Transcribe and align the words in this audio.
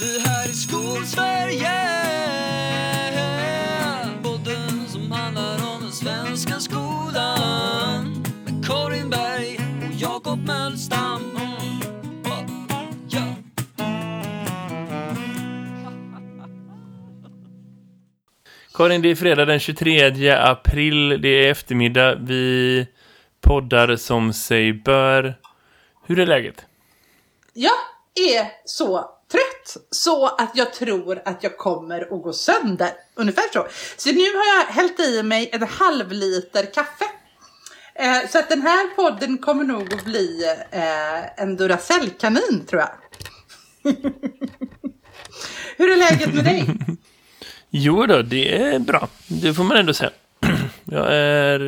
Det 0.00 0.28
här 0.28 0.48
är 0.48 0.52
Skolsverige 0.52 1.70
Podden 4.22 4.88
som 4.88 5.12
handlar 5.12 5.54
om 5.74 5.82
den 5.82 5.92
svenska 5.92 6.60
skolan 6.60 8.24
Med 8.44 8.66
Karin 8.66 9.10
Berg 9.10 9.58
och 9.88 9.94
Jakob 9.94 10.46
Mölstam. 10.46 11.38
Karin, 18.74 19.02
det 19.02 19.08
är 19.10 19.14
fredag 19.14 19.44
den 19.44 19.60
23 19.60 20.30
april. 20.30 21.22
Det 21.22 21.28
är 21.28 21.50
eftermiddag. 21.50 22.14
Vi 22.14 22.86
poddar 23.40 23.96
som 23.96 24.32
sig 24.32 24.72
bör. 24.72 25.34
Hur 26.06 26.18
är 26.18 26.26
läget? 26.26 26.66
Jag 27.52 27.72
är 28.14 28.46
så 28.64 29.19
trött 29.30 29.86
så 29.90 30.26
att 30.26 30.50
jag 30.54 30.72
tror 30.72 31.22
att 31.24 31.42
jag 31.42 31.56
kommer 31.58 32.00
att 32.00 32.22
gå 32.22 32.32
sönder. 32.32 32.90
Ungefär 33.14 33.52
så. 33.52 33.66
Så 33.96 34.08
nu 34.12 34.20
har 34.20 34.58
jag 34.58 34.64
hällt 34.64 35.00
i 35.00 35.22
mig 35.22 35.50
en 35.52 35.62
halv 35.62 36.12
liter 36.12 36.74
kaffe. 36.74 37.04
Eh, 37.94 38.28
så 38.28 38.38
att 38.38 38.48
den 38.48 38.62
här 38.62 38.94
podden 38.96 39.38
kommer 39.38 39.64
nog 39.64 39.94
att 39.94 40.04
bli 40.04 40.44
eh, 40.70 41.42
en 41.42 41.56
Duracell-kanin 41.56 42.66
tror 42.66 42.82
jag. 42.82 42.90
Hur 45.76 45.90
är 45.90 45.96
läget 45.96 46.34
med 46.34 46.44
dig? 46.44 46.64
Jo 47.72 48.06
då, 48.06 48.22
det 48.22 48.62
är 48.62 48.78
bra. 48.78 49.08
Det 49.26 49.54
får 49.54 49.64
man 49.64 49.76
ändå 49.76 49.94
säga. 49.94 50.10
Jag 50.84 51.06
är... 51.10 51.66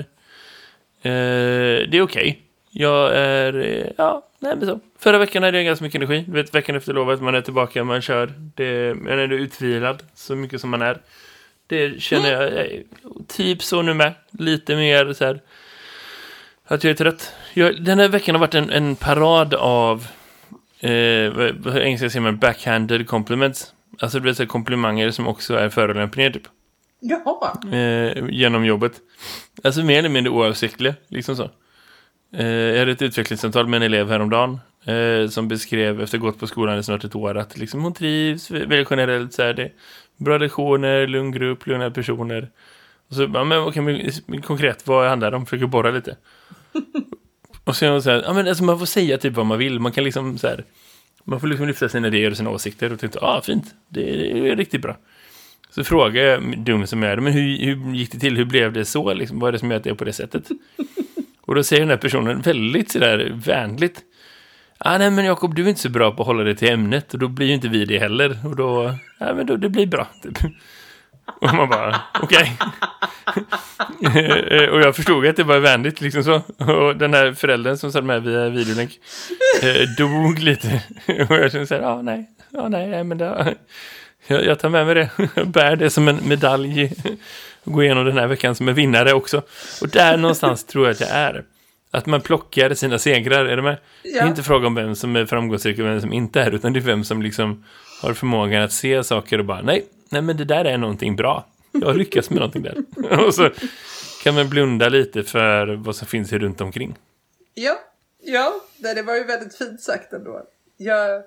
Eh, 1.03 1.89
det 1.91 1.97
är 1.97 2.03
okej. 2.03 2.43
Jag 2.71 3.17
är... 3.17 3.61
Eh, 3.61 3.87
ja, 3.97 4.29
nej 4.39 4.57
men 4.57 4.67
så. 4.67 4.81
Förra 5.03 5.19
veckan 5.19 5.43
hade 5.43 5.57
jag 5.59 5.65
ganska 5.65 5.85
mycket 5.85 6.03
energi. 6.03 6.25
Du 6.27 6.33
vet, 6.33 6.55
veckan 6.55 6.77
efter 6.77 6.93
lovet, 6.93 7.21
man 7.21 7.35
är 7.35 7.41
tillbaka, 7.41 7.85
man 7.85 8.03
kör. 8.03 8.33
Det, 8.55 8.95
man 8.95 9.13
är 9.13 9.19
ändå 9.19 9.37
utvilad 9.37 10.03
så 10.15 10.37
mycket 10.37 10.61
som 10.61 10.71
man 10.71 10.83
är. 10.83 11.01
Det 11.67 12.03
känner 12.03 12.33
jag, 12.33 12.45
eh, 12.45 12.81
typ 13.29 13.63
så 13.63 13.83
nu 13.83 13.95
med. 13.95 14.15
Lite 14.31 14.77
mer 14.77 15.13
så 15.13 15.25
här... 15.25 15.41
Att 16.65 16.85
jag 16.85 16.91
är 16.91 16.95
trött. 16.95 17.33
Jag, 17.55 17.85
den 17.85 17.99
här 17.99 18.09
veckan 18.09 18.35
har 18.35 18.41
varit 18.41 18.55
en, 18.55 18.71
en 18.71 18.97
parad 18.97 19.55
av... 19.55 20.07
Eh, 20.81 21.31
vad, 21.59 21.77
engelska 21.77 22.11
säger 22.11 22.21
man? 22.21 22.39
Backhanded 22.39 23.07
compliments. 23.07 23.75
Alltså 23.99 24.19
du 24.21 24.25
vet 24.25 24.37
så 24.37 24.43
här 24.43 24.49
komplimanger 24.49 25.11
som 25.11 25.29
också 25.29 25.55
är 25.55 25.69
förolämpningar 25.69 26.31
typ. 26.31 26.49
Jaha. 27.01 27.77
Eh, 27.77 28.25
genom 28.31 28.65
jobbet. 28.65 28.93
Alltså 29.65 29.83
mer 29.83 29.99
eller 29.99 30.09
mindre 30.09 30.33
oavsiktliga, 30.33 30.95
liksom 31.09 31.37
så. 31.37 31.51
Eh, 32.37 32.47
jag 32.47 32.79
hade 32.79 32.93
ett 32.93 33.03
utvecklingssamtal 33.03 33.67
med 33.67 33.77
en 33.77 33.83
elev 33.83 34.09
häromdagen 34.11 34.59
eh, 34.85 35.29
som 35.29 35.49
beskrev 35.49 36.01
efter 36.01 36.19
gått 36.19 36.39
på 36.39 36.47
skolan 36.47 36.79
i 36.79 36.83
snart 36.83 37.05
ett 37.05 37.15
år 37.15 37.37
att 37.37 37.59
liksom, 37.59 37.83
hon 37.83 37.95
trivs 37.95 38.51
väldigt 38.51 38.91
generellt 38.91 39.33
så 39.33 39.43
här, 39.43 39.55
det 39.55 39.71
bra 40.17 40.39
lektioner, 40.39 41.07
lugn 41.07 41.33
grupp, 41.33 41.67
lugna 41.67 41.91
personer. 41.91 42.51
Och 43.09 43.15
så, 43.15 43.23
ja, 43.35 43.45
men, 43.45 43.59
okej, 43.59 43.83
men, 44.27 44.43
konkret, 44.43 44.87
vad 44.87 45.09
handlar 45.09 45.31
det 45.31 45.37
om? 45.37 45.47
Försöker 45.47 45.67
borra 45.67 45.91
lite. 45.91 46.17
och 47.65 47.77
så 47.77 47.85
är 47.85 47.91
hon 47.91 48.03
så 48.03 48.11
här, 48.11 48.23
ja 48.27 48.33
men 48.33 48.49
alltså 48.49 48.65
man 48.65 48.79
får 48.79 48.87
säga 48.87 49.19
typ 49.19 49.35
vad 49.35 49.47
man 49.47 49.59
vill, 49.59 49.81
man 49.81 49.93
kan 49.93 50.05
liksom 50.05 50.39
så 50.39 50.49
här, 50.49 50.65
man 51.25 51.41
får 51.41 51.47
liksom 51.47 51.67
lyfta 51.67 51.89
sina 51.89 52.07
idéer 52.07 52.31
och 52.31 52.37
sina 52.37 52.51
åsikter 52.51 52.93
och 52.93 53.01
tänkte, 53.01 53.19
ja 53.23 53.29
ah, 53.29 53.43
fint, 53.43 53.75
det 53.89 54.11
är, 54.11 54.35
det 54.35 54.51
är 54.51 54.57
riktigt 54.57 54.83
bra. 54.83 54.97
Så 55.71 55.85
frågade 55.85 56.27
jag 56.27 56.59
dum 56.59 56.87
som 56.87 57.03
är 57.03 57.17
men 57.17 57.33
hur, 57.33 57.59
hur 57.59 57.95
gick 57.95 58.13
det 58.13 58.19
till? 58.19 58.37
Hur 58.37 58.45
blev 58.45 58.73
det 58.73 58.85
så? 58.85 59.15
Liksom, 59.15 59.39
vad 59.39 59.49
är 59.49 59.53
det 59.53 59.59
som 59.59 59.71
gör 59.71 59.79
att 59.79 59.85
det 59.85 59.91
är 59.91 59.95
på 59.95 60.05
det 60.05 60.13
sättet? 60.13 60.49
Och 61.41 61.55
då 61.55 61.63
säger 61.63 61.81
den 61.81 61.91
här 61.91 61.97
personen 61.97 62.41
väldigt 62.41 62.91
sådär 62.91 63.33
vänligt. 63.35 64.03
Ah, 64.85 64.99
nej 64.99 65.11
men 65.11 65.25
Jakob, 65.25 65.55
du 65.55 65.65
är 65.65 65.69
inte 65.69 65.81
så 65.81 65.89
bra 65.89 66.11
på 66.11 66.23
att 66.23 66.27
hålla 66.27 66.45
dig 66.45 66.57
till 66.57 66.71
ämnet 66.73 67.13
och 67.13 67.19
då 67.19 67.29
blir 67.29 67.47
ju 67.47 67.55
inte 67.55 67.69
vi 67.69 67.85
det 67.85 67.99
heller. 67.99 68.39
Och 68.45 68.57
då, 68.57 68.95
ja 69.19 69.35
men 69.35 69.47
då, 69.47 69.57
det 69.57 69.69
blir 69.69 69.87
bra. 69.87 70.07
Typ. 70.23 70.39
Och 71.41 71.55
man 71.55 71.69
bara, 71.69 72.01
okej. 72.23 72.57
Okay. 74.01 74.69
och 74.69 74.81
jag 74.81 74.97
förstod 74.97 75.27
att 75.27 75.37
det 75.37 75.45
var 75.45 75.59
vänligt 75.59 76.01
liksom 76.01 76.25
så. 76.25 76.43
Och 76.73 76.97
den 76.97 77.15
här 77.15 77.33
föräldern 77.33 77.77
som 77.77 77.93
satt 77.93 78.05
med 78.05 78.23
via 78.23 78.49
videolänk 78.49 78.99
eh, 79.63 79.89
dog 79.99 80.39
lite. 80.39 80.83
Och 81.07 81.37
jag 81.37 81.53
kände 81.53 81.67
så 81.67 81.75
här, 81.75 81.83
ja 81.83 81.89
ah, 81.89 82.03
nej, 82.03 82.31
ja 82.51 82.69
nej, 82.69 82.89
nej 82.89 83.05
men 83.05 83.19
det, 83.19 83.55
jag, 84.27 84.45
jag 84.45 84.59
tar 84.59 84.69
med 84.69 84.87
mig 84.87 84.95
det. 84.95 85.11
Jag 85.35 85.49
bär 85.49 85.77
det 85.77 85.91
som 85.91 86.09
en 86.09 86.29
medalj. 86.29 86.93
Och 87.65 87.73
går 87.73 87.85
igenom 87.85 88.05
den 88.05 88.19
här 88.19 88.27
veckan 88.27 88.55
som 88.55 88.69
en 88.69 88.75
vinnare 88.75 89.13
också. 89.13 89.43
Och 89.83 89.89
där 89.89 90.17
någonstans 90.17 90.65
tror 90.65 90.87
jag 90.87 90.93
att 90.93 91.01
jag 91.01 91.11
är. 91.11 91.45
Att 91.95 92.07
man 92.07 92.21
plockar 92.21 92.75
sina 92.75 92.99
segrar, 92.99 93.45
är 93.45 93.57
det 93.57 93.63
med? 93.63 93.77
Ja. 94.03 94.13
Det 94.13 94.19
är 94.19 94.29
inte 94.29 94.43
fråga 94.43 94.67
om 94.67 94.75
vem 94.75 94.95
som 94.95 95.17
är 95.17 95.27
framgångsrik 95.27 95.79
och 95.79 95.87
vem 95.87 96.01
som 96.01 96.13
inte 96.13 96.41
är, 96.41 96.51
utan 96.51 96.73
det 96.73 96.79
är 96.79 96.81
vem 96.81 97.05
som 97.05 97.23
liksom 97.23 97.65
har 98.03 98.15
förmågan 98.15 98.63
att 98.63 98.73
se 98.73 99.05
saker 99.05 99.39
och 99.39 99.45
bara, 99.45 99.63
nej, 99.63 99.85
nej 100.09 100.23
men 100.23 100.37
det 100.37 100.45
där 100.45 100.65
är 100.65 100.79
någonting 100.79 101.17
bra. 101.17 101.47
Jag 101.73 101.87
har 101.87 101.95
lyckats 101.95 102.31
med 102.31 102.39
någonting 102.39 102.63
där. 102.63 102.77
och 103.27 103.35
så 103.35 103.51
kan 104.23 104.35
man 104.35 104.49
blunda 104.49 104.89
lite 104.89 105.23
för 105.23 105.75
vad 105.75 105.97
som 105.97 106.07
finns 106.07 106.33
runt 106.33 106.61
omkring. 106.61 106.95
Ja, 107.55 107.79
ja, 108.23 108.53
det 108.79 109.03
var 109.03 109.15
ju 109.15 109.25
väldigt 109.25 109.59
fint 109.59 109.81
sagt 109.81 110.13
ändå. 110.13 110.43
Jag, 110.77 111.23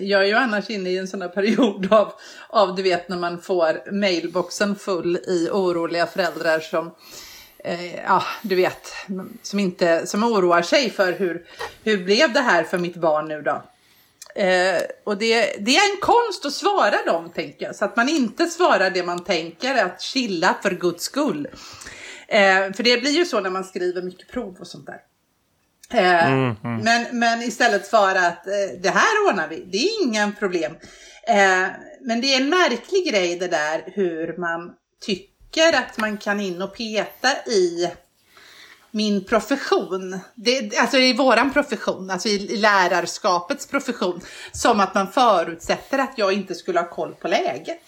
jag 0.00 0.22
är 0.22 0.26
ju 0.26 0.34
annars 0.34 0.70
inne 0.70 0.90
i 0.90 0.98
en 0.98 1.08
sån 1.08 1.22
här 1.22 1.28
period 1.28 1.92
av, 1.92 2.12
av, 2.48 2.74
du 2.76 2.82
vet, 2.82 3.08
när 3.08 3.16
man 3.16 3.42
får 3.42 3.92
mailboxen 3.92 4.76
full 4.76 5.16
i 5.16 5.48
oroliga 5.52 6.06
föräldrar 6.06 6.60
som 6.60 6.94
eh, 7.64 7.94
ja, 7.94 8.22
du 8.42 8.54
vet, 8.54 8.92
som 9.42 9.58
inte, 9.58 10.06
som 10.06 10.24
oroar 10.24 10.62
sig 10.62 10.90
för 10.90 11.12
hur, 11.12 11.46
hur 11.84 12.04
blev 12.04 12.32
det 12.32 12.40
här 12.40 12.64
för 12.64 12.78
mitt 12.78 12.96
barn 12.96 13.28
nu 13.28 13.42
då? 13.42 13.62
Eh, 14.34 14.80
och 15.04 15.18
det, 15.18 15.56
det 15.58 15.76
är 15.76 15.94
en 15.94 16.00
konst 16.00 16.46
att 16.46 16.52
svara 16.52 17.04
dem, 17.06 17.30
tänker 17.30 17.66
jag. 17.66 17.76
Så 17.76 17.84
att 17.84 17.96
man 17.96 18.08
inte 18.08 18.46
svarar 18.46 18.90
det 18.90 19.02
man 19.02 19.24
tänker, 19.24 19.84
att 19.84 20.02
chilla 20.02 20.56
för 20.62 20.70
guds 20.70 21.04
skull. 21.04 21.48
Eh, 22.28 22.72
för 22.72 22.82
det 22.82 23.00
blir 23.00 23.10
ju 23.10 23.24
så 23.24 23.40
när 23.40 23.50
man 23.50 23.64
skriver 23.64 24.02
mycket 24.02 24.28
prov 24.28 24.56
och 24.60 24.66
sånt 24.66 24.86
där. 24.86 25.00
Eh, 25.90 26.32
mm, 26.32 26.56
mm. 26.64 26.80
Men, 26.84 27.18
men 27.18 27.42
istället 27.42 27.86
svara 27.86 28.26
att 28.26 28.46
eh, 28.46 28.80
det 28.82 28.90
här 28.90 29.28
ordnar 29.28 29.48
vi, 29.48 29.64
det 29.72 29.78
är 29.78 30.02
ingen 30.02 30.34
problem. 30.34 30.72
Eh, 31.28 31.66
men 32.00 32.20
det 32.20 32.34
är 32.34 32.40
en 32.40 32.48
märklig 32.48 33.10
grej 33.10 33.38
det 33.38 33.48
där 33.48 33.82
hur 33.86 34.36
man 34.36 34.72
tycker 35.06 35.33
att 35.62 35.98
man 35.98 36.16
kan 36.16 36.40
in 36.40 36.62
och 36.62 36.76
peta 36.76 37.28
i 37.46 37.90
min 38.90 39.24
profession, 39.24 40.20
det, 40.34 40.78
alltså 40.78 40.98
i 40.98 41.12
våran 41.12 41.52
profession, 41.52 42.10
alltså 42.10 42.28
i 42.28 42.56
lärarskapets 42.56 43.66
profession, 43.66 44.20
som 44.52 44.80
att 44.80 44.94
man 44.94 45.12
förutsätter 45.12 45.98
att 45.98 46.12
jag 46.16 46.32
inte 46.32 46.54
skulle 46.54 46.80
ha 46.80 46.88
koll 46.88 47.14
på 47.14 47.28
läget. 47.28 47.78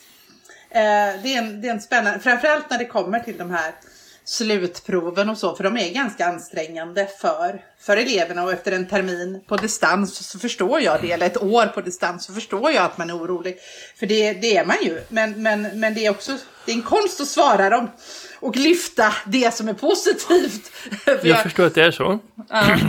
Eh, 0.70 1.22
det, 1.22 1.34
är 1.34 1.38
en, 1.38 1.60
det 1.60 1.68
är 1.68 1.72
en 1.72 1.80
spännande, 1.80 2.20
framförallt 2.20 2.70
när 2.70 2.78
det 2.78 2.86
kommer 2.86 3.20
till 3.20 3.38
de 3.38 3.50
här 3.50 3.74
slutproven 4.24 5.28
och 5.28 5.38
så, 5.38 5.56
för 5.56 5.64
de 5.64 5.76
är 5.76 5.92
ganska 5.92 6.26
ansträngande 6.26 7.08
för, 7.20 7.64
för 7.80 7.96
eleverna 7.96 8.44
och 8.44 8.52
efter 8.52 8.72
en 8.72 8.88
termin 8.88 9.40
på 9.48 9.56
distans 9.56 10.28
så 10.28 10.38
förstår 10.38 10.80
jag 10.80 11.02
det, 11.02 11.12
eller 11.12 11.26
ett 11.26 11.42
år 11.42 11.66
på 11.66 11.80
distans 11.80 12.24
så 12.24 12.32
förstår 12.32 12.72
jag 12.72 12.84
att 12.84 12.98
man 12.98 13.10
är 13.10 13.16
orolig. 13.16 13.58
För 13.96 14.06
det, 14.06 14.32
det 14.32 14.56
är 14.56 14.64
man 14.64 14.76
ju, 14.82 15.00
men, 15.08 15.42
men, 15.42 15.80
men 15.80 15.94
det 15.94 16.06
är 16.06 16.10
också 16.10 16.32
det 16.66 16.72
är 16.72 16.76
en 16.76 16.82
konst 16.82 17.20
att 17.20 17.28
svara 17.28 17.70
dem 17.70 17.90
och 18.40 18.56
lyfta 18.56 19.12
det 19.26 19.54
som 19.54 19.68
är 19.68 19.74
positivt. 19.74 20.72
jag, 21.06 21.26
jag 21.26 21.42
förstår 21.42 21.66
att 21.66 21.74
det 21.74 21.84
är 21.84 21.90
så. 21.90 22.12
Uh. 22.12 22.20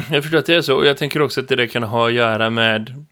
Jag 0.11 0.23
förstår 0.23 0.38
att 0.38 0.45
det 0.45 0.55
är 0.55 0.61
så 0.61 0.75
och 0.75 0.85
jag 0.85 0.97
tänker 0.97 1.21
också 1.21 1.41
att 1.41 1.47
det 1.47 1.67
kan 1.67 1.83
ha 1.83 2.07
att 2.07 2.13
göra 2.13 2.49
med 2.49 3.05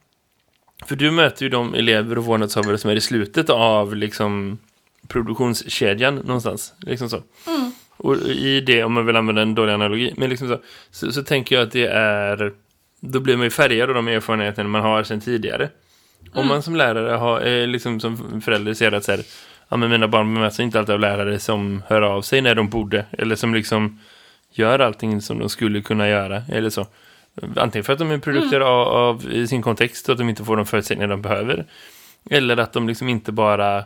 för 0.86 0.96
du 0.96 1.12
möter 1.12 1.44
ju 1.44 1.50
de 1.50 1.74
elever 1.74 2.18
och 2.18 2.26
vårdnadshavare 2.26 2.78
som 2.78 2.90
är 2.90 2.96
i 2.96 3.02
slutet 3.02 3.50
av 3.50 3.96
liksom 3.96 4.58
produktionskedjan 5.08 6.16
någonstans. 6.16 6.74
Liksom 6.80 7.10
så. 7.10 7.24
Mm. 7.48 7.72
Och 7.98 8.18
i 8.18 8.62
det, 8.62 8.84
om 8.84 8.94
man 8.94 9.06
vill 9.06 9.16
använda 9.16 9.42
en 9.42 9.56
dålig 9.56 9.74
analogi, 9.74 10.14
men 10.18 10.30
liksom 10.30 10.48
så, 10.48 10.60
så, 10.92 11.12
så 11.12 11.24
tänker 11.24 11.56
jag 11.56 11.64
att 11.64 11.72
det 11.72 11.88
är, 11.88 12.54
då 13.00 13.20
blir 13.20 13.38
man 13.38 13.44
ju 13.44 13.50
färgad 13.50 13.90
av 13.90 13.96
de 13.96 14.08
erfarenheterna 14.08 14.70
man 14.70 14.82
har 14.82 15.04
sedan 15.04 15.22
tidigare. 15.22 15.64
Mm. 15.64 16.32
Om 16.34 16.48
man 16.48 16.64
som 16.64 16.76
lärare 16.76 17.16
har, 17.16 17.42
eh, 17.42 17.68
liksom 17.68 18.00
som 18.00 18.42
förälder 18.42 18.74
ser 18.74 18.92
att 18.92 19.04
så 19.04 19.12
här, 19.12 19.24
ja 19.70 19.78
men 19.78 19.90
mina 19.90 20.08
barn 20.08 20.34
bemöts 20.34 20.60
inte 20.60 20.80
alltid 20.80 20.94
av 20.94 21.00
lärare 21.00 21.40
som 21.40 21.84
hör 21.88 22.02
av 22.02 22.22
sig 22.22 22.42
när 22.42 22.56
de 22.56 22.70
borde, 22.70 23.06
eller 23.12 23.36
som 23.36 23.56
liksom 23.56 24.00
gör 24.52 24.80
allting 24.80 25.22
som 25.22 25.40
de 25.40 25.50
skulle 25.50 25.82
kunna 25.82 26.10
göra, 26.10 26.44
eller 26.50 26.70
så. 26.70 26.88
Antingen 27.56 27.84
för 27.84 27.94
att 27.94 28.00
de 28.00 28.12
är 28.12 28.18
produkter 28.18 28.56
mm. 28.56 28.68
av, 28.68 28.88
av 28.88 29.46
sin 29.48 29.62
kontext 29.62 30.10
och 30.10 30.14
att 30.14 30.20
de 30.20 30.30
inte 30.30 30.44
får 30.44 30.58
de 30.58 30.66
förutsättningar 30.66 31.08
de 31.08 31.22
behöver. 31.22 31.66
Eller 32.30 32.58
att 32.58 32.74
de 32.74 32.88
liksom 32.88 33.10
inte 33.10 33.32
bara 33.32 33.78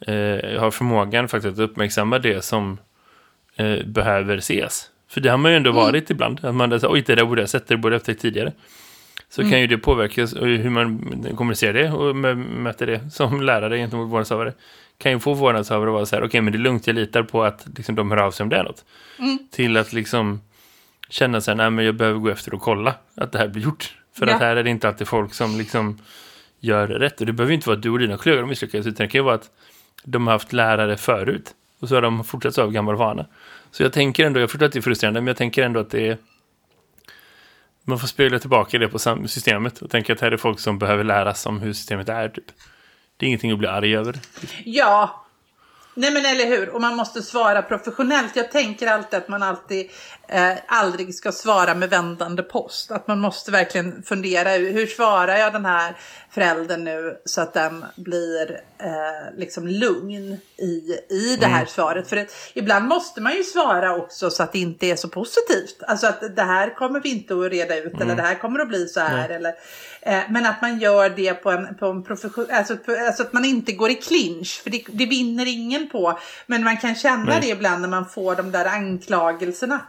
eh, 0.00 0.60
har 0.60 0.70
förmågan 0.70 1.28
faktiskt 1.28 1.52
att 1.52 1.70
uppmärksamma 1.70 2.18
det 2.18 2.44
som 2.44 2.78
eh, 3.56 3.84
behöver 3.84 4.36
ses. 4.36 4.90
För 5.08 5.20
det 5.20 5.28
har 5.28 5.38
man 5.38 5.50
ju 5.50 5.56
ändå 5.56 5.70
mm. 5.70 5.82
varit 5.82 6.10
ibland. 6.10 6.44
Att 6.44 6.54
man 6.54 6.70
säger, 6.70 6.92
oj 6.92 7.04
det 7.06 7.14
där 7.14 7.24
borde 7.24 7.42
jag 7.42 7.48
sett, 7.48 7.68
det 7.68 7.76
borde 7.76 7.94
jag 7.94 8.00
upptäckt 8.00 8.20
tidigare. 8.20 8.52
Så 9.28 9.40
mm. 9.40 9.50
kan 9.50 9.60
ju 9.60 9.66
det 9.66 9.78
påverka 9.78 10.26
hur 10.26 10.70
man 10.70 10.98
kommunicerar 11.36 11.72
det 11.72 11.90
och 11.90 12.16
möter 12.16 12.86
det 12.86 13.10
som 13.10 13.42
lärare 13.42 13.78
gentemot 13.78 14.10
vårdnadshavare. 14.10 14.52
Kan 14.98 15.12
ju 15.12 15.20
få 15.20 15.34
vårdnadshavare 15.34 15.90
att 15.90 15.94
vara 15.94 16.06
så 16.06 16.16
här, 16.16 16.22
okej 16.22 16.28
okay, 16.28 16.40
men 16.40 16.52
det 16.52 16.56
är 16.56 16.60
lugnt, 16.60 16.86
jag 16.86 16.94
litar 16.94 17.22
på 17.22 17.44
att 17.44 17.66
liksom, 17.76 17.94
de 17.94 18.10
hör 18.10 18.18
av 18.18 18.30
sig 18.30 18.44
om 18.44 18.50
det 18.50 18.56
är 18.56 18.64
något. 18.64 18.84
Mm. 19.18 19.38
Till 19.50 19.76
att 19.76 19.92
liksom 19.92 20.40
känna 21.08 21.40
sig, 21.40 21.54
nej 21.54 21.70
men 21.70 21.84
jag 21.84 21.94
behöver 21.94 22.18
gå 22.18 22.28
efter 22.28 22.54
och 22.54 22.60
kolla 22.60 22.94
att 23.14 23.32
det 23.32 23.38
här 23.38 23.48
blir 23.48 23.62
gjort. 23.62 23.96
För 24.18 24.26
ja. 24.26 24.34
att 24.34 24.40
här 24.40 24.56
är 24.56 24.64
det 24.64 24.70
inte 24.70 24.88
alltid 24.88 25.08
folk 25.08 25.34
som 25.34 25.58
liksom 25.58 25.98
gör 26.60 26.86
rätt. 26.86 27.20
Och 27.20 27.26
det 27.26 27.32
behöver 27.32 27.54
inte 27.54 27.68
vara 27.68 27.76
att 27.76 27.82
du 27.82 27.90
och 27.90 27.98
dina 27.98 28.16
kollegor 28.16 28.40
har 28.40 28.48
misslyckats, 28.48 28.86
utan 28.86 29.06
det 29.06 29.10
kan 29.10 29.18
ju 29.18 29.24
vara 29.24 29.34
att 29.34 29.50
de 30.04 30.26
har 30.26 30.34
haft 30.34 30.52
lärare 30.52 30.96
förut. 30.96 31.54
Och 31.80 31.88
så 31.88 31.94
har 31.94 32.02
de 32.02 32.24
fortsatt 32.24 32.54
så 32.54 32.62
av 32.62 32.72
gammal 32.72 32.96
vana. 32.96 33.26
Så 33.70 33.82
jag 33.82 33.92
tänker 33.92 34.26
ändå, 34.26 34.40
jag 34.40 34.50
förstår 34.50 34.66
att 34.66 34.72
det 34.72 34.78
är 34.78 34.82
frustrerande, 34.82 35.20
men 35.20 35.26
jag 35.26 35.36
tänker 35.36 35.62
ändå 35.62 35.80
att 35.80 35.90
det 35.90 36.08
är 36.08 36.18
man 37.88 37.98
får 37.98 38.06
spegla 38.06 38.38
tillbaka 38.38 38.78
det 38.78 38.88
på 38.88 38.98
systemet 39.26 39.82
och 39.82 39.90
tänka 39.90 40.12
att 40.12 40.20
här 40.20 40.32
är 40.32 40.36
folk 40.36 40.60
som 40.60 40.78
behöver 40.78 41.04
lära 41.04 41.34
sig 41.34 41.50
om 41.50 41.60
hur 41.60 41.72
systemet 41.72 42.08
är. 42.08 42.28
Typ. 42.28 42.44
Det 43.16 43.26
är 43.26 43.28
ingenting 43.28 43.52
att 43.52 43.58
bli 43.58 43.68
arg 43.68 43.96
över. 43.96 44.20
Ja, 44.64 45.26
Nej 45.98 46.10
men 46.10 46.26
eller 46.26 46.46
hur, 46.46 46.68
och 46.68 46.80
man 46.80 46.96
måste 46.96 47.22
svara 47.22 47.62
professionellt. 47.62 48.36
Jag 48.36 48.50
tänker 48.50 48.86
alltid 48.86 49.18
att 49.18 49.28
man 49.28 49.42
alltid 49.42 49.90
eh, 50.28 50.56
aldrig 50.66 51.14
ska 51.14 51.32
svara 51.32 51.74
med 51.74 51.90
vändande 51.90 52.42
post. 52.42 52.90
Att 52.90 53.08
man 53.08 53.20
måste 53.20 53.50
verkligen 53.50 54.02
fundera, 54.02 54.50
hur 54.50 54.86
svarar 54.86 55.36
jag 55.36 55.52
den 55.52 55.64
här 55.64 55.96
föräldern 56.30 56.84
nu 56.84 57.16
så 57.24 57.40
att 57.40 57.54
den 57.54 57.84
blir 57.96 58.60
eh, 58.78 59.38
liksom 59.38 59.66
lugn 59.66 60.38
i, 60.56 60.98
i 61.08 61.36
det 61.40 61.46
här 61.46 61.56
mm. 61.56 61.66
svaret. 61.66 62.08
För 62.08 62.16
det, 62.16 62.26
ibland 62.54 62.88
måste 62.88 63.20
man 63.20 63.36
ju 63.36 63.42
svara 63.42 63.96
också 63.96 64.30
så 64.30 64.42
att 64.42 64.52
det 64.52 64.58
inte 64.58 64.86
är 64.86 64.96
så 64.96 65.08
positivt. 65.08 65.82
Alltså 65.86 66.06
att 66.06 66.36
det 66.36 66.42
här 66.42 66.74
kommer 66.74 67.00
vi 67.00 67.08
inte 67.08 67.34
att 67.34 67.50
reda 67.50 67.76
ut 67.76 67.94
mm. 67.94 68.02
eller 68.02 68.16
det 68.16 68.22
här 68.22 68.34
kommer 68.34 68.60
att 68.60 68.68
bli 68.68 68.88
så 68.88 69.00
här. 69.00 69.28
Eller, 69.28 69.54
eh, 70.00 70.20
men 70.30 70.46
att 70.46 70.62
man 70.62 70.78
gör 70.78 71.10
det 71.10 71.34
på 71.34 71.50
en, 71.50 71.74
på 71.74 71.86
en 71.86 72.04
profession, 72.04 72.46
alltså, 72.50 72.76
alltså, 73.06 73.22
att 73.22 73.32
man 73.32 73.44
inte 73.44 73.72
går 73.72 73.90
i 73.90 73.94
clinch. 73.94 74.60
För 74.62 74.70
det, 74.70 74.84
det 74.88 75.06
vinner 75.06 75.46
ingen 75.46 75.90
på. 75.90 76.18
Men 76.46 76.64
man 76.64 76.76
kan 76.76 76.94
känna 76.94 77.24
Nej. 77.24 77.40
det 77.40 77.48
ibland 77.48 77.80
när 77.80 77.88
man 77.88 78.08
får 78.08 78.36
de 78.36 78.50
där 78.50 78.64
anklagelserna 78.64 79.80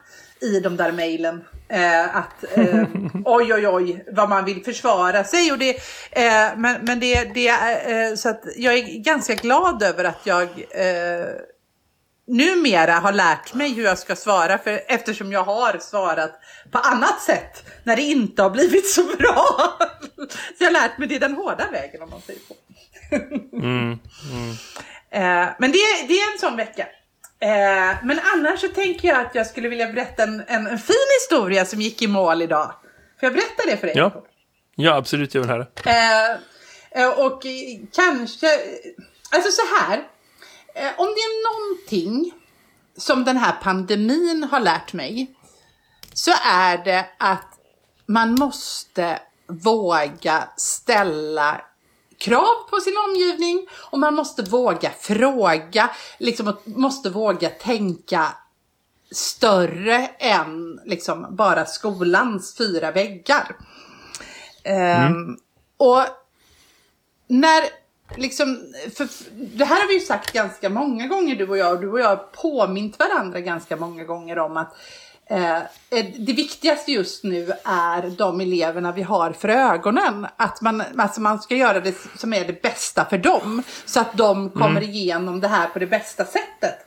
i 0.41 0.59
de 0.59 0.77
där 0.77 0.91
mejlen. 0.91 1.43
Eh, 1.69 2.15
att 2.15 2.57
eh, 2.57 2.83
oj, 3.25 3.53
oj, 3.53 3.67
oj, 3.67 4.05
vad 4.11 4.29
man 4.29 4.45
vill 4.45 4.63
försvara 4.63 5.23
sig. 5.23 5.51
Och 5.51 5.57
det, 5.57 5.69
eh, 6.11 6.57
men 6.57 6.85
men 6.85 6.99
det, 6.99 7.23
det 7.33 7.49
eh, 7.49 8.15
så 8.15 8.29
att 8.29 8.43
jag 8.55 8.73
är 8.73 9.03
ganska 9.03 9.35
glad 9.35 9.83
över 9.83 10.03
att 10.03 10.21
jag 10.23 10.43
eh, 10.71 11.27
numera 12.27 12.93
har 12.93 13.11
lärt 13.11 13.53
mig 13.53 13.73
hur 13.73 13.83
jag 13.83 13.97
ska 13.97 14.15
svara. 14.15 14.57
För, 14.57 14.81
eftersom 14.87 15.31
jag 15.31 15.43
har 15.43 15.77
svarat 15.79 16.39
på 16.71 16.77
annat 16.77 17.21
sätt 17.21 17.65
när 17.83 17.95
det 17.95 18.01
inte 18.01 18.41
har 18.43 18.49
blivit 18.49 18.89
så 18.89 19.03
bra. 19.03 19.45
så 20.17 20.27
jag 20.63 20.67
har 20.67 20.73
lärt 20.73 20.97
mig 20.97 21.07
det 21.07 21.19
den 21.19 21.33
hårda 21.33 21.71
vägen 21.71 22.01
om 22.01 22.09
man 22.09 22.21
säger 22.21 22.41
så. 22.47 22.55
mm, 23.55 23.99
mm. 24.31 24.55
Eh, 25.09 25.49
men 25.59 25.71
det, 25.71 26.07
det 26.07 26.13
är 26.13 26.33
en 26.33 26.39
sån 26.39 26.55
vecka. 26.55 26.87
Eh, 27.39 27.95
men 28.03 28.19
annars 28.33 28.61
så 28.61 28.67
tänker 28.67 29.07
jag 29.07 29.25
att 29.25 29.35
jag 29.35 29.47
skulle 29.47 29.69
vilja 29.69 29.91
berätta 29.91 30.23
en, 30.23 30.43
en, 30.47 30.67
en, 30.67 30.79
fin 30.79 30.95
historia 31.21 31.65
som 31.65 31.81
gick 31.81 32.01
i 32.01 32.07
mål 32.07 32.41
idag. 32.41 32.73
Får 33.19 33.27
jag 33.27 33.33
berätta 33.33 33.63
det 33.65 33.77
för 33.77 33.87
dig? 33.87 33.97
Ja, 33.97 34.23
ja 34.75 34.95
absolut. 34.95 35.33
Jag 35.33 35.41
vill 35.41 35.49
höra. 35.49 35.67
Eh, 35.85 36.31
eh, 37.01 37.19
och 37.19 37.41
kanske, 37.95 38.47
alltså 39.31 39.51
så 39.51 39.61
här. 39.79 39.97
Eh, 40.75 40.91
om 40.97 41.05
det 41.05 41.21
är 41.21 41.53
någonting 41.53 42.31
som 42.97 43.23
den 43.23 43.37
här 43.37 43.55
pandemin 43.61 44.47
har 44.51 44.59
lärt 44.59 44.93
mig 44.93 45.35
så 46.13 46.31
är 46.45 46.77
det 46.77 47.05
att 47.17 47.47
man 48.05 48.35
måste 48.35 49.19
våga 49.47 50.49
ställa 50.57 51.61
krav 52.17 52.69
på 52.69 52.77
sin 52.77 52.97
omgivning 53.09 53.67
och 53.91 53.99
man 53.99 54.15
måste 54.15 54.41
våga 54.41 54.91
fråga, 54.99 55.89
liksom 56.17 56.57
måste 56.63 57.09
våga 57.09 57.49
tänka 57.49 58.33
större 59.11 60.07
än 60.19 60.81
liksom 60.85 61.27
bara 61.29 61.65
skolans 61.65 62.57
fyra 62.57 62.91
väggar. 62.91 63.55
Mm. 64.63 65.13
Um, 65.13 65.37
och 65.77 66.03
när 67.27 67.63
liksom, 68.15 68.73
för, 68.95 69.07
det 69.57 69.65
här 69.65 69.81
har 69.81 69.87
vi 69.87 69.93
ju 69.93 69.99
sagt 69.99 70.33
ganska 70.33 70.69
många 70.69 71.07
gånger 71.07 71.35
du 71.35 71.47
och 71.47 71.57
jag 71.57 71.73
och 71.73 71.81
du 71.81 71.89
och 71.91 71.99
jag 71.99 72.07
har 72.07 72.15
påmint 72.15 72.99
varandra 72.99 73.39
ganska 73.39 73.75
många 73.75 74.03
gånger 74.03 74.39
om 74.39 74.57
att 74.57 74.75
det 76.17 76.33
viktigaste 76.33 76.91
just 76.91 77.23
nu 77.23 77.51
är 77.63 78.09
de 78.17 78.41
eleverna 78.41 78.91
vi 78.91 79.01
har 79.01 79.31
för 79.31 79.49
ögonen. 79.49 80.27
Att 80.37 80.61
man, 80.61 80.83
alltså 80.97 81.21
man 81.21 81.39
ska 81.39 81.55
göra 81.55 81.79
det 81.79 81.95
som 82.17 82.33
är 82.33 82.45
det 82.45 82.61
bästa 82.61 83.05
för 83.05 83.17
dem. 83.17 83.63
Så 83.85 83.99
att 83.99 84.17
de 84.17 84.49
kommer 84.49 84.81
mm. 84.81 84.89
igenom 84.89 85.39
det 85.39 85.47
här 85.47 85.67
på 85.67 85.79
det 85.79 85.87
bästa 85.87 86.25
sättet. 86.25 86.85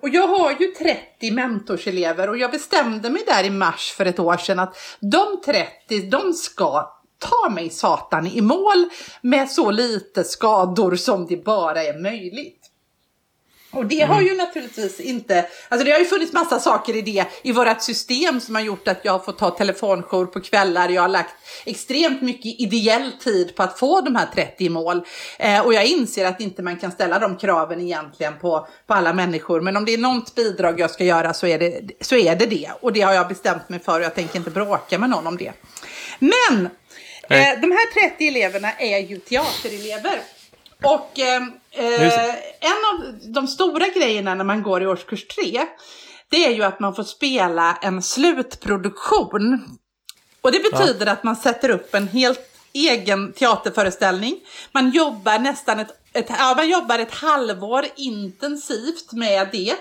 Och 0.00 0.08
jag 0.08 0.26
har 0.26 0.50
ju 0.50 0.66
30 0.66 1.30
mentorselever 1.30 2.28
och 2.28 2.38
jag 2.38 2.50
bestämde 2.50 3.10
mig 3.10 3.22
där 3.26 3.44
i 3.44 3.50
mars 3.50 3.94
för 3.96 4.06
ett 4.06 4.18
år 4.18 4.36
sedan 4.36 4.58
att 4.58 4.76
de 5.00 5.40
30, 5.44 6.00
de 6.10 6.32
ska 6.32 6.94
ta 7.18 7.50
mig 7.50 7.70
satan 7.70 8.26
i 8.26 8.40
mål 8.40 8.88
med 9.20 9.50
så 9.50 9.70
lite 9.70 10.24
skador 10.24 10.96
som 10.96 11.26
det 11.26 11.44
bara 11.44 11.82
är 11.82 11.98
möjligt. 11.98 12.57
Och 13.70 13.86
det 13.86 14.00
har 14.00 14.20
ju 14.20 14.36
naturligtvis 14.36 15.00
inte, 15.00 15.46
alltså 15.68 15.84
det 15.84 15.92
har 15.92 15.98
ju 15.98 16.04
funnits 16.04 16.32
massa 16.32 16.60
saker 16.60 16.96
i 16.96 17.02
det, 17.02 17.24
i 17.42 17.52
vårt 17.52 17.82
system 17.82 18.40
som 18.40 18.54
har 18.54 18.62
gjort 18.62 18.88
att 18.88 19.00
jag 19.02 19.12
har 19.12 19.18
fått 19.18 19.38
ta 19.38 19.50
telefonjour 19.50 20.26
på 20.26 20.40
kvällar. 20.40 20.88
Jag 20.88 21.02
har 21.02 21.08
lagt 21.08 21.34
extremt 21.66 22.22
mycket 22.22 22.60
ideell 22.60 23.12
tid 23.24 23.56
på 23.56 23.62
att 23.62 23.78
få 23.78 24.00
de 24.00 24.16
här 24.16 24.26
30 24.34 24.68
mål. 24.68 25.02
Eh, 25.38 25.60
och 25.60 25.74
jag 25.74 25.86
inser 25.86 26.24
att 26.24 26.40
inte 26.40 26.62
man 26.62 26.76
kan 26.76 26.92
ställa 26.92 27.18
de 27.18 27.36
kraven 27.36 27.80
egentligen 27.80 28.38
på, 28.38 28.68
på 28.86 28.94
alla 28.94 29.12
människor. 29.12 29.60
Men 29.60 29.76
om 29.76 29.84
det 29.84 29.94
är 29.94 29.98
något 29.98 30.34
bidrag 30.34 30.80
jag 30.80 30.90
ska 30.90 31.04
göra 31.04 31.34
så 31.34 31.46
är, 31.46 31.58
det, 31.58 31.80
så 32.00 32.16
är 32.16 32.36
det 32.36 32.46
det. 32.46 32.70
Och 32.80 32.92
det 32.92 33.00
har 33.00 33.12
jag 33.12 33.28
bestämt 33.28 33.68
mig 33.68 33.80
för 33.80 34.00
och 34.00 34.04
jag 34.04 34.14
tänker 34.14 34.36
inte 34.36 34.50
bråka 34.50 34.98
med 34.98 35.10
någon 35.10 35.26
om 35.26 35.36
det. 35.36 35.52
Men 36.18 36.68
eh, 37.28 37.60
de 37.60 37.70
här 37.70 38.10
30 38.10 38.28
eleverna 38.28 38.72
är 38.72 38.98
ju 38.98 39.18
teaterelever. 39.18 40.37
Och 40.84 41.18
eh, 41.18 41.42
eh, 41.70 42.34
en 42.60 42.84
av 42.92 43.14
de 43.22 43.46
stora 43.46 43.88
grejerna 43.88 44.34
när 44.34 44.44
man 44.44 44.62
går 44.62 44.82
i 44.82 44.86
årskurs 44.86 45.26
tre, 45.26 45.66
det 46.28 46.46
är 46.46 46.50
ju 46.50 46.62
att 46.62 46.80
man 46.80 46.94
får 46.94 47.04
spela 47.04 47.78
en 47.82 48.02
slutproduktion. 48.02 49.78
Och 50.40 50.52
det 50.52 50.70
betyder 50.70 51.06
ja. 51.06 51.12
att 51.12 51.24
man 51.24 51.36
sätter 51.36 51.68
upp 51.68 51.94
en 51.94 52.08
helt 52.08 52.40
egen 52.72 53.32
teaterföreställning. 53.32 54.40
Man 54.72 54.90
jobbar 54.90 55.38
nästan 55.38 55.80
ett, 55.80 56.00
ett, 56.12 56.26
ja, 56.28 56.54
man 56.56 56.68
jobbar 56.68 56.98
ett 56.98 57.14
halvår 57.14 57.86
intensivt 57.96 59.12
med 59.12 59.48
det. 59.52 59.74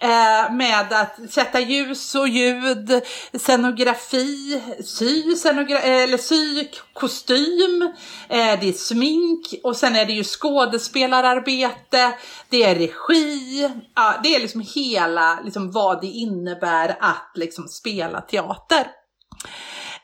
Eh, 0.00 0.52
med 0.52 0.92
att 0.92 1.30
sätta 1.30 1.60
ljus 1.60 2.14
och 2.14 2.28
ljud, 2.28 3.02
scenografi, 3.32 4.62
sy, 4.84 5.34
scenogra 5.34 5.80
eh, 5.80 6.02
eller 6.02 6.18
sy 6.18 6.68
kostym, 6.92 7.82
eh, 8.28 8.60
det 8.60 8.68
är 8.68 8.72
smink 8.72 9.54
och 9.62 9.76
sen 9.76 9.96
är 9.96 10.06
det 10.06 10.12
ju 10.12 10.24
skådespelararbete, 10.24 12.12
det 12.48 12.64
är 12.64 12.74
regi, 12.74 13.70
ja, 13.94 14.20
det 14.22 14.34
är 14.34 14.40
liksom 14.40 14.64
hela 14.74 15.40
liksom 15.44 15.70
vad 15.70 16.00
det 16.00 16.06
innebär 16.06 16.96
att 17.00 17.32
liksom 17.34 17.68
spela 17.68 18.20
teater. 18.20 18.86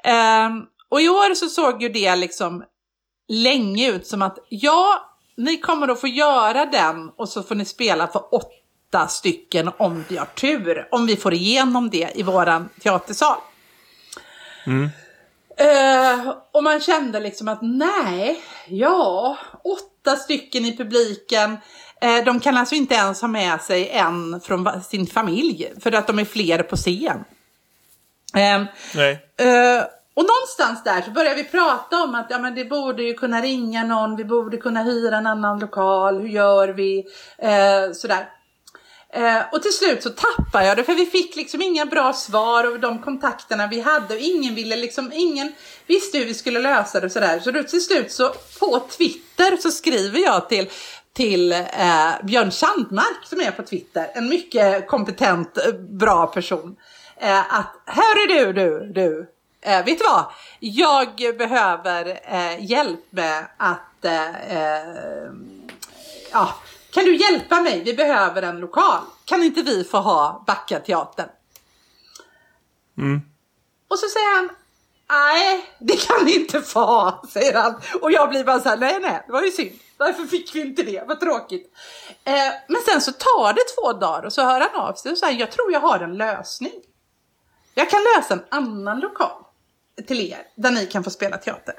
Eh, 0.05 0.51
och 0.89 1.01
i 1.01 1.09
år 1.09 1.35
så 1.35 1.47
såg 1.47 1.83
ju 1.83 1.89
det 1.89 2.17
liksom 2.17 2.65
länge 3.29 3.91
ut 3.91 4.07
som 4.07 4.23
att 4.23 4.39
ja, 4.49 5.11
ni 5.37 5.57
kommer 5.57 5.89
att 5.89 6.01
få 6.01 6.09
göra 6.09 6.67
den 6.67 7.11
och 7.17 7.29
så 7.29 7.43
får 7.43 7.55
ni 7.55 7.65
spela 7.65 8.07
för 8.07 8.35
åtta 8.35 8.64
åtta 8.95 9.09
stycken 9.09 9.71
om 9.77 10.05
vi 10.09 10.17
har 10.17 10.27
tur, 10.27 10.89
om 10.91 11.07
vi 11.07 11.17
får 11.17 11.35
igenom 11.35 11.91
det 11.91 12.11
i 12.15 12.23
våran 12.23 12.69
teatersal. 12.83 13.37
Mm. 14.67 14.91
Uh, 15.61 16.35
och 16.53 16.63
man 16.63 16.81
kände 16.81 17.21
liksom 17.21 17.49
att 17.49 17.59
nej, 17.63 18.43
ja, 18.69 19.39
åtta 19.65 20.17
stycken 20.17 20.65
i 20.65 20.77
publiken. 20.77 21.53
Uh, 22.05 22.25
de 22.25 22.41
kan 22.41 22.57
alltså 22.57 22.75
inte 22.75 22.95
ens 22.95 23.21
ha 23.21 23.29
med 23.29 23.61
sig 23.61 23.89
en 23.89 24.41
från 24.41 24.83
sin 24.83 25.07
familj 25.07 25.73
för 25.81 25.93
att 25.93 26.07
de 26.07 26.19
är 26.19 26.25
fler 26.25 26.63
på 26.63 26.77
scen. 26.77 27.25
Uh, 28.37 28.65
nej. 28.95 29.19
Och 30.17 30.25
någonstans 30.25 30.85
där 30.85 31.03
så 31.03 31.11
börjar 31.11 31.35
vi 31.35 31.45
prata 31.45 32.03
om 32.03 32.15
att 32.15 32.27
ja, 32.31 32.39
men 32.39 32.55
det 32.55 32.65
borde 32.65 33.03
ju 33.03 33.15
kunna 33.15 33.41
ringa 33.41 33.85
någon, 33.85 34.17
vi 34.17 34.25
borde 34.25 34.57
kunna 34.57 34.83
hyra 34.83 35.17
en 35.17 35.27
annan 35.27 35.59
lokal, 35.59 36.21
hur 36.21 36.29
gör 36.29 36.69
vi? 36.69 37.05
sådär. 37.95 38.29
Eh, 39.15 39.43
och 39.53 39.63
till 39.63 39.73
slut 39.73 40.03
så 40.03 40.11
tappade 40.11 40.67
jag 40.67 40.77
det 40.77 40.85
för 40.85 40.95
vi 40.95 41.07
fick 41.07 41.37
liksom 41.37 41.63
inga 41.63 41.87
bra 41.87 42.13
svar 42.13 42.73
och 42.73 42.81
de 42.81 42.99
kontakterna 42.99 43.67
vi 43.67 43.81
hade 43.81 44.15
och 44.15 44.21
ingen 44.21 44.55
ville 44.55 44.77
liksom, 44.77 45.13
ingen 45.15 45.53
visste 45.87 46.19
hur 46.19 46.25
vi 46.25 46.35
skulle 46.35 46.61
lösa 46.61 47.01
det 47.01 47.07
och 47.07 47.13
sådär. 47.13 47.41
Så 47.41 47.53
till 47.53 47.85
slut 47.85 48.13
så 48.13 48.35
på 48.61 48.81
Twitter 48.91 49.57
så 49.57 49.71
skriver 49.71 50.21
jag 50.21 50.49
till 50.49 50.71
till 51.13 51.53
eh, 51.53 52.13
Björn 52.23 52.51
Sandmark 52.51 53.27
som 53.27 53.41
är 53.41 53.51
på 53.51 53.63
Twitter, 53.63 54.11
en 54.15 54.29
mycket 54.29 54.89
kompetent, 54.89 55.59
eh, 55.59 55.73
bra 55.73 56.27
person. 56.27 56.77
Eh, 57.17 57.39
att 57.39 57.83
här 57.87 58.25
är 58.25 58.29
du, 58.29 58.53
du, 58.53 58.93
du. 58.93 59.31
Eh, 59.61 59.85
vet 59.85 59.99
du 59.99 60.05
vad? 60.05 60.25
Jag 60.61 61.37
behöver 61.39 62.21
eh, 62.25 62.65
hjälp 62.65 63.05
med 63.11 63.47
att 63.57 64.05
eh, 64.05 64.57
eh 64.57 65.33
ja, 66.33 66.55
kan 66.95 67.05
du 67.05 67.17
hjälpa 67.17 67.61
mig? 67.61 67.83
Vi 67.85 67.95
behöver 67.95 68.43
en 68.43 68.61
lokal. 68.61 69.01
Kan 69.25 69.43
inte 69.43 69.63
vi 69.63 69.85
få 69.85 69.99
ha 69.99 70.45
Backateatern? 70.47 71.29
Mm. 72.99 73.21
Och 73.89 73.99
så 73.99 74.09
säger 74.09 74.37
han, 74.37 74.51
nej, 75.09 75.71
det 75.79 76.07
kan 76.07 76.25
ni 76.25 76.35
inte 76.35 76.61
få, 76.61 77.21
säger 77.33 77.55
han. 77.55 77.81
Och 78.01 78.13
jag 78.13 78.29
blir 78.29 78.45
bara 78.45 78.61
så 78.61 78.69
här, 78.69 78.77
nej, 78.77 79.01
nej, 79.01 79.23
det 79.27 79.33
var 79.33 79.43
ju 79.43 79.51
synd. 79.51 79.79
Varför 79.97 80.25
fick 80.25 80.55
vi 80.55 80.61
inte 80.61 80.83
det? 80.83 81.05
Vad 81.07 81.21
tråkigt. 81.21 81.73
Eh, 82.25 82.53
men 82.69 82.83
sen 82.83 83.01
så 83.01 83.13
tar 83.13 83.53
det 83.53 83.65
två 83.77 83.93
dagar 83.93 84.23
och 84.23 84.33
så 84.33 84.43
hör 84.43 84.61
han 84.61 84.89
av 84.89 84.95
sig 84.95 85.13
och 85.13 85.19
säger, 85.19 85.41
jag 85.41 85.53
tror 85.53 85.73
jag 85.73 85.81
har 85.81 85.99
en 85.99 86.17
lösning. 86.17 86.83
Jag 87.75 87.91
kan 87.91 88.01
lösa 88.17 88.35
en 88.35 88.45
annan 88.49 89.01
lokal 89.01 89.45
till 90.07 90.21
er 90.21 90.43
där 90.55 90.71
ni 90.71 90.87
kan 90.87 91.05
få 91.05 91.11
spela 91.11 91.37
teater. 91.37 91.75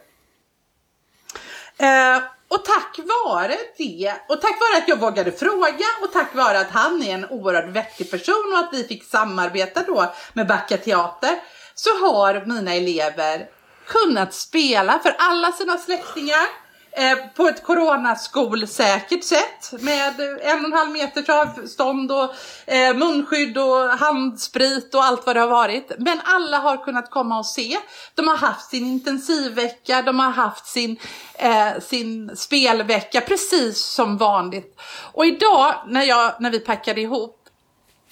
Eh, 1.77 2.23
och 2.55 2.65
tack 2.65 2.99
vare 3.25 3.57
det, 3.77 4.13
och 4.27 4.41
tack 4.41 4.59
vare 4.59 4.83
att 4.83 4.87
jag 4.87 4.99
vågade 4.99 5.31
fråga 5.31 5.85
och 6.01 6.11
tack 6.13 6.35
vare 6.35 6.59
att 6.59 6.71
han 6.71 7.03
är 7.03 7.13
en 7.13 7.25
oerhört 7.25 7.75
vettig 7.75 8.11
person 8.11 8.53
och 8.53 8.59
att 8.59 8.69
vi 8.73 8.83
fick 8.83 9.03
samarbeta 9.03 9.83
då 9.87 10.13
med 10.33 10.47
Backa 10.47 10.77
Teater 10.77 11.39
så 11.75 11.89
har 11.89 12.45
mina 12.45 12.73
elever 12.73 13.47
kunnat 13.87 14.33
spela 14.33 14.99
för 14.99 15.15
alla 15.19 15.51
sina 15.51 15.77
släktingar. 15.77 16.64
Eh, 16.97 17.17
på 17.35 17.47
ett 17.47 17.63
coronaskolsäkert 17.63 19.23
sätt 19.23 19.81
med 19.81 20.19
en 20.41 20.59
och 20.59 20.65
en 20.65 20.73
halv 20.73 20.91
meters 20.91 21.29
avstånd 21.29 22.11
och 22.11 22.33
eh, 22.65 22.95
munskydd 22.95 23.57
och 23.57 23.89
handsprit 23.89 24.95
och 24.95 25.03
allt 25.03 25.25
vad 25.25 25.35
det 25.35 25.39
har 25.39 25.47
varit. 25.47 25.91
Men 25.97 26.21
alla 26.23 26.57
har 26.57 26.85
kunnat 26.85 27.09
komma 27.09 27.39
och 27.39 27.45
se. 27.45 27.77
De 28.15 28.27
har 28.27 28.37
haft 28.37 28.69
sin 28.69 28.85
intensivvecka, 28.85 30.01
de 30.01 30.19
har 30.19 30.31
haft 30.31 30.67
sin, 30.67 30.97
eh, 31.33 31.79
sin 31.81 32.35
spelvecka 32.35 33.21
precis 33.21 33.77
som 33.77 34.17
vanligt. 34.17 34.81
Och 35.13 35.25
idag 35.25 35.75
när, 35.87 36.03
jag, 36.03 36.33
när 36.39 36.51
vi 36.51 36.59
packade 36.59 37.01
ihop 37.01 37.39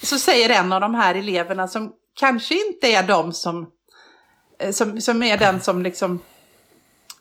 så 0.01 0.17
säger 0.17 0.49
en 0.49 0.73
av 0.73 0.81
de 0.81 0.95
här 0.95 1.15
eleverna 1.15 1.67
som 1.67 1.91
kanske 2.19 2.67
inte 2.67 2.87
är 2.87 3.03
de 3.03 3.33
som, 3.33 3.67
eh, 4.59 4.71
som, 4.71 5.01
som 5.01 5.23
är 5.23 5.37
den 5.37 5.61
som 5.61 5.83
liksom, 5.83 6.19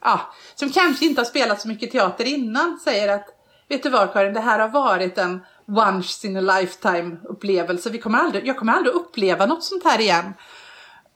ja, 0.03 0.35
som 0.55 0.71
kanske 0.71 1.05
inte 1.05 1.21
har 1.21 1.27
spelat 1.27 1.61
så 1.61 1.69
mycket 1.69 1.93
teater 1.93 2.25
innan, 2.25 2.79
säger 2.85 3.09
att 3.09 3.27
vet 3.69 3.83
du 3.83 3.91
vad 3.91 4.13
Karin, 4.13 4.35
det 4.35 4.41
här 4.41 4.59
har 4.59 4.69
varit 4.69 5.19
en 5.19 5.41
once 5.69 6.27
in 6.27 6.37
a 6.37 6.59
lifetime 6.59 7.17
upplevelse. 7.25 7.91
Vi 7.91 7.99
kommer 7.99 8.19
aldrig, 8.19 8.47
jag 8.47 8.59
kommer 8.59 8.73
aldrig 8.73 8.95
uppleva 8.95 9.47
något 9.47 9.65
sånt 9.65 9.85
här 9.85 10.01
igen. 10.01 10.35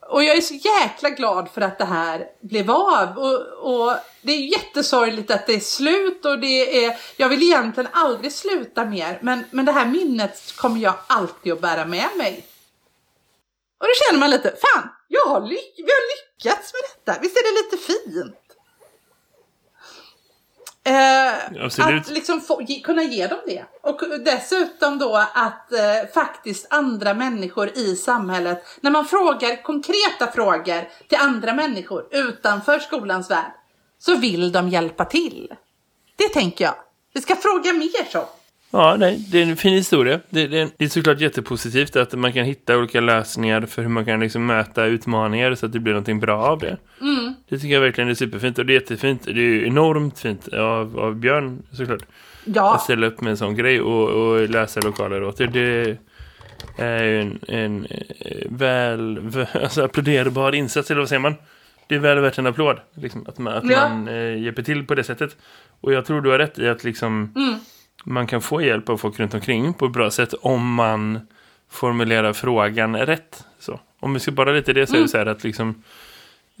Och 0.09 0.23
jag 0.23 0.37
är 0.37 0.41
så 0.41 0.53
jäkla 0.53 1.09
glad 1.09 1.49
för 1.53 1.61
att 1.61 1.77
det 1.77 1.85
här 1.85 2.25
blev 2.41 2.71
av. 2.71 3.17
Och, 3.17 3.41
och, 3.73 3.95
det 4.21 4.31
är 4.31 4.51
jättesorgligt 4.51 5.31
att 5.31 5.47
det 5.47 5.53
är 5.53 5.59
slut 5.59 6.25
och 6.25 6.39
det 6.39 6.85
är, 6.85 6.97
jag 7.17 7.29
vill 7.29 7.43
egentligen 7.43 7.89
aldrig 7.93 8.33
sluta 8.33 8.85
mer. 8.85 9.19
Men, 9.21 9.43
men 9.51 9.65
det 9.65 9.71
här 9.71 9.85
minnet 9.85 10.53
kommer 10.57 10.79
jag 10.79 10.93
alltid 11.07 11.53
att 11.53 11.61
bära 11.61 11.85
med 11.85 12.07
mig. 12.17 12.45
Och 13.79 13.85
då 13.85 13.91
känner 14.05 14.19
man 14.19 14.29
lite, 14.29 14.49
fan, 14.49 14.89
jag 15.07 15.25
har 15.25 15.41
vi 15.41 15.57
har 15.81 16.15
lyckats 16.15 16.73
med 16.73 16.81
detta. 16.89 17.21
Visst 17.21 17.37
är 17.37 17.43
det 17.43 17.61
lite 17.61 17.93
fint? 17.93 18.46
Eh. 20.87 21.97
Att 21.97 22.09
liksom 22.09 22.41
få, 22.41 22.61
ge, 22.61 22.79
kunna 22.79 23.03
ge 23.03 23.27
dem 23.27 23.39
det. 23.45 23.65
Och 23.81 23.99
dessutom 24.25 24.97
då 24.97 25.15
att 25.33 25.73
eh, 25.73 26.09
faktiskt 26.13 26.67
andra 26.69 27.13
människor 27.13 27.77
i 27.77 27.95
samhället, 27.95 28.63
när 28.81 28.91
man 28.91 29.05
frågar 29.05 29.63
konkreta 29.63 30.31
frågor 30.33 31.07
till 31.07 31.17
andra 31.21 31.53
människor 31.53 32.05
utanför 32.11 32.79
skolans 32.79 33.31
värld, 33.31 33.51
så 33.99 34.15
vill 34.17 34.51
de 34.51 34.69
hjälpa 34.69 35.05
till. 35.05 35.53
Det 36.15 36.29
tänker 36.29 36.65
jag. 36.65 36.75
Vi 37.13 37.21
ska 37.21 37.35
fråga 37.35 37.73
mer 37.73 38.11
så. 38.11 38.25
Ja, 38.71 38.95
nej, 38.99 39.25
det 39.31 39.41
är 39.41 39.45
en 39.45 39.57
fin 39.57 39.73
historia. 39.73 40.19
Det, 40.29 40.47
det, 40.47 40.69
det 40.77 40.85
är 40.85 40.89
såklart 40.89 41.19
jättepositivt 41.19 41.95
att 41.95 42.13
man 42.13 42.33
kan 42.33 42.45
hitta 42.45 42.77
olika 42.77 43.01
lösningar 43.01 43.61
för 43.61 43.81
hur 43.81 43.89
man 43.89 44.05
kan 44.05 44.19
liksom 44.19 44.45
möta 44.45 44.85
utmaningar 44.85 45.55
så 45.55 45.65
att 45.65 45.73
det 45.73 45.79
blir 45.79 45.93
någonting 45.93 46.19
bra 46.19 46.43
av 46.43 46.59
det. 46.59 46.77
Mm. 47.01 47.26
Det 47.49 47.57
tycker 47.59 47.73
jag 47.73 47.81
verkligen 47.81 48.09
är 48.09 48.13
superfint 48.13 48.59
och 48.59 48.65
det 48.65 48.73
är 48.73 48.79
jättefint. 48.79 49.23
Det 49.25 49.31
är 49.41 49.65
enormt 49.65 50.19
fint 50.19 50.47
av, 50.47 50.99
av 50.99 51.15
Björn 51.15 51.63
såklart. 51.71 52.01
Ja. 52.45 52.75
Att 52.75 52.81
ställa 52.81 53.07
upp 53.07 53.21
med 53.21 53.31
en 53.31 53.37
sån 53.37 53.55
grej 53.55 53.81
och, 53.81 54.09
och 54.09 54.49
läsa 54.49 54.81
lokaler 54.81 55.23
åt 55.23 55.37
det. 55.37 55.47
Det 55.47 55.97
är 56.77 57.03
ju 57.03 57.21
en, 57.21 57.39
en 57.47 57.85
eh, 58.19 58.47
väl, 58.49 59.19
alltså 59.53 59.83
applåderbar 59.83 60.55
insats, 60.55 60.91
eller 60.91 61.01
vad 61.01 61.09
säger 61.09 61.19
man? 61.19 61.35
Det 61.87 61.95
är 61.95 61.99
väl 61.99 62.19
värt 62.19 62.37
en 62.37 62.47
applåd, 62.47 62.79
liksom, 62.95 63.25
att 63.27 63.37
man, 63.37 63.53
att 63.53 63.69
Ja. 63.69 63.89
man 63.89 64.07
eh, 64.07 64.41
hjälper 64.43 64.63
till 64.63 64.85
på 64.85 64.95
det 64.95 65.03
sättet. 65.03 65.37
Och 65.81 65.93
jag 65.93 66.05
tror 66.05 66.21
du 66.21 66.29
har 66.29 66.37
rätt 66.37 66.59
i 66.59 66.67
att 66.67 66.83
liksom, 66.83 67.33
Mm. 67.35 67.59
man 68.03 68.27
kan 68.27 68.41
få 68.41 68.61
hjälp 68.61 68.89
av 68.89 68.97
folk 68.97 69.19
runt 69.19 69.33
omkring 69.33 69.73
på 69.73 69.85
ett 69.85 69.91
bra 69.91 70.11
sätt 70.11 70.33
om 70.41 70.73
man 70.73 71.19
formulerar 71.71 72.33
frågan 72.33 72.95
rätt. 72.97 73.43
Så. 73.59 73.79
Om 73.99 74.13
vi 74.13 74.19
ska 74.19 74.31
bara 74.31 74.51
lite 74.51 74.73
det 74.73 74.87
så 74.87 74.95
är 74.95 75.01
det 75.01 75.07
så 75.07 75.17
här 75.17 75.25
att 75.25 75.43
liksom, 75.43 75.83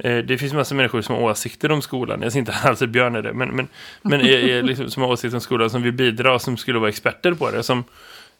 det 0.03 0.39
finns 0.39 0.53
massa 0.53 0.75
människor 0.75 1.01
som 1.01 1.15
har 1.15 1.21
åsikter 1.21 1.71
om 1.71 1.81
skolan. 1.81 2.21
Jag 2.21 2.31
ser 2.31 2.39
inte 2.39 2.53
alls 2.63 2.81
att 2.81 2.89
Björn 2.89 3.15
är 3.15 3.21
det, 3.21 3.33
men, 3.33 3.49
men, 3.49 3.67
men 4.01 4.21
är, 4.21 4.49
är 4.49 4.63
liksom, 4.63 4.89
som 4.89 5.03
har 5.03 5.09
åsikter 5.09 5.37
om 5.37 5.41
skolan 5.41 5.69
som 5.69 5.81
vill 5.81 5.93
bidra 5.93 6.39
som 6.39 6.57
skulle 6.57 6.79
vara 6.79 6.89
experter 6.89 7.33
på 7.33 7.51
det. 7.51 7.63
Som 7.63 7.83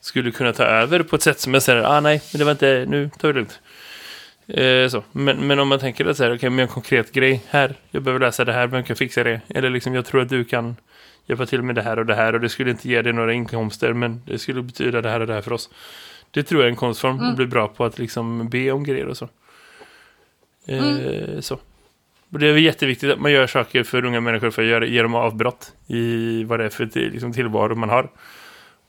skulle 0.01 0.31
kunna 0.31 0.53
ta 0.53 0.63
över 0.63 1.03
på 1.03 1.15
ett 1.15 1.21
sätt 1.21 1.39
som 1.39 1.53
jag 1.53 1.63
säger, 1.63 1.83
ah 1.83 1.99
nej, 1.99 2.21
men 2.31 2.39
det 2.39 2.45
var 2.45 2.51
inte, 2.51 2.85
nu 2.87 3.09
tar 3.19 3.27
vi 3.27 3.33
det 3.33 3.39
lugnt. 3.39 3.59
Eh, 4.47 4.89
så. 4.89 5.03
Men, 5.11 5.47
men 5.47 5.59
om 5.59 5.67
man 5.67 5.79
tänker 5.79 6.05
att 6.05 6.17
så 6.17 6.23
här, 6.23 6.35
okej, 6.35 6.49
med 6.49 6.63
en 6.63 6.69
konkret 6.69 7.11
grej 7.11 7.43
här, 7.49 7.75
jag 7.91 8.03
behöver 8.03 8.25
läsa 8.25 8.45
det 8.45 8.53
här, 8.53 8.67
vem 8.67 8.83
kan 8.83 8.95
fixa 8.95 9.23
det? 9.23 9.41
Eller 9.49 9.69
liksom, 9.69 9.93
jag 9.93 10.05
tror 10.05 10.21
att 10.21 10.29
du 10.29 10.43
kan 10.43 10.75
hjälpa 11.25 11.45
till 11.45 11.61
med 11.61 11.75
det 11.75 11.81
här 11.81 11.99
och 11.99 12.05
det 12.05 12.15
här 12.15 12.33
och 12.33 12.41
det 12.41 12.49
skulle 12.49 12.71
inte 12.71 12.89
ge 12.89 13.01
dig 13.01 13.13
några 13.13 13.33
inkomster 13.33 13.93
men 13.93 14.21
det 14.25 14.39
skulle 14.39 14.61
betyda 14.61 15.01
det 15.01 15.09
här 15.09 15.19
och 15.19 15.27
det 15.27 15.33
här 15.33 15.41
för 15.41 15.53
oss. 15.53 15.69
Det 16.31 16.43
tror 16.43 16.61
jag 16.61 16.65
är 16.65 16.69
en 16.71 16.75
konstform 16.75 17.17
Mm. 17.17 17.29
att 17.29 17.35
bli 17.35 17.45
bra 17.45 17.67
på 17.67 17.85
att 17.85 17.99
liksom 17.99 18.49
be 18.49 18.71
om 18.71 18.83
grejer 18.83 19.07
och 19.07 19.17
så. 19.17 19.29
Eh, 20.67 21.39
så. 21.39 21.59
Och 22.31 22.39
det 22.39 22.47
är 22.47 22.57
jätteviktigt 22.57 23.11
att 23.11 23.19
man 23.19 23.31
gör 23.31 23.47
saker 23.47 23.83
för 23.83 24.05
unga 24.05 24.21
människor 24.21 24.51
för 24.51 24.61
att 24.61 24.67
göra, 24.67 24.85
ge 24.85 25.01
dem 25.01 25.15
avbrott 25.15 25.73
i 25.87 26.43
vad 26.43 26.59
det 26.59 26.65
är 26.65 26.69
för 26.69 26.85
till, 26.85 27.11
liksom, 27.11 27.33
tillvaro 27.33 27.75
man 27.75 27.89
har. 27.89 28.09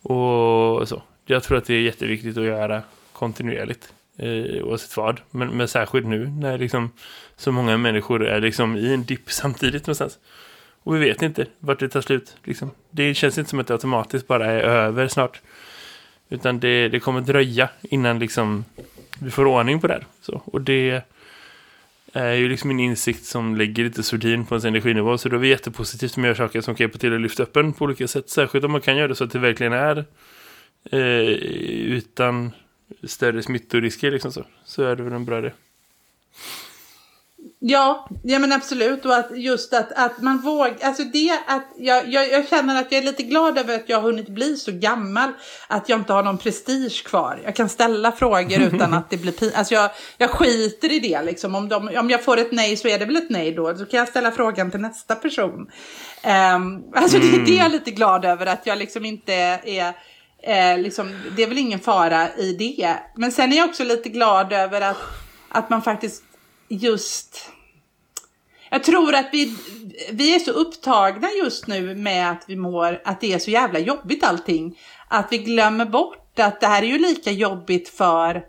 Och 0.02 0.88
så. 0.88 1.02
Jag 1.26 1.42
tror 1.42 1.58
att 1.58 1.64
det 1.64 1.74
är 1.74 1.80
jätteviktigt 1.80 2.38
att 2.38 2.44
göra 2.44 2.82
kontinuerligt. 3.12 3.92
Eh, 4.18 4.64
oavsett 4.64 4.96
vad. 4.96 5.20
Men, 5.30 5.48
men 5.48 5.68
särskilt 5.68 6.06
nu 6.06 6.26
när 6.26 6.58
liksom 6.58 6.90
så 7.36 7.52
många 7.52 7.76
människor 7.76 8.26
är 8.26 8.40
liksom 8.40 8.76
i 8.76 8.94
en 8.94 9.04
dipp 9.04 9.30
samtidigt 9.30 9.86
någonstans. 9.86 10.18
Och 10.82 10.94
vi 10.94 10.98
vet 10.98 11.22
inte 11.22 11.46
vart 11.58 11.80
det 11.80 11.88
tar 11.88 12.00
slut. 12.00 12.36
Liksom. 12.44 12.70
Det 12.90 13.14
känns 13.14 13.38
inte 13.38 13.50
som 13.50 13.58
att 13.58 13.66
det 13.66 13.74
automatiskt 13.74 14.26
bara 14.26 14.46
är 14.46 14.60
över 14.60 15.08
snart. 15.08 15.40
Utan 16.28 16.60
det, 16.60 16.88
det 16.88 17.00
kommer 17.00 17.20
dröja 17.20 17.68
innan 17.82 18.18
liksom 18.18 18.64
vi 19.20 19.30
får 19.30 19.44
ordning 19.44 19.80
på 19.80 19.86
det 19.86 19.94
här. 19.94 20.06
Så. 20.20 20.42
Och 20.44 20.60
det 20.60 21.02
är 22.12 22.32
ju 22.32 22.48
liksom 22.48 22.70
en 22.70 22.80
insikt 22.80 23.24
som 23.24 23.56
lägger 23.56 23.84
lite 23.84 24.02
sordin 24.02 24.46
på 24.46 24.54
ens 24.54 24.64
energinivå. 24.64 25.18
Så 25.18 25.28
då 25.28 25.36
är 25.36 25.40
det 25.40 25.48
jättepositivt 25.48 26.16
om 26.16 26.20
man 26.20 26.28
gör 26.28 26.34
saker 26.34 26.60
som 26.60 26.74
kan 26.74 26.84
hjälpa 26.84 26.98
till 26.98 27.14
att 27.14 27.20
lyfta 27.20 27.42
upp 27.42 27.56
en 27.56 27.72
på 27.72 27.84
olika 27.84 28.08
sätt. 28.08 28.30
Särskilt 28.30 28.64
om 28.64 28.72
man 28.72 28.80
kan 28.80 28.96
göra 28.96 29.08
det 29.08 29.14
så 29.14 29.24
att 29.24 29.30
det 29.30 29.38
verkligen 29.38 29.72
är 29.72 30.04
eh, 30.90 31.28
utan 31.92 32.50
större 33.04 33.42
smittorisker. 33.42 34.10
Liksom 34.10 34.32
så. 34.32 34.44
så 34.64 34.82
är 34.82 34.96
det 34.96 35.02
väl 35.02 35.12
en 35.12 35.24
bra 35.24 35.38
idé. 35.38 35.52
Ja, 37.60 38.08
ja 38.22 38.38
men 38.38 38.52
absolut. 38.52 39.04
Och 39.04 39.16
att 39.16 39.38
just 39.38 39.74
att, 39.74 39.92
att 39.92 40.22
man 40.22 40.38
vågar, 40.38 40.76
alltså 40.82 41.04
det 41.04 41.38
att 41.46 41.66
jag, 41.76 42.08
jag, 42.08 42.32
jag 42.32 42.48
känner 42.48 42.80
att 42.80 42.92
jag 42.92 43.02
är 43.02 43.06
lite 43.06 43.22
glad 43.22 43.58
över 43.58 43.74
att 43.74 43.88
jag 43.88 43.96
har 43.96 44.02
hunnit 44.02 44.28
bli 44.28 44.56
så 44.56 44.72
gammal 44.72 45.32
att 45.68 45.88
jag 45.88 45.98
inte 45.98 46.12
har 46.12 46.22
någon 46.22 46.38
prestige 46.38 47.04
kvar. 47.06 47.40
Jag 47.44 47.56
kan 47.56 47.68
ställa 47.68 48.12
frågor 48.12 48.60
utan 48.60 48.94
att 48.94 49.10
det 49.10 49.16
blir 49.16 49.32
pin. 49.32 49.52
Alltså 49.54 49.74
jag, 49.74 49.90
jag 50.18 50.30
skiter 50.30 50.92
i 50.92 50.98
det 50.98 51.22
liksom. 51.22 51.54
Om, 51.54 51.68
de, 51.68 51.88
om 51.98 52.10
jag 52.10 52.24
får 52.24 52.36
ett 52.36 52.52
nej 52.52 52.76
så 52.76 52.88
är 52.88 52.98
det 52.98 53.04
väl 53.04 53.16
ett 53.16 53.30
nej 53.30 53.52
då. 53.52 53.76
Så 53.76 53.86
kan 53.86 53.98
jag 53.98 54.08
ställa 54.08 54.30
frågan 54.30 54.70
till 54.70 54.80
nästa 54.80 55.14
person. 55.14 55.70
Um, 56.56 56.84
alltså 56.94 57.18
det, 57.18 57.44
det 57.46 57.58
är 57.58 57.62
jag 57.62 57.72
lite 57.72 57.90
glad 57.90 58.24
över 58.24 58.46
att 58.46 58.66
jag 58.66 58.78
liksom 58.78 59.04
inte 59.04 59.32
är 59.64 59.94
Eh, 60.42 60.78
liksom, 60.78 61.14
det 61.36 61.42
är 61.42 61.46
väl 61.46 61.58
ingen 61.58 61.80
fara 61.80 62.28
i 62.36 62.52
det. 62.52 62.96
Men 63.14 63.32
sen 63.32 63.52
är 63.52 63.56
jag 63.56 63.68
också 63.68 63.84
lite 63.84 64.08
glad 64.08 64.52
över 64.52 64.80
att, 64.80 64.96
att 65.48 65.70
man 65.70 65.82
faktiskt 65.82 66.22
just... 66.68 67.50
Jag 68.70 68.84
tror 68.84 69.14
att 69.14 69.28
vi, 69.32 69.56
vi 70.12 70.34
är 70.34 70.38
så 70.38 70.50
upptagna 70.50 71.28
just 71.42 71.66
nu 71.66 71.94
med 71.94 72.30
att 72.30 72.44
vi 72.46 72.56
mår, 72.56 73.00
att 73.04 73.20
det 73.20 73.32
är 73.32 73.38
så 73.38 73.50
jävla 73.50 73.78
jobbigt 73.78 74.24
allting. 74.24 74.78
Att 75.08 75.28
vi 75.30 75.38
glömmer 75.38 75.86
bort 75.86 76.38
att 76.38 76.60
det 76.60 76.66
här 76.66 76.82
är 76.82 76.86
ju 76.86 76.98
lika 76.98 77.30
jobbigt 77.30 77.88
för, 77.88 78.42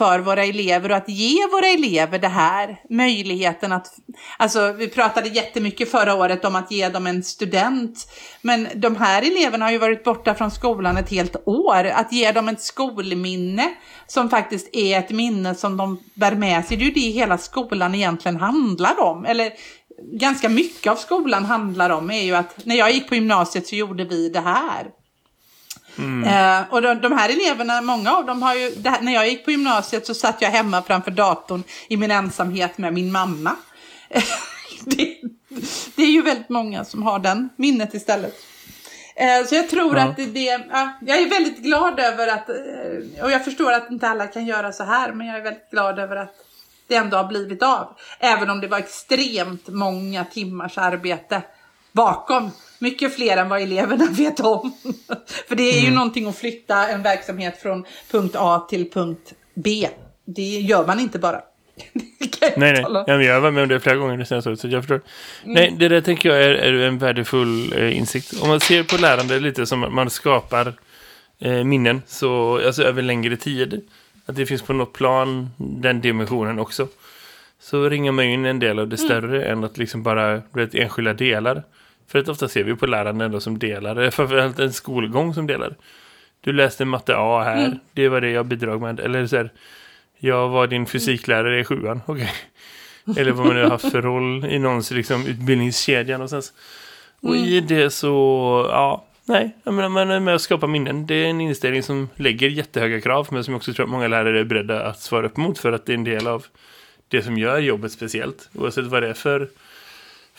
för 0.00 0.18
våra 0.18 0.44
elever 0.44 0.90
och 0.90 0.96
att 0.96 1.08
ge 1.08 1.46
våra 1.52 1.66
elever 1.66 2.18
det 2.18 2.28
här 2.28 2.80
möjligheten 2.90 3.72
att, 3.72 3.86
alltså 4.38 4.72
vi 4.72 4.88
pratade 4.88 5.28
jättemycket 5.28 5.90
förra 5.90 6.14
året 6.14 6.44
om 6.44 6.56
att 6.56 6.70
ge 6.70 6.88
dem 6.88 7.06
en 7.06 7.22
student, 7.22 8.06
men 8.42 8.68
de 8.74 8.96
här 8.96 9.22
eleverna 9.22 9.64
har 9.64 9.72
ju 9.72 9.78
varit 9.78 10.04
borta 10.04 10.34
från 10.34 10.50
skolan 10.50 10.96
ett 10.96 11.10
helt 11.10 11.36
år, 11.46 11.84
att 11.84 12.12
ge 12.12 12.32
dem 12.32 12.48
ett 12.48 12.60
skolminne 12.60 13.74
som 14.06 14.30
faktiskt 14.30 14.68
är 14.72 14.98
ett 14.98 15.10
minne 15.10 15.54
som 15.54 15.76
de 15.76 15.98
bär 16.14 16.34
med 16.34 16.64
sig, 16.64 16.76
det 16.76 16.84
är 16.84 16.86
ju 16.86 16.92
det 16.92 17.00
hela 17.00 17.38
skolan 17.38 17.94
egentligen 17.94 18.36
handlar 18.36 19.00
om, 19.00 19.24
eller 19.24 19.52
ganska 20.12 20.48
mycket 20.48 20.92
av 20.92 20.96
skolan 20.96 21.44
handlar 21.44 21.90
om 21.90 22.10
är 22.10 22.22
ju 22.22 22.34
att 22.34 22.66
när 22.66 22.76
jag 22.76 22.92
gick 22.92 23.08
på 23.08 23.14
gymnasiet 23.14 23.66
så 23.66 23.76
gjorde 23.76 24.04
vi 24.04 24.28
det 24.28 24.40
här. 24.40 24.99
Eh, 26.26 26.62
och 26.70 26.82
de, 26.82 26.94
de 27.00 27.12
här 27.12 27.28
eleverna, 27.28 27.80
många 27.82 28.12
av 28.12 28.26
dem 28.26 28.42
har 28.42 28.54
ju, 28.54 28.70
det 28.70 28.98
när 29.00 29.12
jag 29.14 29.28
gick 29.28 29.44
på 29.44 29.50
gymnasiet 29.50 30.06
så 30.06 30.14
satt 30.14 30.42
jag 30.42 30.50
hemma 30.50 30.82
framför 30.82 31.10
datorn 31.10 31.62
i 31.88 31.96
min 31.96 32.10
ensamhet 32.10 32.78
med 32.78 32.92
min 32.94 33.12
mamma. 33.12 33.56
det, 34.84 35.16
det 35.96 36.02
är 36.02 36.10
ju 36.10 36.22
väldigt 36.22 36.48
många 36.48 36.84
som 36.84 37.02
har 37.02 37.18
den 37.18 37.48
minnet 37.56 37.94
istället. 37.94 38.34
Eh, 39.16 39.46
Så 39.46 39.54
jag 39.54 39.68
tror 39.70 39.96
Ja. 39.96 40.02
att 40.02 40.16
det, 40.16 40.26
det 40.26 40.40
ja, 40.70 40.92
jag 41.06 41.18
är 41.18 41.28
väldigt 41.30 41.58
glad 41.58 42.00
över 42.00 42.28
att, 42.28 42.48
eh, 42.48 43.24
och 43.24 43.30
jag 43.30 43.44
förstår 43.44 43.72
att 43.72 43.90
inte 43.90 44.08
alla 44.08 44.26
kan 44.26 44.46
göra 44.46 44.72
så 44.72 44.84
här, 44.84 45.12
men 45.12 45.26
jag 45.26 45.36
är 45.38 45.42
väldigt 45.42 45.70
glad 45.70 45.98
över 45.98 46.16
att 46.16 46.34
det 46.86 46.94
ändå 46.96 47.16
har 47.16 47.24
blivit 47.24 47.62
av. 47.62 47.96
Även 48.18 48.50
om 48.50 48.60
det 48.60 48.68
var 48.68 48.78
extremt 48.78 49.68
många 49.68 50.24
timmars 50.24 50.78
arbete 50.78 51.42
bakom. 51.92 52.50
Mycket 52.82 53.14
fler 53.14 53.36
än 53.36 53.48
vad 53.48 53.62
eleverna 53.62 54.06
vet 54.10 54.40
om. 54.40 54.72
För 55.48 55.56
det 55.56 55.62
är 55.62 55.80
ju 55.80 55.90
någonting 55.90 56.26
att 56.26 56.38
flytta 56.38 56.88
en 56.88 57.02
verksamhet 57.02 57.62
från 57.62 57.84
punkt 58.10 58.34
A 58.38 58.66
till 58.70 58.90
punkt 58.90 59.32
B. 59.54 59.88
Det 60.24 60.42
gör 60.42 60.86
man 60.86 61.00
inte 61.00 61.18
bara. 61.18 61.40
Nej, 62.56 62.72
nej. 62.72 62.84
Ja, 62.88 63.04
men 63.06 63.22
jag 63.22 63.40
var 63.40 63.50
med 63.50 63.62
om 63.62 63.68
det 63.68 63.80
flera 63.80 63.96
gånger 63.96 64.16
det 64.16 64.24
senaste 64.24 64.50
året, 64.50 64.60
så 64.60 64.68
jag 64.68 64.82
förstår. 64.82 65.00
Nej, 65.44 65.74
det 65.78 65.88
där 65.88 66.00
tänker 66.00 66.28
jag 66.28 66.42
är, 66.44 66.50
är 66.50 66.72
en 66.72 66.98
värdefull 66.98 67.72
eh, 67.72 67.96
insikt. 67.96 68.42
Om 68.42 68.48
man 68.48 68.60
ser 68.60 68.82
på 68.82 68.96
lärande 68.96 69.40
lite 69.40 69.66
som 69.66 69.84
att 69.84 69.92
man 69.92 70.10
skapar 70.10 70.72
eh, 71.38 71.64
minnen, 71.64 72.02
så, 72.06 72.60
alltså 72.66 72.82
över 72.82 73.02
längre 73.02 73.36
tid. 73.36 73.80
Att 74.26 74.36
det 74.36 74.46
finns 74.46 74.62
på 74.62 74.72
något 74.72 74.92
plan 74.92 75.50
den 75.58 76.00
dimensionen 76.00 76.58
också. 76.58 76.88
Så 77.60 77.88
ringar 77.88 78.12
man 78.12 78.24
in 78.24 78.44
en 78.44 78.58
del 78.58 78.78
av 78.78 78.88
det 78.88 78.96
större 78.96 79.44
än 79.44 79.64
att 79.64 79.78
liksom 79.78 80.02
bara 80.02 80.36
du 80.36 80.42
vet, 80.52 80.74
enskilda 80.74 81.12
delar. 81.12 81.62
För 82.10 82.18
att 82.18 82.28
ofta 82.28 82.48
ser 82.48 82.64
vi 82.64 82.76
på 82.76 82.86
lärande 82.86 83.24
ändå 83.24 83.40
som 83.40 83.58
delar, 83.58 84.02
eh, 84.02 84.10
framförallt 84.10 84.58
en 84.58 84.72
skolgång 84.72 85.34
som 85.34 85.46
delar. 85.46 85.74
Du 86.40 86.52
läste 86.52 86.84
matte 86.84 87.14
A 87.16 87.42
här, 87.42 87.78
det 87.92 88.08
var 88.08 88.20
det 88.20 88.30
jag 88.30 88.46
bidrog 88.46 88.82
med. 88.82 89.00
Eller 89.00 89.26
så 89.26 89.36
här, 89.36 89.52
jag 90.18 90.48
var 90.48 90.66
din 90.66 90.86
fysiklärare 90.86 91.60
i 91.60 91.64
sjuan, 91.64 92.00
okej. 92.06 92.32
Eller 93.16 93.32
vad 93.32 93.46
man 93.46 93.54
nu 93.54 93.62
har 93.62 93.70
haft 93.70 93.90
för 93.90 94.02
roll 94.02 94.44
i 94.44 94.58
någons 94.58 94.90
liksom, 94.90 95.26
utbildningskedja 95.26 96.16
någonstans. 96.16 96.52
Och 97.20 97.36
i 97.36 97.60
det 97.60 97.90
så, 97.90 98.66
ja, 98.70 99.04
nej, 99.24 99.56
jag 99.64 99.74
menar, 99.74 99.88
man 99.88 100.10
är 100.10 100.20
med 100.20 100.34
och 100.34 100.40
skapar 100.40 100.66
minnen. 100.66 101.06
Det 101.06 101.14
är 101.14 101.26
en 101.26 101.40
inställning 101.40 101.82
som 101.82 102.08
lägger 102.14 102.48
jättehöga 102.48 103.00
krav, 103.00 103.28
men 103.30 103.44
som 103.44 103.52
jag 103.54 103.56
också 103.58 103.72
tror 103.72 103.84
att 103.84 103.90
många 103.90 104.08
lärare 104.08 104.40
är 104.40 104.44
beredda 104.44 104.82
att 104.82 105.00
svara 105.00 105.26
upp 105.26 105.36
mot 105.36 105.58
för 105.58 105.72
att 105.72 105.86
det 105.86 105.92
är 105.92 105.98
en 105.98 106.04
del 106.04 106.26
av 106.26 106.46
det 107.08 107.22
som 107.22 107.38
gör 107.38 107.58
jobbet 107.58 107.92
speciellt. 107.92 108.48
Oavsett 108.54 108.86
vad 108.86 109.02
det 109.02 109.08
är 109.08 109.14
för, 109.14 109.48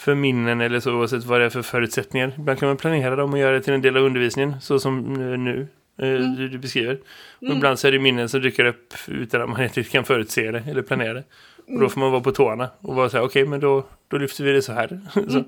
för 0.01 0.15
minnen 0.15 0.62
eller 0.62 0.79
så, 0.79 0.93
oavsett 0.93 1.24
vad 1.24 1.41
det 1.41 1.46
är 1.46 1.50
för 1.50 1.62
förutsättningar. 1.62 2.34
Ibland 2.38 2.60
kan 2.60 2.67
man 2.67 2.77
planera 2.77 3.15
dem 3.15 3.34
och 3.34 3.39
göra 3.39 3.51
det 3.51 3.62
till 3.62 3.74
en 3.74 3.81
del 3.81 3.98
av 3.98 4.03
undervisningen, 4.03 4.62
så 4.62 4.79
som 4.79 5.22
eh, 5.22 5.39
nu 5.39 5.67
eh, 5.98 6.08
du, 6.38 6.50
du 6.50 6.58
beskriver. 6.58 7.00
Och 7.39 7.48
ibland 7.48 7.79
så 7.79 7.88
är 7.88 7.91
det 7.91 8.00
minnen 8.00 8.29
som 8.29 8.41
dyker 8.41 8.65
upp 8.65 8.93
utan 9.08 9.41
att 9.41 9.50
man 9.50 9.58
riktigt 9.58 9.91
kan 9.91 10.05
förutse 10.05 10.51
det 10.51 10.63
eller 10.67 10.81
planera 10.81 11.13
det. 11.13 11.24
Och 11.67 11.79
då 11.79 11.89
får 11.89 12.00
man 12.00 12.12
vara 12.12 12.22
på 12.22 12.31
tårna 12.31 12.70
och 12.79 12.96
vara 12.96 13.10
så 13.10 13.17
här, 13.17 13.24
okej, 13.24 13.46
men 13.46 13.60
då, 13.60 13.86
då 14.08 14.17
lyfter 14.17 14.43
vi 14.43 14.51
det 14.51 14.62
så 14.62 14.74
här. 14.74 15.00
så. 15.29 15.43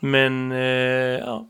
Men, 0.00 0.52
eh, 0.52 0.58
ja. 1.18 1.48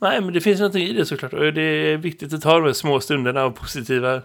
Nej, 0.00 0.20
men 0.20 0.32
det 0.32 0.40
finns 0.40 0.60
något 0.60 0.74
i 0.74 0.92
det 0.92 1.06
såklart. 1.06 1.32
Och 1.32 1.52
det 1.52 1.62
är 1.62 1.96
viktigt 1.96 2.32
att 2.32 2.42
ta 2.42 2.54
de 2.54 2.64
här 2.64 2.72
små 2.72 3.00
stunderna 3.00 3.42
av 3.42 3.50
positiva 3.50 4.22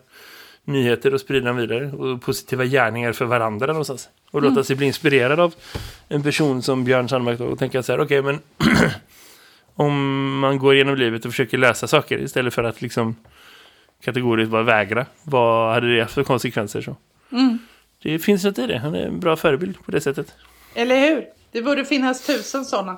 nyheter 0.69 1.13
och 1.13 1.21
sprida 1.21 1.47
dem 1.47 1.57
vidare. 1.57 1.91
Och 1.91 2.21
positiva 2.21 2.65
gärningar 2.65 3.13
för 3.13 3.25
varandra 3.25 3.67
någonstans. 3.67 4.09
Och 4.31 4.41
låta 4.41 4.63
sig 4.63 4.75
bli 4.75 4.85
inspirerad 4.85 5.39
av 5.39 5.53
en 6.07 6.23
person 6.23 6.61
som 6.61 6.83
Björn 6.83 7.09
Sandmark 7.09 7.39
då, 7.39 7.45
och 7.45 7.59
tänka 7.59 7.83
så 7.83 7.91
här, 7.91 7.99
okej, 7.99 8.21
men 8.21 8.39
om 9.75 10.39
man 10.39 10.59
går 10.59 10.75
igenom 10.75 10.95
livet 10.95 11.25
och 11.25 11.31
försöker 11.31 11.57
läsa 11.57 11.87
saker 11.87 12.17
istället 12.17 12.53
för 12.53 12.63
att 12.63 12.81
liksom 12.81 13.15
kategoriskt 14.03 14.51
bara 14.51 14.63
vägra. 14.63 15.05
Vad 15.23 15.73
hade 15.73 15.95
det 15.95 16.01
haft 16.01 16.13
för 16.13 16.23
konsekvenser? 16.23 16.81
Så? 16.81 16.95
Det 18.03 18.19
finns 18.19 18.43
något 18.43 18.59
i 18.59 18.67
det. 18.67 18.77
Han 18.77 18.95
är 18.95 19.05
en 19.05 19.19
bra 19.19 19.35
förebild 19.35 19.85
på 19.85 19.91
det 19.91 20.01
sättet. 20.01 20.35
Eller 20.73 20.99
hur? 20.99 21.25
Det 21.51 21.61
borde 21.61 21.85
finnas 21.85 22.25
tusen 22.25 22.65
sådana. 22.65 22.97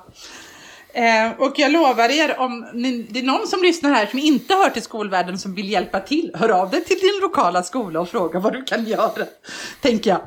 Eh, 0.94 1.32
och 1.38 1.52
jag 1.56 1.72
lovar 1.72 2.08
er, 2.08 2.38
om 2.38 2.66
ni, 2.74 3.06
det 3.10 3.18
är 3.18 3.22
någon 3.22 3.46
som 3.46 3.62
lyssnar 3.62 3.90
här 3.90 4.06
som 4.06 4.18
inte 4.18 4.54
hör 4.54 4.70
till 4.70 4.82
skolvärlden 4.82 5.38
som 5.38 5.54
vill 5.54 5.68
hjälpa 5.70 6.00
till, 6.00 6.30
hör 6.34 6.48
av 6.48 6.70
dig 6.70 6.84
till 6.84 6.98
din 6.98 7.20
lokala 7.22 7.62
skola 7.62 8.00
och 8.00 8.08
fråga 8.08 8.40
vad 8.40 8.52
du 8.52 8.64
kan 8.64 8.84
göra. 8.84 9.26
Tänker 9.80 10.10
jag. 10.10 10.20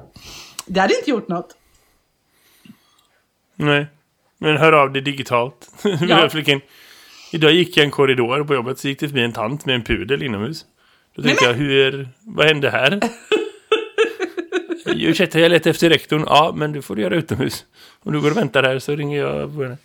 Det 0.66 0.80
hade 0.80 0.98
inte 0.98 1.10
gjort 1.10 1.28
något. 1.28 1.56
Nej, 3.56 3.88
men 4.38 4.58
hör 4.58 4.72
av 4.72 4.94
dig 4.94 5.02
digitalt. 5.02 5.70
Ja. 6.08 6.30
Idag 7.32 7.52
gick 7.52 7.78
jag 7.78 7.84
en 7.84 7.92
korridor 7.92 8.44
på 8.44 8.54
jobbet 8.54 8.80
så 8.80 8.88
gick 8.88 9.00
det 9.00 9.08
förbi 9.08 9.24
en 9.24 9.34
tant 9.34 9.66
med 9.66 9.76
en 9.76 9.84
pudel 9.84 10.24
inomhus. 10.24 10.66
Då 11.16 11.22
tänkte 11.22 11.46
jag, 11.46 11.54
hur, 11.54 12.10
vad 12.22 12.48
hände 12.48 12.70
här? 12.70 13.00
Ursäkta, 14.86 15.40
jag 15.40 15.50
letar 15.52 15.70
efter 15.70 15.90
rektorn. 15.90 16.24
Ja, 16.28 16.54
men 16.56 16.72
du 16.72 16.82
får 16.82 16.96
du 16.96 17.02
göra 17.02 17.16
utomhus. 17.16 17.66
Om 18.04 18.14
du 18.14 18.22
går 18.22 18.32
och 18.32 18.38
väntar 18.38 18.64
här 18.64 18.80
så 18.80 18.96
ringer 18.96 19.20
jag 19.20 19.56
på 19.56 19.64
henne. 19.64 19.78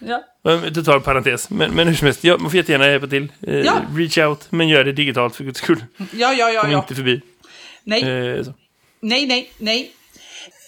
Ja. 0.00 0.24
Men, 0.42 0.74
Total 0.74 1.00
parentes. 1.00 1.50
Men, 1.50 1.70
men 1.74 1.88
hur 1.88 1.94
som 1.94 2.06
helst, 2.06 2.24
ja, 2.24 2.36
man 2.38 2.50
får 2.50 2.56
jättegärna 2.56 2.86
hjälpa 2.90 3.06
till. 3.06 3.32
Eh, 3.46 3.54
Ja. 3.60 3.82
Reach 3.96 4.18
out, 4.18 4.46
men 4.52 4.68
gör 4.68 4.84
det 4.84 4.92
digitalt 4.92 5.36
för 5.36 5.44
guds 5.44 5.58
skull. 5.60 5.84
Ja, 5.96 6.32
ja, 6.32 6.50
ja, 6.50 6.62
Kom 6.62 6.70
ja. 6.70 6.78
inte 6.78 6.94
förbi. 6.94 7.20
Nej, 7.84 8.02
Eh, 8.02 8.46
nej, 9.00 9.26
nej, 9.26 9.50
nej. 9.58 9.92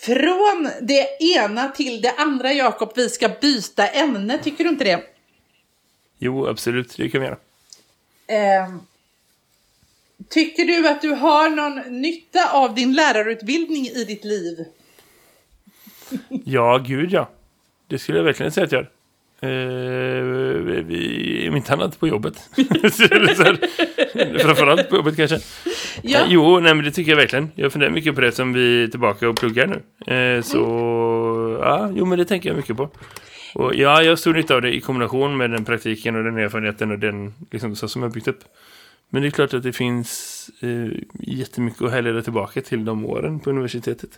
Från 0.02 0.68
det 0.80 1.06
ena 1.36 1.68
till 1.68 2.00
det 2.02 2.12
andra, 2.18 2.52
Jakob, 2.52 2.92
vi 2.96 3.08
ska 3.08 3.28
byta 3.40 3.86
ämne, 3.88 4.38
tycker 4.38 4.64
du 4.64 4.70
inte 4.70 4.84
det? 4.84 5.02
Jo, 6.18 6.46
absolut, 6.46 6.96
det 6.96 7.08
kan 7.08 7.20
vi 7.20 7.26
göra. 7.26 7.38
Eh, 8.26 8.74
tycker 10.28 10.64
du 10.64 10.88
att 10.88 11.02
du 11.02 11.08
har 11.10 11.48
någon 11.50 12.00
nytta 12.00 12.52
av 12.52 12.74
din 12.74 12.92
lärarutbildning 12.92 13.86
i 13.86 14.04
ditt 14.04 14.24
liv? 14.24 14.64
Ja, 16.44 16.78
gud 16.78 17.12
ja. 17.12 17.30
Det 17.86 17.98
skulle 17.98 18.18
jag 18.18 18.24
verkligen 18.24 18.52
säga 18.52 18.64
att 18.66 18.72
jag 18.72 18.82
gör. 18.82 18.90
Eh, 19.42 19.48
vi, 20.84 21.46
om 21.48 21.56
inte 21.56 21.72
annat 21.72 22.00
på 22.00 22.08
jobbet. 22.08 22.50
Framförallt 24.40 24.88
på 24.90 24.96
jobbet 24.96 25.16
kanske. 25.16 25.38
Ja. 26.02 26.18
Eh, 26.20 26.26
jo, 26.28 26.60
nej, 26.60 26.74
men 26.74 26.84
det 26.84 26.90
tycker 26.90 27.12
jag 27.12 27.16
verkligen. 27.16 27.50
Jag 27.54 27.72
funderar 27.72 27.90
mycket 27.90 28.14
på 28.14 28.20
det 28.20 28.32
som 28.32 28.52
vi 28.52 28.82
är 28.82 28.88
tillbaka 28.88 29.28
och 29.28 29.36
pluggar 29.36 29.66
nu. 29.66 30.14
Eh, 30.14 30.42
så, 30.42 30.58
ja, 31.60 31.90
jo 31.94 32.04
men 32.04 32.18
det 32.18 32.24
tänker 32.24 32.48
jag 32.48 32.56
mycket 32.56 32.76
på. 32.76 32.90
Och 33.54 33.74
ja, 33.74 34.02
jag 34.02 34.10
har 34.10 34.16
stor 34.16 34.34
nytta 34.34 34.54
av 34.54 34.62
det 34.62 34.74
i 34.76 34.80
kombination 34.80 35.36
med 35.36 35.50
den 35.50 35.64
praktiken 35.64 36.16
och 36.16 36.24
den 36.24 36.38
erfarenheten 36.38 36.90
och 36.90 36.98
den 36.98 37.34
liksom, 37.50 37.76
så 37.76 37.88
som 37.88 38.02
jag 38.02 38.08
har 38.08 38.14
byggt 38.14 38.28
upp. 38.28 38.40
Men 39.10 39.22
det 39.22 39.28
är 39.28 39.30
klart 39.30 39.54
att 39.54 39.62
det 39.62 39.72
finns 39.72 40.50
eh, 40.60 40.98
jättemycket 41.20 41.82
att 41.82 41.92
härleda 41.92 42.22
tillbaka 42.22 42.60
till 42.60 42.84
de 42.84 43.06
åren 43.06 43.40
på 43.40 43.50
universitetet. 43.50 44.10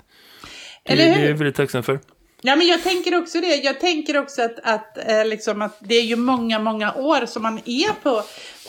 Det, 0.85 0.93
Eller 0.93 1.05
det 1.05 1.13
hur? 1.13 1.25
är 1.25 1.29
jag 1.29 1.37
väldigt 1.37 1.57
tacksam 1.57 1.83
för. 1.83 1.99
Ja, 2.47 2.57
men 2.57 2.67
jag 2.67 2.83
tänker 2.83 3.19
också 3.19 3.41
det. 3.41 3.57
Jag 3.57 3.81
tänker 3.81 4.19
också 4.19 4.43
att, 4.43 4.59
att, 4.63 5.09
eh, 5.09 5.25
liksom 5.25 5.63
att 5.63 5.77
det 5.81 5.95
är 5.95 6.03
ju 6.03 6.17
många, 6.17 6.59
många 6.59 6.95
år 6.95 7.27
som 7.27 7.43
man 7.43 7.61
är 7.65 7.93
på, 8.03 8.23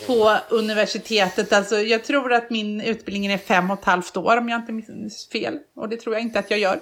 på 0.06 0.36
universitetet. 0.48 1.52
Alltså, 1.52 1.76
jag 1.80 2.04
tror 2.04 2.32
att 2.32 2.50
min 2.50 2.80
utbildning 2.80 3.32
är 3.32 3.38
fem 3.38 3.70
och 3.70 3.78
ett 3.78 3.84
halvt 3.84 4.16
år 4.16 4.36
om 4.36 4.48
jag 4.48 4.60
inte 4.60 4.72
minns 4.72 5.28
fel. 5.32 5.58
Och 5.76 5.88
det 5.88 5.96
tror 5.96 6.14
jag 6.14 6.22
inte 6.22 6.38
att 6.38 6.50
jag 6.50 6.60
gör. 6.60 6.80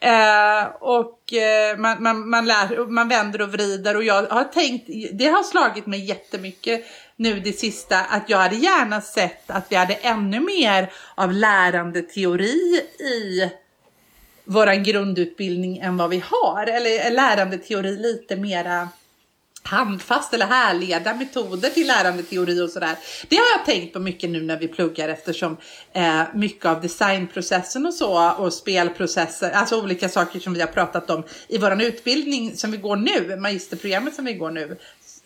Eh, 0.00 0.64
och 0.80 1.32
eh, 1.32 1.78
man, 1.78 2.02
man, 2.02 2.28
man, 2.28 2.46
lär, 2.46 2.86
man 2.86 3.08
vänder 3.08 3.42
och 3.42 3.52
vrider 3.52 3.96
och 3.96 4.04
jag 4.04 4.22
har 4.22 4.44
tänkt, 4.44 4.90
det 5.12 5.26
har 5.26 5.42
slagit 5.42 5.86
mig 5.86 6.04
jättemycket 6.04 6.84
nu 7.16 7.40
det 7.40 7.52
sista, 7.52 8.00
att 8.00 8.30
jag 8.30 8.38
hade 8.38 8.56
gärna 8.56 9.00
sett 9.00 9.50
att 9.50 9.66
vi 9.68 9.76
hade 9.76 9.94
ännu 9.94 10.40
mer 10.40 10.92
av 11.14 11.32
lärandeteori 11.32 12.80
i 13.00 13.50
våran 14.44 14.82
grundutbildning 14.82 15.78
än 15.78 15.96
vad 15.96 16.10
vi 16.10 16.22
har. 16.24 16.66
Eller 16.66 16.90
är 16.90 17.10
lärandeteori 17.10 17.96
lite 17.96 18.36
mera 18.36 18.88
handfast 19.66 20.34
eller 20.34 20.46
härleda 20.46 21.14
metoder 21.14 21.70
till 21.70 21.86
lärandeteori 21.86 22.60
och 22.60 22.70
sådär. 22.70 22.96
Det 23.28 23.36
har 23.36 23.46
jag 23.56 23.66
tänkt 23.66 23.92
på 23.92 23.98
mycket 23.98 24.30
nu 24.30 24.42
när 24.42 24.58
vi 24.58 24.68
pluggar 24.68 25.08
eftersom 25.08 25.56
eh, 25.92 26.22
mycket 26.34 26.66
av 26.66 26.80
designprocessen 26.80 27.86
och 27.86 27.94
så 27.94 28.30
och 28.32 28.52
spelprocesser, 28.52 29.50
alltså 29.50 29.82
olika 29.82 30.08
saker 30.08 30.40
som 30.40 30.54
vi 30.54 30.60
har 30.60 30.68
pratat 30.68 31.10
om 31.10 31.22
i 31.48 31.58
våran 31.58 31.80
utbildning 31.80 32.56
som 32.56 32.70
vi 32.70 32.76
går 32.76 32.96
nu, 32.96 33.36
magisterprogrammet 33.36 34.14
som 34.14 34.24
vi 34.24 34.34
går 34.34 34.50
nu 34.50 34.76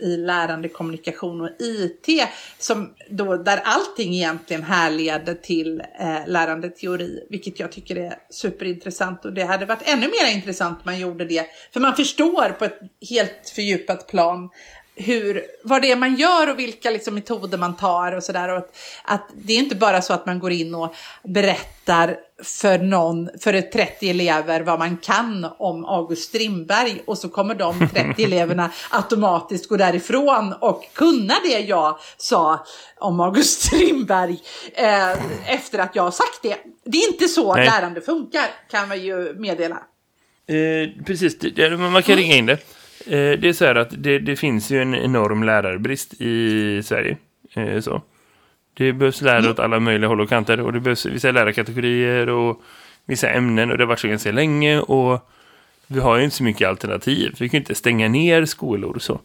i 0.01 0.17
lärande, 0.17 0.69
kommunikation 0.69 1.41
och 1.41 1.51
IT 1.59 2.29
som 2.59 2.95
då, 3.11 3.37
där 3.37 3.61
allting 3.65 4.15
egentligen 4.15 4.63
härleder 4.63 5.35
till 5.35 5.83
eh, 6.01 6.27
lärande 6.27 6.71
teori, 6.71 7.27
vilket 7.31 7.61
jag 7.61 7.73
tycker 7.73 7.97
är 7.97 8.15
superintressant. 8.31 9.25
Och 9.25 9.33
det 9.33 9.45
hade 9.45 9.67
varit 9.67 9.89
ännu 9.89 10.07
mer 10.07 10.35
intressant 10.35 10.79
om 10.79 10.83
man 10.85 10.99
gjorde 10.99 11.25
det, 11.25 11.47
för 11.73 11.81
man 11.81 11.97
förstår 11.97 12.49
på 12.59 12.65
ett 12.65 12.81
helt 13.11 13.53
fördjupat 13.55 14.07
plan 14.09 14.51
hur, 14.99 15.43
vad 15.65 15.83
det 15.83 15.91
är 15.91 15.97
man 15.97 16.15
gör 16.15 16.51
och 16.51 16.59
vilka 16.59 16.91
liksom, 16.91 17.15
metoder 17.15 17.59
man 17.59 17.77
tar 17.77 18.13
och 18.13 18.23
sådär. 18.23 18.49
Att, 18.49 18.77
att 19.05 19.29
det 19.35 19.53
är 19.53 19.59
inte 19.59 19.77
bara 19.77 20.03
så 20.03 20.13
att 20.13 20.27
man 20.27 20.39
går 20.39 20.53
in 20.53 20.75
och 20.75 20.95
berättar 21.25 22.17
för 22.43 22.79
någon, 22.79 23.31
för 23.41 23.55
ett 23.55 23.73
30 23.73 24.11
elever 24.11 24.61
vad 24.61 24.79
man 24.79 24.97
kan 24.97 25.47
om 25.59 25.85
August 25.85 26.29
Strindberg 26.29 27.03
och 27.05 27.19
så 27.19 27.29
kommer 27.29 27.55
de 27.55 27.89
30 27.95 28.25
eleverna 28.25 28.71
automatiskt 28.91 29.69
gå 29.69 29.77
därifrån 29.77 30.53
och 30.61 30.85
kunna 30.93 31.35
det 31.45 31.59
jag 31.59 31.99
sa 32.17 32.67
om 32.99 33.21
August 33.21 33.61
Strindberg 33.61 34.39
eh, 34.75 35.11
efter 35.55 35.79
att 35.79 35.97
jag 35.97 36.03
har 36.03 36.11
sagt 36.11 36.43
det. 36.43 36.57
Det 36.85 36.99
är 36.99 37.13
inte 37.13 37.29
så 37.29 37.55
Nej. 37.55 37.67
lärande 37.67 38.01
funkar 38.01 38.47
kan 38.71 38.89
man 38.89 39.03
ju 39.03 39.35
meddela. 39.35 39.83
Eh, 40.47 41.05
precis, 41.07 41.37
man 41.79 42.03
kan 42.03 42.17
ringa 42.17 42.35
in 42.35 42.47
det. 42.47 42.78
Eh, 43.09 43.39
det 43.39 43.49
är 43.49 43.53
så 43.53 43.65
här 43.65 43.75
att 43.75 43.89
det, 43.99 44.19
det 44.19 44.37
finns 44.37 44.71
ju 44.71 44.83
en 44.83 44.95
enorm 44.95 45.43
lärarbrist 45.43 46.21
i 46.21 46.83
Sverige. 46.83 47.17
Eh, 47.55 47.81
så. 47.81 48.03
Det 48.75 48.93
behövs 48.93 49.23
lärare 49.23 49.51
åt 49.51 49.59
alla 49.59 49.81
möjliga 49.81 50.09
håll 50.09 50.21
och 50.21 50.29
kanter. 50.29 50.61
Och 50.61 50.73
det 50.73 50.81
behövs 50.81 51.07
vissa 51.07 51.33
lärarkategorier 51.33 52.29
och 52.29 52.63
vissa 53.07 53.31
ämnen. 53.31 53.71
Och 53.71 53.79
det 53.79 53.85
har 53.85 53.89
varit 53.89 53.99
så 53.99 54.09
ganska 54.09 54.33
länge. 54.33 54.81
Och 54.81 55.29
vi 55.87 56.01
har 56.01 56.17
ju 56.17 56.25
inte 56.25 56.37
så 56.37 56.43
mycket 56.43 56.69
alternativ. 56.69 57.35
Vi 57.39 57.49
kan 57.49 57.59
inte 57.61 57.75
stänga 57.75 58.09
ner 58.09 58.45
skolor 58.45 58.97
och 58.97 59.03
så. 59.03 59.21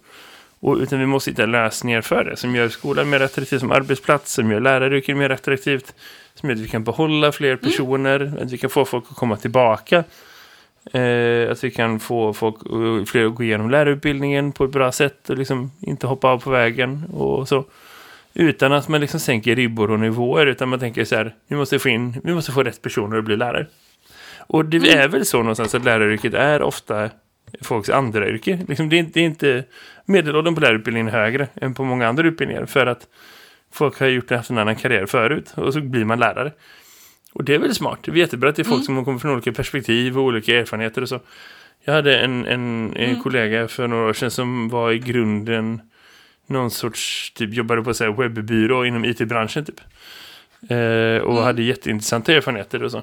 Och, 0.60 0.78
utan 0.78 1.00
vi 1.00 1.06
måste 1.06 1.30
hitta 1.32 1.46
lösningar 1.46 2.02
för 2.02 2.24
det. 2.24 2.38
Som 2.38 2.56
gör 2.56 2.70
skolan 2.70 3.10
mer 3.10 3.20
attraktiv 3.20 3.58
som 3.60 3.72
arbetsplats. 3.72 4.34
Som 4.34 4.52
gör 4.52 4.60
läraryrket 4.60 5.18
mer 5.18 5.30
attraktivt. 5.30 5.94
Som 6.34 6.50
gör 6.50 6.56
att 6.56 6.62
vi 6.62 6.68
kan 6.68 6.84
behålla 6.84 7.32
fler 7.32 7.56
personer. 7.56 8.34
Att 8.42 8.52
vi 8.52 8.58
kan 8.58 8.70
få 8.70 8.86
folk 8.86 9.06
att 9.10 9.18
komma 9.18 9.38
tillbaka. 9.38 10.04
Eh, 10.92 11.52
att 11.52 11.64
vi 11.64 11.72
kan 11.72 12.00
få 12.00 12.34
folk, 12.34 12.56
eh, 12.56 13.06
fler 13.06 13.26
att 13.26 13.36
gå 13.36 13.44
igenom 13.44 13.70
lärarutbildningen 13.70 14.52
på 14.52 14.64
ett 14.64 14.72
bra 14.72 14.92
sätt. 14.92 15.30
Och 15.30 15.38
liksom 15.38 15.72
inte 15.82 16.08
hoppa 16.08 16.28
av 16.28 16.40
på 16.40 16.50
vägen 16.50 17.04
och 17.14 17.48
så. 17.48 17.66
Utan 18.34 18.74
att 18.74 18.88
man 18.88 19.02
liksom 19.02 19.20
sänker 19.20 19.56
ribbor 19.56 19.92
och 19.92 20.00
nivåer. 20.00 20.46
Utan 20.46 20.70
man 20.70 20.80
tänker 20.80 21.06
så 21.06 21.16
här, 21.16 21.36
vi 21.48 21.56
måste 21.56 21.80
få 21.80 21.90
in, 21.90 22.22
vi 22.24 22.34
måste 22.34 22.52
få 22.52 22.64
rätt 22.64 22.82
personer 22.82 23.18
att 23.18 23.24
bli 23.24 23.38
lärare. 23.38 23.68
Och 24.48 24.66
det 24.66 24.92
är 24.92 25.08
väl 25.08 25.26
så 25.26 25.38
någonstans 25.38 25.76
att 25.76 25.84
läraryrket 25.84 26.34
är 26.34 26.62
ofta 26.62 27.10
folks 27.62 27.90
andra 27.90 28.30
yrke. 28.30 28.60
Liksom 28.68 28.90
det, 28.90 29.00
är, 29.00 29.04
det 29.14 29.20
är 29.20 29.26
inte 29.26 29.64
medelåldern 30.06 30.56
på 30.56 30.62
lärarutbildningen 30.62 31.08
är 31.08 31.12
högre 31.12 31.48
än 31.56 31.74
på 31.74 31.84
många 31.84 32.08
andra 32.08 32.28
utbildningar. 32.28 32.66
För 32.66 32.86
att 32.86 33.08
folk 33.72 34.00
har 34.00 34.08
gjort 34.08 34.30
haft 34.32 34.50
en 34.50 34.58
annan 34.58 34.76
karriär 34.76 35.06
förut. 35.06 35.54
Och 35.56 35.74
så 35.74 35.82
blir 35.82 36.06
man 36.06 36.20
lärare. 36.20 36.52
Och 37.34 37.44
det 37.44 37.56
är 37.56 37.60
väl 37.60 37.76
smart. 37.76 38.00
Det 38.02 38.12
är 38.12 38.16
jättebra 38.16 38.50
att 38.50 38.56
det 38.56 38.62
är 38.62 38.64
folk 38.64 38.86
som 38.86 39.06
kommer 39.06 39.20
från 39.20 39.32
olika 39.32 39.52
perspektiv 39.52 40.18
och 40.18 40.24
olika 40.24 40.60
erfarenheter 40.60 41.02
och 41.02 41.10
så. 41.10 41.20
Jag 41.84 41.94
hade 41.94 42.20
en, 42.20 42.46
en, 42.46 42.94
en 42.96 43.22
kollega 43.22 43.68
för 43.68 43.88
några 43.88 44.10
år 44.10 44.14
sedan 44.14 44.32
som 44.32 44.70
var 44.70 44.92
i 44.92 45.00
grunden 45.00 45.82
någon 46.48 46.72
sorts, 46.72 47.34
typ 47.34 47.54
jobbade 47.54 47.84
på 47.84 47.94
så 47.94 48.04
här 48.04 48.12
webbyrå 48.12 48.86
inom 48.86 49.06
IT-branschen 49.06 49.66
typ. 49.66 49.82
Eh, 50.70 51.18
och 51.18 51.44
hade 51.44 51.64
jätteintressanta 51.64 52.34
erfarenheter 52.34 52.84
och 52.84 52.92
så. 52.92 53.02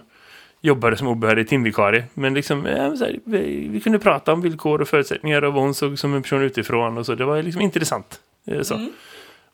Jobbade 0.60 0.96
som 0.96 1.08
obehörig 1.08 1.48
timvikarie. 1.48 2.04
Men 2.14 2.34
liksom, 2.34 2.66
eh, 2.66 2.94
så 2.94 3.04
här, 3.04 3.18
vi, 3.24 3.68
vi 3.70 3.80
kunde 3.80 3.98
prata 3.98 4.32
om 4.32 4.42
villkor 4.42 4.80
och 4.80 4.88
förutsättningar 4.88 5.44
och 5.44 5.54
vad 5.54 5.62
hon 5.62 5.74
såg 5.74 5.98
som 5.98 6.14
en 6.14 6.22
person 6.22 6.42
utifrån 6.42 6.98
och 6.98 7.06
så. 7.06 7.14
Det 7.14 7.24
var 7.24 7.42
liksom 7.42 7.62
intressant. 7.62 8.20
Eh, 8.46 8.62
så. 8.62 8.86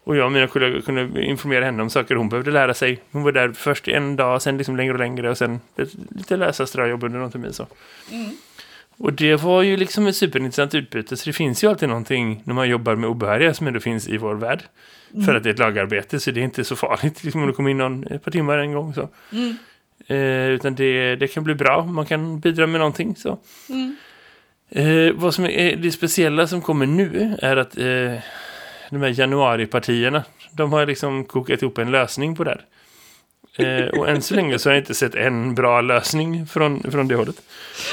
Och 0.07 0.17
jag 0.17 0.27
och 0.27 0.33
mina 0.33 0.47
kollegor 0.47 0.81
kunde 0.81 1.25
informera 1.25 1.65
henne 1.65 1.83
om 1.83 1.91
saker 1.91 2.15
hon 2.15 2.29
behövde 2.29 2.51
lära 2.51 2.75
sig. 2.75 3.01
Hon 3.11 3.23
var 3.23 3.33
där 3.33 3.53
först 3.53 3.89
en 3.89 4.17
dag, 4.17 4.43
sen 4.43 4.59
liksom 4.59 4.77
längre 4.77 4.93
och 4.93 4.99
längre 4.99 5.31
och 5.31 5.39
sen 5.39 5.61
lite 6.17 6.37
läsa 6.37 6.67
ströjobb 6.67 7.05
under 7.05 7.19
någon 7.19 7.31
termin 7.31 7.53
så. 7.53 7.67
Och 8.99 9.13
det 9.13 9.37
var 9.37 9.63
ju 9.63 9.77
liksom 9.77 10.07
ett 10.07 10.17
superintressant 10.17 10.75
utbyte. 10.75 11.17
Så 11.17 11.25
det 11.29 11.33
finns 11.33 11.65
ju 11.65 11.69
alltid 11.69 11.89
någonting 11.89 12.43
när 12.45 12.55
man 12.55 12.69
jobbar 12.69 12.97
med 12.97 13.11
obehöriga 13.11 13.55
som 13.55 13.67
ändå 13.67 13.81
finns 13.81 14.09
i 14.09 14.17
vår 14.17 14.35
värld. 14.35 14.63
För 15.25 15.35
att 15.35 15.43
det 15.43 15.49
är 15.49 15.53
ett 15.53 15.59
lagarbete 15.59 16.21
så 16.21 16.31
det 16.31 16.41
är 16.41 16.45
inte 16.45 16.65
så 16.65 16.77
farligt 16.77 17.25
liksom, 17.25 17.41
om 17.41 17.47
det 17.47 17.53
kommer 17.53 17.71
in 17.71 17.79
någon 17.79 18.07
ett 18.07 18.25
par 18.25 18.31
timmar 18.31 18.59
en 18.59 18.73
gång. 18.73 18.95
Så. 18.95 19.09
Eh, 20.07 20.49
utan 20.49 20.75
det, 20.75 21.17
det 21.17 21.29
kan 21.29 21.45
bli 21.45 21.55
bra. 21.55 21.85
Man 21.85 22.07
kan 22.07 22.41
bidra 22.41 22.67
med 22.67 22.81
någonting. 22.81 23.17
Så. 23.17 23.39
Eh, 24.71 25.13
vad 25.15 25.35
som 25.35 25.45
är 25.45 25.77
det 25.77 25.91
speciella 25.91 26.47
som 26.47 26.63
kommer 26.63 26.87
nu 26.87 27.37
är 27.43 27.57
att 27.57 27.79
eh, 27.79 28.19
de 28.91 29.03
här 29.03 29.21
januaripartierna 29.21 30.25
de 30.53 30.73
har 30.73 30.87
liksom 30.87 31.25
kokat 31.25 31.63
ihop 31.63 31.79
en 31.79 31.91
lösning 31.91 32.37
på 32.37 32.45
det 32.45 32.51
här. 32.51 32.65
Eh, 33.59 33.87
och 33.87 34.09
än 34.09 34.23
så 34.23 34.35
länge 34.35 34.59
så 34.59 34.69
har 34.69 34.75
jag 34.75 34.81
inte 34.81 34.95
sett 34.95 35.15
en 35.15 35.55
bra 35.55 35.81
lösning 35.81 36.47
från, 36.47 36.91
från 36.91 37.09
det 37.09 37.15
hållet. 37.15 37.43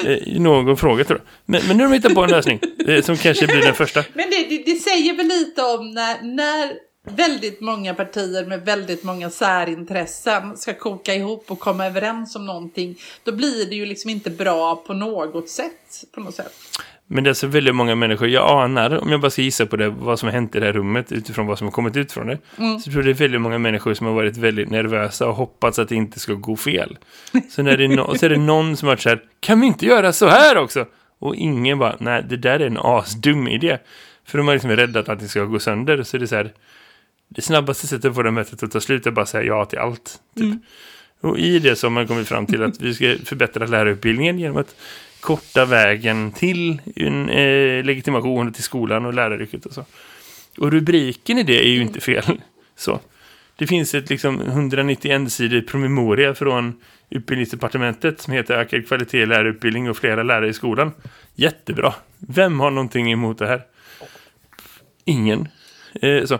Eh, 0.06 0.41
någon 0.41 0.77
fråga 0.77 1.03
tror 1.03 1.19
jag. 1.19 1.27
Men, 1.45 1.67
men 1.67 1.77
nu 1.77 1.84
har 1.84 1.89
de 1.89 1.95
hittat 1.95 2.15
på 2.15 2.23
en 2.23 2.29
lösning 2.29 2.60
eh, 2.88 3.01
som 3.01 3.17
kanske 3.17 3.47
blir 3.47 3.62
den 3.62 3.73
första. 3.75 4.03
Men 4.13 4.29
det, 4.29 4.45
det, 4.49 4.63
det 4.65 4.75
säger 4.75 5.13
väl 5.13 5.27
lite 5.27 5.62
om 5.62 5.91
när, 5.91 6.21
när 6.21 6.73
väldigt 7.06 7.62
många 7.62 7.93
partier 7.93 8.45
med 8.45 8.65
väldigt 8.65 9.03
många 9.03 9.29
särintressen 9.29 10.58
ska 10.58 10.73
koka 10.73 11.15
ihop 11.15 11.51
och 11.51 11.60
komma 11.60 11.86
överens 11.86 12.36
om 12.36 12.45
någonting. 12.45 12.99
Då 13.23 13.32
blir 13.32 13.65
det 13.65 13.75
ju 13.75 13.86
liksom 13.86 14.10
inte 14.10 14.29
bra 14.29 14.75
på 14.75 14.93
något 14.93 15.49
sätt. 15.49 16.03
På 16.12 16.19
något 16.19 16.36
sätt. 16.36 16.53
Men 17.07 17.23
det 17.23 17.29
är 17.29 17.33
så 17.33 17.47
väldigt 17.47 17.75
många 17.75 17.95
människor. 17.95 18.27
Jag 18.27 18.63
anar, 18.63 18.99
om 18.99 19.11
jag 19.11 19.21
bara 19.21 19.29
ska 19.29 19.41
gissa 19.41 19.65
på 19.65 19.75
det, 19.75 19.89
vad 19.89 20.19
som 20.19 20.27
har 20.27 20.33
hänt 20.33 20.55
i 20.55 20.59
det 20.59 20.65
här 20.65 20.73
rummet 20.73 21.11
utifrån 21.11 21.47
vad 21.47 21.57
som 21.57 21.67
har 21.67 21.71
kommit 21.71 21.97
ut 21.97 22.11
från 22.11 22.27
det. 22.27 22.37
Så 22.83 22.91
tror 22.91 22.95
jag 22.95 23.05
det 23.05 23.11
är 23.11 23.13
väldigt 23.13 23.41
många 23.41 23.57
människor 23.57 23.93
som 23.93 24.07
har 24.07 24.13
varit 24.13 24.37
väldigt 24.37 24.69
nervösa 24.69 25.27
och 25.27 25.35
hoppats 25.35 25.79
att 25.79 25.89
det 25.89 25.95
inte 25.95 26.19
ska 26.19 26.33
gå 26.33 26.55
fel. 26.55 26.97
Så, 27.49 27.63
när 27.63 27.77
det 27.77 27.83
är, 27.83 27.87
no 27.87 28.15
så 28.17 28.25
är 28.25 28.29
det 28.29 28.37
någon 28.37 28.77
som 28.77 28.87
har 28.87 28.93
varit 28.93 29.01
så 29.01 29.09
här, 29.09 29.21
kan 29.39 29.61
vi 29.61 29.67
inte 29.67 29.85
göra 29.85 30.13
så 30.13 30.27
här 30.27 30.57
också? 30.57 30.85
Och 31.19 31.35
ingen 31.35 31.79
bara, 31.79 31.95
nej 31.99 32.25
det 32.29 32.37
där 32.37 32.59
är 32.59 32.67
en 32.67 32.77
asdum 32.77 33.47
idé. 33.47 33.77
För 34.25 34.37
de 34.37 34.47
har 34.47 34.55
liksom 34.55 34.71
rädda 34.71 34.99
att 34.99 35.09
allting 35.09 35.27
ska 35.27 35.43
gå 35.43 35.59
sönder. 35.59 36.03
Så 36.03 36.17
det 36.17 36.23
är 36.23 36.27
så 36.27 36.35
här, 36.35 36.53
det 37.29 37.41
snabbaste 37.41 37.87
sättet 37.87 38.05
att 38.05 38.15
få 38.15 38.23
det 38.23 38.31
mötet 38.31 38.63
att 38.63 38.71
ta 38.71 38.79
slut 38.79 39.07
är 39.07 39.11
bara 39.11 39.21
att 39.21 39.29
säga 39.29 39.43
ja 39.43 39.65
till 39.65 39.79
allt. 39.79 40.19
Typ. 40.37 40.61
Och 41.21 41.39
i 41.39 41.59
det 41.59 41.75
så 41.75 41.87
har 41.87 41.91
man 41.91 42.07
kommit 42.07 42.27
fram 42.27 42.45
till 42.45 42.63
att 42.63 42.81
vi 42.81 42.93
ska 42.93 43.15
förbättra 43.25 43.65
lärarutbildningen 43.65 44.39
genom 44.39 44.57
att 44.57 44.75
korta 45.23 45.65
vägen 45.65 46.31
till 46.31 46.81
en 46.95 47.29
eh, 47.29 47.83
legitimation 47.83 48.53
till 48.53 48.63
skolan 48.63 49.05
och 49.05 49.13
läraryrket 49.13 49.65
och 49.65 49.73
så. 49.73 49.86
Och 50.57 50.71
rubriken 50.71 51.38
i 51.38 51.43
det 51.43 51.65
är 51.65 51.69
ju 51.69 51.81
inte 51.81 52.01
fel. 52.01 52.23
Så. 52.75 52.99
Det 53.55 53.67
finns 53.67 53.95
ett 53.95 54.09
liksom 54.09 54.41
191-sidig 54.41 55.67
promemoria 55.67 56.36
från 56.36 56.81
utbildningsdepartementet 57.09 58.21
som 58.21 58.33
heter 58.33 58.53
Ökad 58.53 58.88
kvalitet 58.88 59.21
i 59.21 59.25
lärarutbildning 59.25 59.89
och 59.89 59.97
flera 59.97 60.23
lärare 60.23 60.49
i 60.49 60.53
skolan. 60.53 60.91
Jättebra. 61.36 61.93
Vem 62.17 62.59
har 62.59 62.71
någonting 62.71 63.12
emot 63.12 63.38
det 63.38 63.47
här? 63.47 63.62
Ingen. 65.05 65.47
Eh, 66.01 66.25
så. 66.25 66.39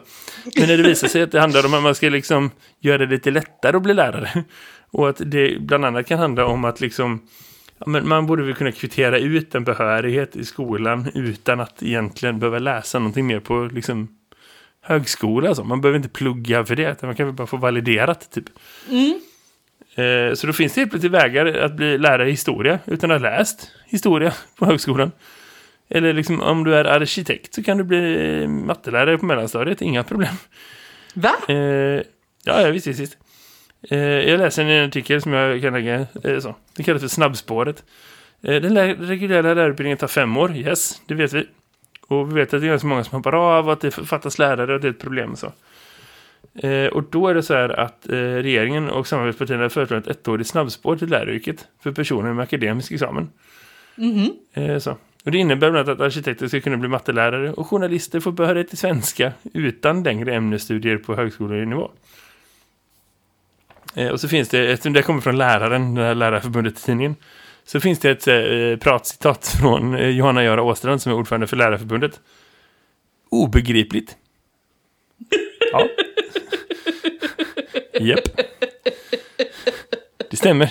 Men 0.56 0.68
när 0.68 0.78
det 0.78 0.84
visar 0.84 1.08
sig 1.08 1.22
att 1.22 1.32
det 1.32 1.40
handlar 1.40 1.66
om 1.66 1.74
att 1.74 1.84
man 1.84 1.96
ska 1.96 2.10
liksom 2.10 2.52
göra 2.80 2.98
det 2.98 3.06
lite 3.06 3.32
lättare 3.32 3.78
att 3.78 3.84
bli 3.84 3.94
lärare. 3.94 4.44
Och 4.92 5.10
att 5.10 5.22
det 5.26 5.60
bland 5.60 5.86
annat 5.86 6.08
kan 6.08 6.20
handla 6.20 6.46
om 6.46 6.66
att 6.66 6.82
liksom 6.82 7.28
ja, 7.86 7.92
men 7.92 8.08
man 8.08 8.26
borde 8.26 8.44
väl 8.44 8.56
kunna 8.56 8.72
kvittera 8.72 9.20
ut 9.20 9.56
en 9.56 9.64
behörighet 9.64 10.36
i 10.36 10.46
skolan 10.46 11.12
utan 11.14 11.60
att 11.60 11.84
egentligen 11.84 12.40
behöva 12.40 12.60
läsa 12.60 13.00
någonting 13.00 13.28
mer 13.28 13.40
på 13.40 13.70
liksom 13.74 14.08
högskola. 14.82 15.48
Alltså. 15.48 15.64
Man 15.64 15.82
behöver 15.82 15.98
inte 15.98 16.10
plugga 16.10 16.66
för 16.66 16.76
det, 16.76 16.92
utan 16.92 17.08
man 17.08 17.16
kan 17.16 17.26
väl 17.26 17.36
bara 17.36 17.48
få 17.48 17.58
validerat 17.58 18.32
typ. 18.32 18.46
Eh, 19.96 20.34
så 20.34 20.48
då 20.48 20.54
finns 20.54 20.74
det 20.74 20.82
helt 20.82 20.92
plötsligt 20.92 21.12
vägar 21.12 21.46
att 21.46 21.74
bli 21.74 21.98
lärare 21.98 22.28
i 22.28 22.32
historia 22.32 22.80
utan 22.86 23.12
att 23.12 23.22
ha 23.22 23.30
läst 23.30 23.72
historia 23.86 24.34
på 24.60 24.66
högskolan. 24.66 25.12
Eller 25.90 26.14
liksom 26.14 26.42
om 26.42 26.64
du 26.64 26.76
är 26.76 26.86
arkitekt 26.86 27.54
så 27.54 27.64
kan 27.64 27.78
du 27.78 27.84
bli 27.84 28.48
mattelärare 28.48 29.18
på 29.18 29.26
mellanstadiet, 29.26 29.82
inga 29.82 30.04
problem. 30.04 30.36
Va? 31.14 31.36
Eh, 31.48 32.02
ja, 32.44 32.70
visst, 32.72 32.88
visst. 32.88 33.18
Eh, 33.90 34.00
jag 34.00 34.38
läser 34.40 34.66
en 34.66 34.88
artikel 34.88 35.22
som 35.22 35.34
jag 35.34 35.62
kan 35.62 35.74
lägga 35.74 36.08
eh, 36.24 36.40
så. 36.40 36.56
Det 36.76 36.84
kallas 36.84 37.02
för 37.02 37.10
snabbspåret. 37.10 37.84
Eh, 38.42 38.62
den 38.62 38.96
reguljära 38.96 39.54
lärarutbildningen 39.54 39.98
tar 39.98 40.08
fem 40.08 40.38
år, 40.38 40.56
yes, 40.56 41.02
det 41.06 41.14
vet 41.16 41.34
vi. 41.34 41.48
Och 42.08 42.30
vi 42.30 42.36
vet 42.36 42.54
att 42.54 42.62
det 42.62 42.68
är 42.68 42.70
ganska 42.70 42.88
många 42.88 43.04
som 43.04 43.18
hoppar 43.18 43.36
av, 43.58 43.70
att 43.70 43.82
det 43.82 43.92
fattas 43.92 44.40
lärare 44.40 44.74
och 44.74 44.82
det 44.82 44.88
är 44.88 44.92
ett 44.92 45.00
problem 45.00 45.36
så. 45.36 45.52
Eh, 46.54 46.88
och 46.88 47.04
då 47.04 47.28
är 47.28 47.34
det 47.34 47.44
så 47.44 47.54
här 47.54 47.80
att 47.80 48.10
eh, 48.10 48.16
regeringen 48.18 48.90
och 48.90 49.08
samarbetspartierna 49.08 49.70
föreslår 49.70 49.98
ett 49.98 50.08
ettårigt 50.08 50.50
snabbspår 50.50 50.96
till 50.96 51.10
läraryrket 51.10 51.68
för 51.84 51.92
personer 51.92 52.34
med 52.34 52.44
akademisk 52.44 52.92
examen. 52.92 53.30
Eh, 54.54 54.78
så. 54.78 54.98
Och 55.26 55.32
det 55.32 55.38
innebär 55.38 55.72
bland 55.72 55.90
annat 55.90 56.00
att 56.00 56.06
arkitekter 56.06 56.48
ska 56.48 56.62
kunna 56.62 56.78
bli 56.78 56.90
mattelärare 56.90 57.54
och 57.54 57.68
journalister 57.68 58.20
får 58.20 58.32
behörighet 58.32 58.70
till 58.70 58.78
svenska 58.78 59.34
utan 59.54 60.04
längre 60.04 60.34
ämnesstudier 60.34 60.98
på 60.98 61.16
högskolenivå. 61.16 61.92
Eh, 63.96 64.08
och 64.08 64.22
så 64.22 64.28
finns 64.28 64.50
det, 64.50 64.72
eftersom 64.72 64.94
det 64.94 65.02
kommer 65.02 65.22
från 65.22 65.38
läraren, 65.38 65.96
den 65.96 66.06
här 66.06 66.16
lärarförbundet 66.16 66.84
tidningen, 66.84 67.16
så 67.66 67.80
finns 67.80 68.00
det 68.00 68.12
ett 68.12 68.28
eh, 68.28 68.80
pratcitat 68.80 69.56
från 69.62 69.96
eh, 69.96 70.10
Johanna 70.10 70.44
Göra 70.44 70.64
Åstrand 70.64 71.02
som 71.02 71.12
är 71.12 71.16
ordförande 71.16 71.48
för 71.48 71.58
lärarförbundet. 71.58 72.20
Obegripligt. 73.30 74.18
Ja. 75.72 75.88
Japp. 78.00 78.42
Det 80.30 80.38
stämmer. 80.38 80.70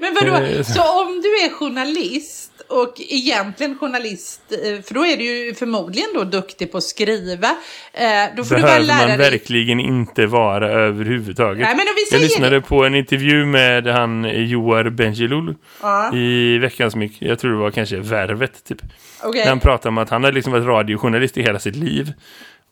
Men 0.00 0.14
vadå, 0.14 0.64
så 0.64 1.02
om 1.02 1.20
du 1.20 1.44
är 1.44 1.50
journalist 1.50 2.37
och 2.68 2.94
egentligen 2.98 3.78
journalist, 3.78 4.40
eh, 4.50 4.82
för 4.82 4.94
då 4.94 5.06
är 5.06 5.16
du 5.16 5.24
ju 5.24 5.54
förmodligen 5.54 6.08
då 6.14 6.24
duktig 6.24 6.72
på 6.72 6.78
att 6.78 6.84
skriva, 6.84 7.46
eh, 7.92 8.06
då 8.36 8.44
får 8.44 8.54
du 8.54 8.60
vara 8.62 8.72
behöver 8.72 8.86
man 8.98 9.08
lärare. 9.08 9.30
verkligen 9.30 9.80
inte 9.80 10.26
vara 10.26 10.70
överhuvudtaget. 10.70 11.62
Nej, 11.66 11.76
men 11.76 11.86
vi 11.96 12.00
jag 12.00 12.08
säger 12.08 12.22
lyssnade 12.22 12.60
på 12.60 12.84
en 12.84 12.94
intervju 12.94 13.44
med 13.46 13.86
han 13.86 14.24
Joar 14.48 14.90
Bendjelloul 14.90 15.54
Ja. 15.82 16.14
i 16.14 16.58
veckan 16.58 16.90
som 16.90 17.02
gick, 17.02 17.22
jag 17.22 17.38
tror 17.38 17.50
det 17.50 17.58
var 17.58 17.70
kanske 17.70 17.96
Värvet 17.96 18.64
typ. 18.64 18.82
När 19.34 19.46
han 19.48 19.60
pratade 19.60 19.88
om 19.88 19.98
att 19.98 20.10
han 20.10 20.24
hade 20.24 20.34
liksom 20.34 20.52
varit 20.52 20.66
radiojournalist 20.66 21.36
i 21.38 21.42
hela 21.42 21.58
sitt 21.58 21.76
liv. 21.76 22.12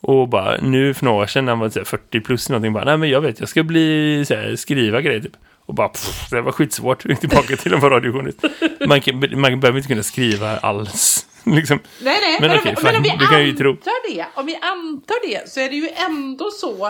Och 0.00 0.28
bara 0.28 0.56
nu 0.62 0.94
för 0.94 1.04
några 1.04 1.22
år 1.22 1.26
sedan 1.26 1.44
när 1.44 1.52
han 1.52 1.58
var 1.58 1.68
så 1.68 1.78
här 1.78 1.84
40 1.84 2.20
plus 2.20 2.48
någonting 2.48 2.72
bara, 2.72 2.84
nej 2.84 2.96
men 2.96 3.08
jag 3.10 3.20
vet, 3.20 3.40
jag 3.40 3.48
ska 3.48 3.62
bli 3.62 4.24
här, 4.30 4.56
skriva 4.56 5.00
grejer 5.00 5.20
typ. 5.20 5.36
Och 5.66 5.74
bara 5.74 5.88
pff, 5.88 6.30
det 6.30 6.40
var 6.40 6.52
skitsvårt 6.52 7.20
tillbaka 7.20 7.56
till 7.56 7.74
att 7.74 7.82
vara 7.82 7.96
radiojournalist. 7.96 8.38
Man, 8.86 9.00
kan, 9.00 9.40
man 9.40 9.60
behöver 9.60 9.76
inte 9.76 9.88
kunna 9.88 10.02
skriva 10.02 10.58
alls. 10.58 11.26
liksom. 11.44 11.80
Nej, 12.00 12.18
nej, 12.20 12.38
Men 12.40 12.50
men, 12.50 12.58
okej, 12.58 12.74
om, 12.76 12.82
men 12.82 12.96
om 12.96 13.02
vi 13.02 13.10
antar 13.10 14.14
det, 14.14 14.26
om 14.34 14.46
vi 14.46 14.56
antar 14.56 15.28
det 15.28 15.50
så 15.50 15.60
är 15.60 15.68
det 15.68 15.76
ju 15.76 15.88
ändå 15.88 16.50
så 16.50 16.86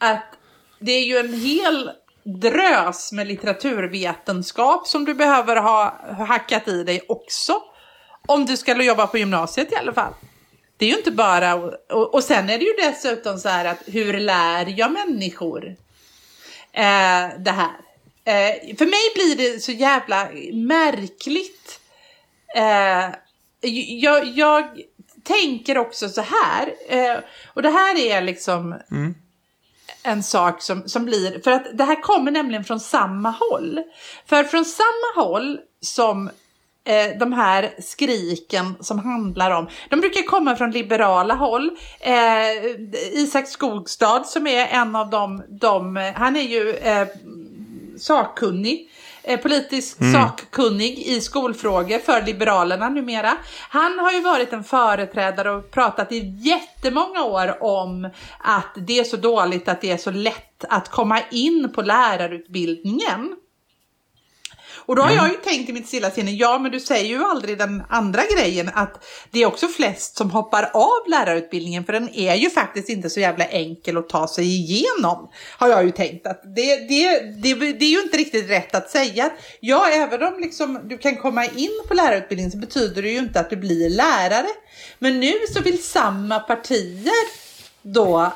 att 0.00 0.38
det 0.80 0.92
är 0.92 1.04
ju 1.04 1.16
en 1.16 1.34
hel 1.34 1.90
drös 2.24 3.12
med 3.12 3.26
litteraturvetenskap 3.26 4.86
som 4.86 5.04
du 5.04 5.14
behöver 5.14 5.56
ha 5.56 6.00
hackat 6.28 6.68
i 6.68 6.84
dig 6.84 7.00
också. 7.08 7.62
Om 8.26 8.46
du 8.46 8.56
ska 8.56 8.82
jobba 8.82 9.06
på 9.06 9.18
gymnasiet 9.18 9.72
i 9.72 9.76
alla 9.76 9.92
fall. 9.92 10.12
Det 10.76 10.84
är 10.84 10.88
ju 10.90 10.96
inte 10.96 11.10
bara, 11.10 11.54
och, 11.54 12.14
och 12.14 12.24
sen 12.24 12.50
är 12.50 12.58
det 12.58 12.64
ju 12.64 12.72
dessutom 12.72 13.38
så 13.38 13.48
här 13.48 13.64
att 13.64 13.78
hur 13.86 14.20
lär 14.20 14.74
jag 14.78 14.92
människor 14.92 15.66
eh, 16.72 17.28
det 17.38 17.50
här? 17.50 17.87
Eh, 18.28 18.76
för 18.76 18.86
mig 18.86 19.12
blir 19.14 19.36
det 19.36 19.60
så 19.60 19.72
jävla 19.72 20.28
märkligt. 20.52 21.80
Eh, 22.56 23.14
jag, 24.00 24.24
jag 24.24 24.64
tänker 25.24 25.78
också 25.78 26.08
så 26.08 26.20
här, 26.20 26.74
eh, 26.88 27.18
och 27.54 27.62
det 27.62 27.70
här 27.70 27.98
är 27.98 28.22
liksom 28.22 28.74
en 30.02 30.22
sak 30.22 30.62
som, 30.62 30.88
som 30.88 31.04
blir, 31.04 31.40
för 31.40 31.50
att 31.50 31.66
det 31.78 31.84
här 31.84 32.02
kommer 32.02 32.30
nämligen 32.30 32.64
från 32.64 32.80
samma 32.80 33.30
håll. 33.30 33.82
För 34.26 34.44
från 34.44 34.64
samma 34.64 35.24
håll 35.24 35.60
som 35.80 36.30
eh, 36.84 37.18
de 37.18 37.32
här 37.32 37.74
skriken 37.78 38.74
som 38.80 38.98
handlar 38.98 39.50
om, 39.50 39.68
de 39.90 40.00
brukar 40.00 40.22
komma 40.22 40.56
från 40.56 40.70
liberala 40.70 41.34
håll. 41.34 41.70
Eh, 42.00 42.64
Isak 43.12 43.48
Skogstad 43.48 44.24
som 44.24 44.46
är 44.46 44.66
en 44.66 44.96
av 44.96 45.10
dem, 45.10 45.42
de, 45.48 46.12
han 46.16 46.36
är 46.36 46.42
ju 46.42 46.74
eh, 46.74 47.08
sakkunnig, 47.98 48.90
eh, 49.22 49.40
politisk 49.40 49.98
sakkunnig 50.12 50.98
i 50.98 51.20
skolfrågor 51.20 51.98
för 51.98 52.22
Liberalerna 52.22 52.88
numera. 52.88 53.36
Han 53.68 53.98
har 53.98 54.12
ju 54.12 54.20
varit 54.20 54.52
en 54.52 54.64
företrädare 54.64 55.50
och 55.50 55.70
pratat 55.70 56.12
i 56.12 56.34
jättemånga 56.38 57.24
år 57.24 57.62
om 57.62 58.10
att 58.38 58.72
det 58.76 58.98
är 58.98 59.04
så 59.04 59.16
dåligt 59.16 59.68
att 59.68 59.80
det 59.80 59.90
är 59.90 59.96
så 59.96 60.10
lätt 60.10 60.64
att 60.68 60.88
komma 60.88 61.20
in 61.30 61.72
på 61.74 61.82
lärarutbildningen. 61.82 63.36
Och 64.88 64.96
då 64.96 65.02
har 65.02 65.10
jag 65.10 65.28
ju 65.28 65.34
tänkt 65.34 65.70
i 65.70 65.72
mitt 65.72 65.88
stilla 65.88 66.10
sinne, 66.10 66.30
ja 66.30 66.58
men 66.58 66.72
du 66.72 66.80
säger 66.80 67.08
ju 67.08 67.24
aldrig 67.24 67.58
den 67.58 67.82
andra 67.88 68.22
grejen 68.36 68.70
att 68.74 69.04
det 69.30 69.42
är 69.42 69.46
också 69.46 69.68
flest 69.68 70.16
som 70.16 70.30
hoppar 70.30 70.70
av 70.74 71.08
lärarutbildningen 71.08 71.84
för 71.84 71.92
den 71.92 72.14
är 72.14 72.34
ju 72.34 72.50
faktiskt 72.50 72.88
inte 72.88 73.10
så 73.10 73.20
jävla 73.20 73.44
enkel 73.44 73.98
att 73.98 74.08
ta 74.08 74.28
sig 74.28 74.44
igenom. 74.44 75.30
Har 75.58 75.68
jag 75.68 75.84
ju 75.84 75.90
tänkt 75.90 76.26
att 76.26 76.42
det, 76.56 76.76
det, 76.76 77.20
det, 77.42 77.54
det 77.72 77.84
är 77.84 77.90
ju 77.90 78.02
inte 78.02 78.16
riktigt 78.16 78.50
rätt 78.50 78.74
att 78.74 78.90
säga 78.90 79.24
att 79.24 79.32
ja 79.60 79.88
även 79.88 80.22
om 80.22 80.40
liksom 80.40 80.80
du 80.84 80.98
kan 80.98 81.16
komma 81.16 81.44
in 81.44 81.82
på 81.88 81.94
lärarutbildningen 81.94 82.50
så 82.50 82.58
betyder 82.58 83.02
det 83.02 83.10
ju 83.10 83.18
inte 83.18 83.40
att 83.40 83.50
du 83.50 83.56
blir 83.56 83.90
lärare. 83.90 84.48
Men 84.98 85.20
nu 85.20 85.32
så 85.54 85.62
vill 85.62 85.82
samma 85.82 86.40
partier 86.40 87.28
då 87.82 88.32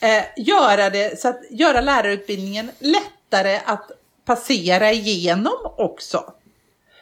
eh, 0.00 0.24
göra 0.36 0.90
det 0.90 1.20
så 1.20 1.28
att 1.28 1.40
göra 1.50 1.80
lärarutbildningen 1.80 2.70
lättare 2.78 3.60
att 3.64 3.90
passera 4.28 4.92
igenom 4.92 5.58
också. 5.78 6.32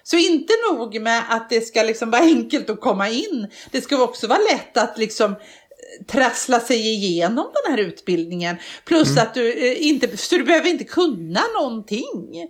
Så 0.03 0.17
inte 0.17 0.53
nog 0.71 1.01
med 1.01 1.23
att 1.29 1.51
det 1.51 1.61
ska 1.61 1.83
liksom 1.83 2.11
vara 2.11 2.23
enkelt 2.23 2.71
att 2.71 2.81
komma 2.81 3.09
in. 3.09 3.47
Det 3.71 3.81
ska 3.81 4.03
också 4.03 4.27
vara 4.27 4.39
lätt 4.53 4.77
att 4.77 4.99
liksom 4.99 5.33
eh, 5.33 6.07
trassla 6.07 6.61
sig 6.61 6.95
igenom 6.95 7.47
den 7.65 7.73
här 7.73 7.79
utbildningen. 7.79 8.57
Plus 8.85 9.19
att 9.19 9.35
du 9.35 9.53
eh, 9.53 9.87
inte, 9.87 10.17
så 10.17 10.37
du 10.37 10.45
behöver 10.45 10.69
inte 10.69 10.85
kunna 10.85 11.41
någonting. 11.61 12.43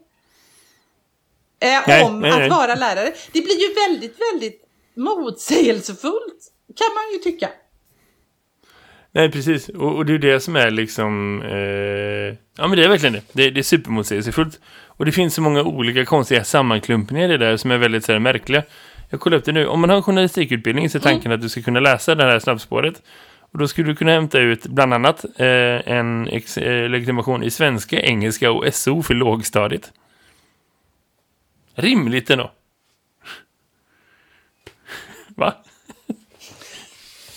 Eh, 1.61 1.83
Nej, 1.87 2.05
om 2.05 2.21
nej, 2.21 2.31
att 2.31 2.39
nej. 2.39 2.51
vara 2.51 2.75
lärare. 2.75 3.15
Det 3.33 3.41
blir 3.41 3.61
ju 3.61 3.75
väldigt, 3.75 4.17
väldigt 4.33 4.63
motsägelsefullt 4.95 6.53
kan 6.77 6.95
man 6.95 7.13
ju 7.13 7.19
tycka. 7.19 7.51
Nej, 9.17 9.31
precis. 9.31 9.69
Och, 9.69 9.97
och 9.97 10.07
det 10.07 10.15
är 10.15 10.19
det 10.19 10.41
som 10.41 10.57
är 10.57 10.71
liksom... 10.71 11.43
Eh, 11.43 12.37
ja, 12.57 12.69
men 12.69 12.71
det 12.71 12.85
är 12.85 12.89
verkligen 12.89 13.13
det. 13.13 13.23
Det, 13.33 13.51
det 13.51 13.61
är 13.61 13.63
supermotsägelsefullt. 13.63 14.61
Och 14.87 15.05
det 15.05 15.13
finns 15.13 15.35
så 15.35 15.43
många 15.43 15.63
olika 15.63 16.05
konstiga 16.05 16.45
sammanklumpningar 16.45 17.29
i 17.29 17.33
det 17.33 17.39
där 17.39 17.57
som 17.57 17.71
är 17.71 17.79
väldigt 17.79 18.05
så 18.05 18.13
här, 18.13 18.19
märkliga. 18.19 18.63
Jag 19.11 19.21
kollar 19.21 19.39
upp 19.39 19.45
det 19.45 19.53
nu. 19.53 19.67
Om 19.67 19.81
man 19.81 19.91
har 19.91 19.97
en 19.97 20.03
journalistikutbildning 20.03 20.91
så 20.91 20.99
är 20.99 21.03
tanken 21.03 21.33
att 21.33 21.41
du 21.41 21.49
ska 21.49 21.63
kunna 21.63 21.81
läsa 21.81 22.15
det 22.15 22.25
här 22.25 22.39
snabbspåret. 22.39 23.03
Och 23.53 23.59
då 23.59 23.69
skulle 23.69 23.89
du 23.89 23.97
kunna 23.97 24.13
hämta 24.13 24.39
ut 24.39 24.67
bland 24.67 24.95
annat 24.95 25.25
eh, 25.25 25.93
en 25.93 26.29
eh, 26.29 26.89
legitimation 26.89 27.43
i 27.43 27.51
svenska, 27.51 28.01
engelska 28.01 28.51
och 28.51 28.75
SO 28.75 29.03
för 29.03 29.15
lågstadiet. 29.15 29.93
Rimligt 31.75 32.31
ändå. 32.31 32.53
Va? 35.37 35.55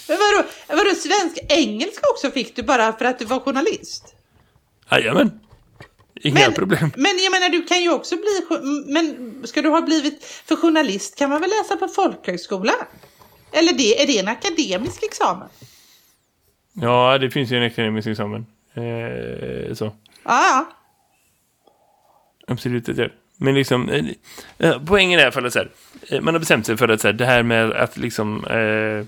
Men 0.10 0.18
vadå, 0.18 0.50
vadå 0.68 0.96
svensk 0.96 1.40
engelska 1.50 2.08
också 2.14 2.32
fick 2.32 2.56
du 2.56 2.64
bara 2.64 2.94
för 2.94 3.06
att 3.06 3.20
du 3.20 3.26
var 3.26 3.40
journalist? 3.40 4.16
Jajamän. 4.92 5.40
Inga 6.22 6.40
Men, 6.40 6.54
problem. 6.54 6.92
men 6.96 7.12
jag 7.24 7.32
menar 7.32 7.50
du 7.50 7.64
kan 7.64 7.82
ju 7.82 7.94
också 7.94 8.16
bli, 8.16 8.60
men 8.94 9.34
ska 9.48 9.62
du 9.62 9.70
ha 9.70 9.82
blivit, 9.82 10.24
för 10.24 10.56
journalist 10.56 11.16
kan 11.16 11.30
man 11.30 11.42
väl 11.42 11.50
läsa 11.50 11.76
på 11.76 11.88
folkhögskola? 11.88 12.74
Eller 13.52 13.74
det, 13.74 14.02
är 14.04 14.08
det 14.08 14.20
en 14.20 14.28
akademisk 14.28 15.04
examen? 15.04 15.48
Ja, 16.74 17.18
det 17.18 17.32
finns 17.32 17.52
ju 17.52 17.58
en 17.58 17.64
akademisk 17.64 18.08
examen. 18.08 18.46
Eh, 18.74 19.74
så. 19.74 19.86
Ja, 19.86 19.92
ja. 20.24 20.70
Absolut, 22.48 22.86
det. 22.86 23.12
Men 23.38 23.56
liksom, 23.56 23.90
eh, 23.90 24.06
eh, 24.58 24.82
poängen 24.86 25.20
är 25.20 25.24
i 25.24 25.26
alla 25.26 25.32
fall 25.32 25.46
att 25.46 25.54
så 25.54 25.60
här, 25.60 25.70
eh, 26.08 26.22
man 26.22 26.34
har 26.34 26.40
bestämt 26.40 26.66
sig 26.66 26.78
för 26.78 26.88
att 26.88 27.02
så 27.02 27.08
här, 27.08 27.14
det 27.14 27.26
här 27.26 27.44
med 27.44 27.72
att 27.72 27.98
liksom 27.98 28.46
eh, 28.46 29.06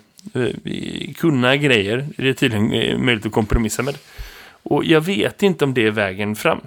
kunna 1.16 1.56
grejer, 1.58 2.08
det 2.18 2.30
är 2.30 2.34
tydligen 2.34 2.74
eh, 2.74 2.98
möjligt 2.98 3.26
att 3.26 3.32
kompromissa 3.32 3.84
med. 3.84 3.98
Och 4.64 4.86
jag 4.86 5.02
vet 5.02 5.44
inte 5.44 5.66
om 5.66 5.74
det 5.74 5.88
är 5.88 5.92
vägen 5.92 6.36
fram. 6.36 6.62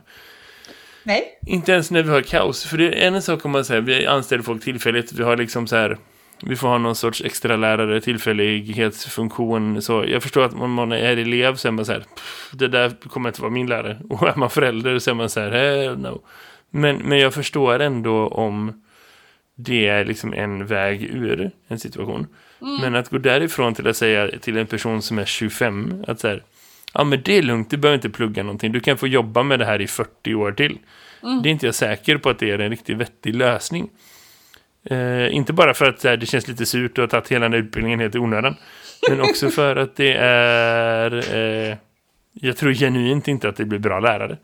Nej. 1.03 1.39
Inte 1.47 1.73
ens 1.73 1.91
när 1.91 2.03
vi 2.03 2.11
har 2.11 2.23
kaos. 2.23 2.65
För 2.65 2.79
det 2.79 3.05
är 3.05 3.09
en 3.09 3.23
sak 3.23 3.45
om 3.45 3.51
man 3.51 3.65
säger, 3.65 3.81
vi 3.81 4.07
anställer 4.07 4.43
folk 4.43 4.65
tillfälligt, 4.65 5.13
vi 5.13 5.23
har 5.23 5.37
liksom 5.37 5.67
så 5.67 5.77
här, 5.77 5.99
vi 6.43 6.57
får 6.57 6.69
ha 6.69 6.79
någon 6.79 6.97
sorts 6.97 7.23
extra 7.25 7.57
lärare, 7.57 8.01
tillfällighetsfunktion. 8.01 9.83
Så 9.83 10.05
jag 10.09 10.23
förstår 10.23 10.45
att 10.45 10.55
om 10.55 10.73
man 10.73 10.93
är 10.93 11.17
elev 11.17 11.57
så 11.57 11.69
är 11.69 11.73
man 11.73 11.85
så 11.85 11.93
här, 11.93 12.01
"Pff, 12.01 12.51
det 12.53 12.69
där 12.69 12.93
kommer 13.09 13.29
inte 13.29 13.41
vara 13.41 13.51
min 13.51 13.67
lärare. 13.67 13.99
Och 14.11 14.29
är 14.29 14.37
man 14.37 14.51
förälder 14.51 14.99
så 14.99 15.11
är 15.11 15.15
man 15.15 15.31
så 15.31 15.41
här, 15.41 15.51
hell 15.51 15.99
no. 15.99 16.23
Men, 16.71 16.97
men 16.97 17.19
jag 17.19 17.35
förstår 17.35 17.79
ändå 17.79 18.29
om 18.29 18.84
det 19.55 19.89
är 19.89 20.05
liksom 20.05 20.35
en 20.35 20.67
väg 20.67 21.03
ur 21.03 21.51
en 21.69 21.79
situation. 21.79 22.27
Men 22.81 22.95
att 22.95 23.09
gå 23.09 23.19
därifrån 23.19 23.75
till 23.75 23.89
att 23.89 23.97
säga 23.97 24.31
till 24.41 24.57
en 24.57 24.67
person 24.67 25.03
som 25.03 25.19
är 25.19 25.25
25 25.25 26.05
att 26.09 26.21
så 26.21 26.29
här, 26.29 26.43
ja 26.95 27.05
men 27.05 27.23
det 27.25 27.39
är 27.39 27.43
lugnt, 27.43 27.71
du 27.71 27.77
behöver 27.77 27.95
inte 27.95 28.11
plugga 28.11 28.43
någonting. 28.43 28.73
Du 28.73 28.81
kan 28.81 28.99
få 28.99 29.07
jobba 29.09 29.43
med 29.43 29.59
det 29.59 29.65
här 29.65 29.81
i 29.81 29.87
40 29.87 30.35
år 30.35 30.53
till. 30.53 30.79
Det 31.43 31.49
är 31.49 31.51
inte 31.51 31.67
jag 31.67 31.75
säker 31.75 32.19
på 32.19 32.31
att 32.31 32.39
det 32.39 32.51
är 32.51 32.59
en 32.59 32.71
riktigt 32.71 32.97
vettig 32.97 33.35
lösning. 33.35 33.91
Eh, 34.85 35.35
inte 35.35 35.53
bara 35.53 35.75
för 35.75 35.85
att 35.85 36.05
här, 36.05 36.17
det 36.17 36.27
känns 36.27 36.49
lite 36.49 36.67
surt 36.67 36.99
att 36.99 36.99
ha 36.99 37.07
tagit 37.07 37.33
hela 37.33 37.45
den 37.45 37.53
här 37.53 37.61
utbildningen 37.61 38.01
helt 38.01 38.15
i 38.15 38.19
onödan. 38.19 38.57
Men 39.11 39.21
också 39.21 39.51
för 39.51 39.77
att 39.77 39.97
det 39.97 40.13
är... 40.13 41.37
Eh, 41.37 41.77
jag 42.33 42.57
tror 42.57 42.73
genuint 42.73 43.29
inte 43.29 43.49
att 43.49 43.57
det 43.57 43.65
blir 43.65 43.79
bra 43.79 44.01
lärare. 44.01 44.37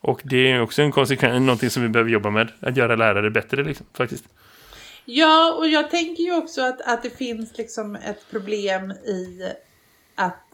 Och 0.00 0.20
det 0.24 0.50
är 0.50 0.60
också 0.60 0.82
en 0.82 0.92
konsekvens, 0.92 1.40
någonting 1.40 1.70
som 1.70 1.82
vi 1.82 1.88
behöver 1.88 2.10
jobba 2.10 2.30
med. 2.30 2.48
Att 2.60 2.76
göra 2.76 2.96
lärare 2.96 3.30
bättre 3.30 3.64
liksom, 3.64 3.86
faktiskt. 3.96 4.24
Ja, 5.10 5.54
och 5.54 5.68
jag 5.68 5.90
tänker 5.90 6.22
ju 6.22 6.36
också 6.36 6.62
att, 6.62 6.80
att 6.80 7.02
det 7.02 7.10
finns 7.10 7.58
liksom 7.58 7.96
ett 7.96 8.30
problem 8.30 8.90
i 8.90 9.52
att 10.14 10.48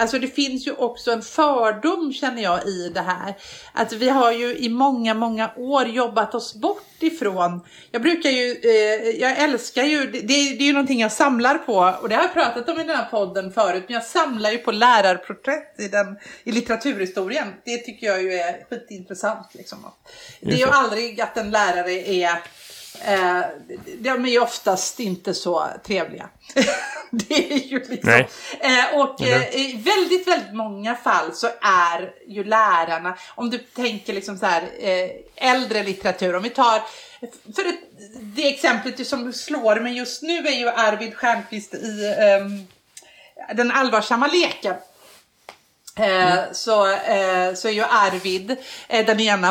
Alltså 0.00 0.18
det 0.18 0.28
finns 0.28 0.66
ju 0.66 0.72
också 0.72 1.10
en 1.12 1.22
fördom 1.22 2.12
känner 2.12 2.42
jag 2.42 2.66
i 2.66 2.88
det 2.94 3.00
här. 3.00 3.34
Att 3.72 3.92
vi 3.92 4.08
har 4.08 4.32
ju 4.32 4.56
i 4.56 4.68
många, 4.68 5.14
många 5.14 5.50
år 5.56 5.86
jobbat 5.86 6.34
oss 6.34 6.54
bort 6.54 7.02
ifrån. 7.02 7.60
Jag 7.90 8.02
brukar 8.02 8.30
ju, 8.30 8.60
eh, 8.64 9.20
jag 9.20 9.38
älskar 9.38 9.82
ju, 9.82 10.06
det, 10.10 10.20
det 10.20 10.34
är 10.34 10.62
ju 10.62 10.72
någonting 10.72 11.00
jag 11.00 11.12
samlar 11.12 11.58
på. 11.58 11.94
Och 12.02 12.08
det 12.08 12.14
har 12.14 12.22
jag 12.22 12.32
pratat 12.32 12.68
om 12.68 12.80
i 12.80 12.84
den 12.84 12.96
här 12.96 13.08
podden 13.10 13.52
förut. 13.52 13.84
Men 13.86 13.94
jag 13.94 14.04
samlar 14.04 14.50
ju 14.50 14.58
på 14.58 14.72
lärarporträtt 14.72 15.80
i, 15.80 15.88
den, 15.88 16.18
i 16.44 16.52
litteraturhistorien. 16.52 17.54
Det 17.64 17.78
tycker 17.78 18.06
jag 18.06 18.22
ju 18.22 18.32
är 18.32 18.66
skitintressant 18.70 19.54
liksom. 19.54 19.78
Det 20.40 20.52
är 20.52 20.58
ju 20.58 20.70
aldrig 20.70 21.20
att 21.20 21.36
en 21.36 21.50
lärare 21.50 21.92
är 21.92 22.42
Eh, 23.04 23.40
de 23.98 24.24
är 24.24 24.28
ju 24.28 24.40
oftast 24.40 25.00
inte 25.00 25.34
så 25.34 25.66
trevliga. 25.86 26.28
det 27.10 27.52
är 27.52 27.66
ju 27.66 27.84
liksom. 27.88 28.24
Eh, 28.60 29.00
och 29.00 29.22
eh, 29.22 29.54
i 29.54 29.82
väldigt, 29.84 30.28
väldigt 30.28 30.54
många 30.54 30.94
fall 30.94 31.34
så 31.34 31.46
är 31.62 32.12
ju 32.26 32.44
lärarna, 32.44 33.18
om 33.34 33.50
du 33.50 33.58
tänker 33.58 34.12
liksom 34.12 34.38
så 34.38 34.46
här 34.46 34.62
eh, 34.78 35.10
äldre 35.50 35.82
litteratur, 35.82 36.36
om 36.36 36.42
vi 36.42 36.50
tar 36.50 36.82
för 37.56 37.68
ett, 37.68 37.80
det 38.20 38.48
exemplet 38.48 39.06
som 39.06 39.32
slår 39.32 39.80
mig 39.80 39.96
just 39.96 40.22
nu 40.22 40.38
är 40.38 40.58
ju 40.58 40.68
Arvid 40.68 41.14
Stjernquist 41.14 41.74
i 41.74 42.14
ehm, 42.18 42.66
Den 43.54 43.70
allvarsamma 43.70 44.26
leken. 44.26 44.74
Mm. 45.98 46.38
Eh, 46.38 46.44
så, 46.52 46.86
eh, 46.86 47.54
så 47.54 47.68
är 47.68 47.72
ju 47.72 47.82
Arvid 47.82 48.56
eh, 48.88 49.06
den 49.06 49.20
ena, 49.20 49.46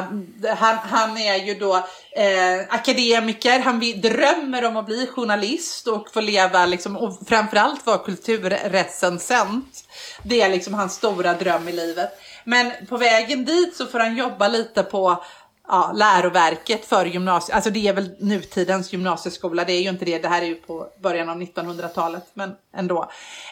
han, 0.58 0.78
han 0.78 1.18
är 1.18 1.36
ju 1.36 1.54
då 1.54 1.76
eh, 2.12 2.60
akademiker, 2.70 3.60
han 3.60 3.80
drömmer 4.02 4.66
om 4.66 4.78
att 4.78 4.86
bli 4.86 5.08
journalist 5.08 5.88
och 5.88 6.14
få 6.14 6.22
leva 6.22 6.66
liksom, 6.66 6.98
och 6.98 7.20
framförallt 7.28 7.86
vara 7.86 7.98
kulturrecensent. 7.98 9.84
Det 10.24 10.42
är 10.42 10.50
liksom 10.50 10.74
hans 10.74 10.94
stora 10.94 11.34
dröm 11.34 11.68
i 11.68 11.72
livet. 11.72 12.20
Men 12.44 12.72
på 12.90 12.98
vägen 12.98 13.46
dit 13.46 13.76
så 13.76 13.86
får 13.86 14.00
han 14.00 14.18
jobba 14.18 14.48
lite 14.48 14.84
på 14.84 15.24
ja, 15.68 15.92
läroverket 15.96 16.86
för 16.86 17.06
gymnasiet. 17.06 17.56
Alltså 17.56 17.70
det 17.70 17.88
är 17.88 17.94
väl 17.94 18.10
nutidens 18.20 18.94
gymnasieskola. 18.94 19.64
Det 19.64 19.74
är 19.74 19.82
ju 19.82 19.90
inte 19.90 20.06
det. 20.06 20.20
Det 20.20 20.28
här 20.28 20.42
är 20.42 20.46
ju 20.46 20.56
på 20.56 20.88
början 21.02 21.30
av 21.30 21.42
1900-talet. 21.42 22.24
Men 22.34 22.52
ändå. 22.76 23.10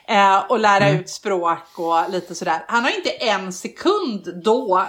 Eh, 0.07 0.37
och 0.49 0.59
lära 0.59 0.85
mm. 0.85 1.01
ut 1.01 1.09
språk 1.09 1.79
och 1.79 2.09
lite 2.09 2.35
sådär. 2.35 2.65
Han 2.67 2.83
har 2.83 2.91
inte 2.91 3.09
en 3.09 3.53
sekund 3.53 4.41
då 4.43 4.85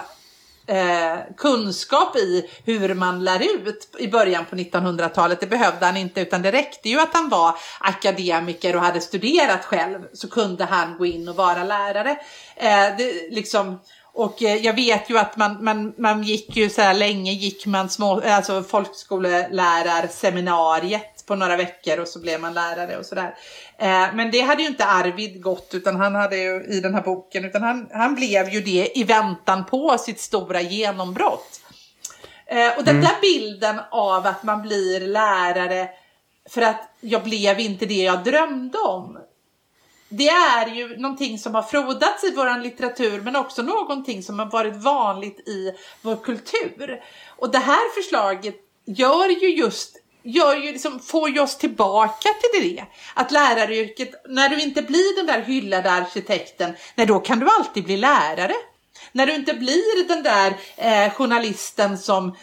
eh, 0.67 1.17
kunskap 1.37 2.15
i 2.15 2.49
hur 2.65 2.93
man 2.93 3.23
lär 3.23 3.43
ut 3.43 3.95
i 3.99 4.07
början 4.07 4.45
på 4.45 4.55
1900-talet. 4.55 5.39
Det 5.39 5.47
behövde 5.47 5.85
han 5.85 5.97
inte 5.97 6.21
utan 6.21 6.41
det 6.41 6.51
räckte 6.51 6.89
ju 6.89 6.99
att 6.99 7.13
han 7.13 7.29
var 7.29 7.55
akademiker 7.79 8.75
och 8.75 8.81
hade 8.81 9.01
studerat 9.01 9.65
själv 9.65 9.99
så 10.13 10.29
kunde 10.29 10.65
han 10.65 10.97
gå 10.97 11.05
in 11.05 11.29
och 11.29 11.35
vara 11.35 11.63
lärare. 11.63 12.17
Eh, 12.55 12.97
det, 12.97 13.29
liksom, 13.31 13.79
och 14.17 14.43
eh, 14.43 14.55
jag 14.55 14.73
vet 14.73 15.09
ju 15.09 15.17
att 15.17 15.37
man, 15.37 15.63
man, 15.63 15.93
man 15.97 16.23
gick 16.23 16.57
ju 16.57 16.69
så 16.69 16.81
här 16.81 16.93
länge 16.93 17.31
gick 17.31 17.65
man 17.65 17.89
små, 17.89 18.21
alltså 18.21 18.63
folkskollärarseminariet 18.63 21.25
på 21.25 21.35
några 21.35 21.57
veckor 21.57 21.99
och 21.99 22.07
så 22.07 22.19
blev 22.19 22.41
man 22.41 22.53
lärare 22.53 22.97
och 22.97 23.05
sådär. 23.05 23.35
Eh, 23.77 24.05
men 24.13 24.31
det 24.31 24.41
hade 24.41 24.61
ju 24.61 24.67
inte 24.67 24.85
Arvid 24.85 25.41
gått 25.41 25.69
utan 25.73 25.95
han 25.95 26.15
hade 26.15 26.37
ju 26.37 26.65
i 26.69 26.79
den 26.79 26.93
här 26.93 27.01
boken 27.01 27.45
utan 27.45 27.63
han, 27.63 27.89
han 27.91 28.15
blev 28.15 28.49
ju 28.49 28.61
det 28.61 28.97
i 28.97 29.03
väntan 29.03 29.65
på 29.65 29.97
sitt 29.97 30.19
stora 30.19 30.61
genombrott. 30.61 31.61
Eh, 32.45 32.77
och 32.77 32.83
den 32.83 32.95
mm. 32.95 33.01
där 33.01 33.21
bilden 33.21 33.79
av 33.91 34.27
att 34.27 34.43
man 34.43 34.61
blir 34.61 34.99
lärare 34.99 35.89
för 36.49 36.61
att 36.61 36.89
jag 37.01 37.23
blev 37.23 37.59
inte 37.59 37.85
det 37.85 38.03
jag 38.03 38.23
drömde 38.23 38.77
om 38.77 39.17
det 40.09 40.29
är 40.29 40.67
ju 40.67 40.97
någonting 40.97 41.39
som 41.39 41.55
har 41.55 41.63
frodats 41.63 42.23
i 42.23 42.33
vår 42.35 42.63
litteratur 42.63 43.21
men 43.21 43.35
också 43.35 43.61
någonting 43.61 44.23
som 44.23 44.39
har 44.39 44.45
varit 44.45 44.75
vanligt 44.75 45.39
i 45.39 45.73
vår 46.01 46.15
kultur. 46.15 47.03
Och 47.37 47.51
det 47.51 47.57
här 47.57 47.95
förslaget 47.95 48.55
gör 48.85 49.29
ju 49.29 49.55
just 49.55 49.97
gör 50.23 50.55
ju 50.55 50.71
liksom, 50.71 50.99
får 50.99 51.29
ju 51.29 51.39
oss 51.39 51.57
tillbaka 51.57 52.29
till 52.29 52.75
det. 52.75 52.85
Att 53.13 53.31
läraryrket, 53.31 54.11
när 54.29 54.49
du 54.49 54.61
inte 54.61 54.81
blir 54.81 55.15
den 55.15 55.25
där 55.25 55.41
hyllade 55.41 55.91
arkitekten, 55.91 56.75
nej 56.95 57.07
då 57.07 57.19
kan 57.19 57.39
du 57.39 57.47
alltid 57.49 57.83
bli 57.83 57.97
lärare. 57.97 58.53
När 59.11 59.25
du 59.25 59.35
inte 59.35 59.53
blir 59.53 60.07
den 60.07 60.23
där 60.23 60.53
eh, 60.75 61.11
journalisten 61.13 61.97
som 61.97 62.35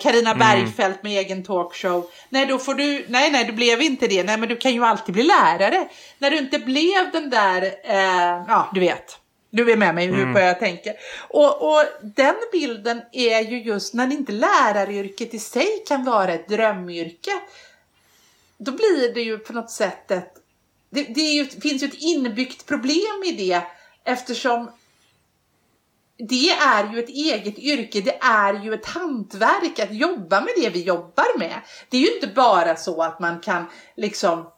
Karina 0.00 0.30
eh, 0.30 0.36
mm. 0.36 0.38
Bergfeldt 0.38 1.02
med 1.02 1.18
egen 1.18 1.44
talkshow. 1.44 2.10
Nej, 2.28 2.46
då 2.46 2.58
får 2.58 2.74
du, 2.74 3.04
nej, 3.08 3.30
nej, 3.30 3.44
du 3.44 3.52
blev 3.52 3.82
inte 3.82 4.06
det. 4.06 4.22
Nej, 4.22 4.38
men 4.38 4.48
du 4.48 4.56
kan 4.56 4.74
ju 4.74 4.84
alltid 4.84 5.14
bli 5.14 5.22
lärare. 5.22 5.88
När 6.18 6.30
du 6.30 6.38
inte 6.38 6.58
blev 6.58 7.10
den 7.12 7.30
där, 7.30 7.62
eh, 7.84 8.44
ja, 8.48 8.70
du 8.74 8.80
vet. 8.80 9.18
Du 9.50 9.72
är 9.72 9.76
med 9.76 9.94
mig 9.94 10.06
hur 10.06 10.22
mm. 10.22 10.42
jag 10.42 10.58
tänker. 10.58 10.94
Och, 11.28 11.70
och 11.70 11.84
den 12.02 12.34
bilden 12.52 13.02
är 13.12 13.40
ju 13.40 13.62
just 13.62 13.94
när 13.94 14.12
inte 14.12 14.32
läraryrket 14.32 15.34
i 15.34 15.38
sig 15.38 15.84
kan 15.88 16.04
vara 16.04 16.32
ett 16.32 16.48
drömyrke. 16.48 17.30
Då 18.58 18.72
blir 18.72 19.14
det 19.14 19.20
ju 19.20 19.38
på 19.38 19.52
något 19.52 19.70
sätt 19.70 20.10
ett, 20.10 20.34
det, 20.90 21.02
det 21.02 21.20
ju, 21.20 21.44
finns 21.44 21.82
ju 21.82 21.86
ett 21.86 22.02
inbyggt 22.02 22.66
problem 22.66 23.22
i 23.24 23.32
det 23.32 23.62
eftersom 24.04 24.70
det 26.18 26.50
är 26.50 26.92
ju 26.92 26.98
ett 26.98 27.08
eget 27.08 27.58
yrke, 27.58 28.00
det 28.00 28.18
är 28.20 28.64
ju 28.64 28.74
ett 28.74 28.86
hantverk 28.86 29.78
att 29.78 29.94
jobba 29.94 30.40
med 30.40 30.50
det 30.56 30.68
vi 30.68 30.82
jobbar 30.82 31.38
med. 31.38 31.54
Det 31.90 31.96
är 31.96 32.00
ju 32.00 32.14
inte 32.14 32.26
bara 32.26 32.76
så 32.76 33.02
att 33.02 33.20
man 33.20 33.40
kan 33.40 33.66
liksom, 33.96 34.50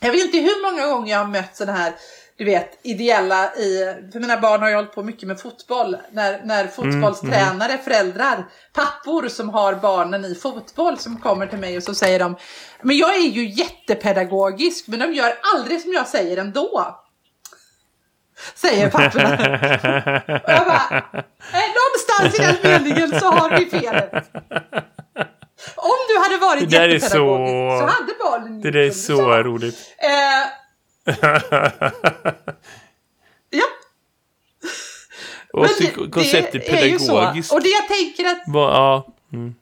jag 0.00 0.12
vet 0.12 0.24
inte 0.24 0.38
hur 0.38 0.70
många 0.70 0.86
gånger 0.86 1.12
jag 1.12 1.18
har 1.18 1.30
mött 1.30 1.56
sådana 1.56 1.78
här 1.78 1.94
du 2.36 2.44
vet, 2.44 2.78
ideella 2.82 3.54
i, 3.54 3.94
för 4.12 4.20
mina 4.20 4.40
barn 4.40 4.62
har 4.62 4.68
ju 4.68 4.74
hållit 4.74 4.94
på 4.94 5.02
mycket 5.02 5.28
med 5.28 5.40
fotboll. 5.40 5.96
När, 6.12 6.44
när 6.44 6.66
fotbollstränare, 6.66 7.50
mm, 7.50 7.70
mm. 7.70 7.84
föräldrar, 7.84 8.48
pappor 8.72 9.28
som 9.28 9.48
har 9.48 9.74
barnen 9.74 10.24
i 10.24 10.34
fotboll 10.34 10.98
som 10.98 11.20
kommer 11.20 11.46
till 11.46 11.58
mig 11.58 11.76
och 11.76 11.82
så 11.82 11.94
säger 11.94 12.18
de, 12.18 12.36
men 12.82 12.96
jag 12.96 13.16
är 13.16 13.28
ju 13.28 13.48
jättepedagogisk 13.48 14.88
men 14.88 14.98
de 14.98 15.14
gör 15.14 15.34
aldrig 15.54 15.80
som 15.80 15.92
jag 15.92 16.08
säger 16.08 16.36
ändå. 16.36 17.01
Säger 18.54 18.90
papporna. 18.90 19.32
Och 20.44 20.52
jag 20.52 20.66
bara, 20.66 21.02
eh, 21.52 21.68
någonstans 21.78 22.34
i 22.34 22.42
den 22.42 22.56
meningen 22.62 23.20
så 23.20 23.26
har 23.26 23.58
vi 23.58 23.66
felet. 23.66 24.12
Om 25.76 25.98
du 26.08 26.18
hade 26.22 26.36
varit 26.36 26.70
det 26.70 26.76
jättepedagogisk 26.76 27.06
så... 27.06 27.78
så 27.80 27.86
hade 27.86 28.12
barnen 28.20 28.60
Det 28.60 28.70
där 28.70 28.80
är 28.80 28.90
så, 28.90 29.16
så 29.16 29.42
roligt. 29.42 29.78
Eh... 29.98 30.46
ja. 33.50 33.64
Och 35.52 35.66
Men 35.96 36.10
konceptet 36.10 36.66
pedagogiskt. 36.66 37.52
Och 37.52 37.62
det 37.62 37.68
jag 37.68 37.88
tänker 37.88 38.24
att... 38.24 38.42
Va, 38.46 38.72
ja. 38.74 39.14
Mm. 39.32 39.54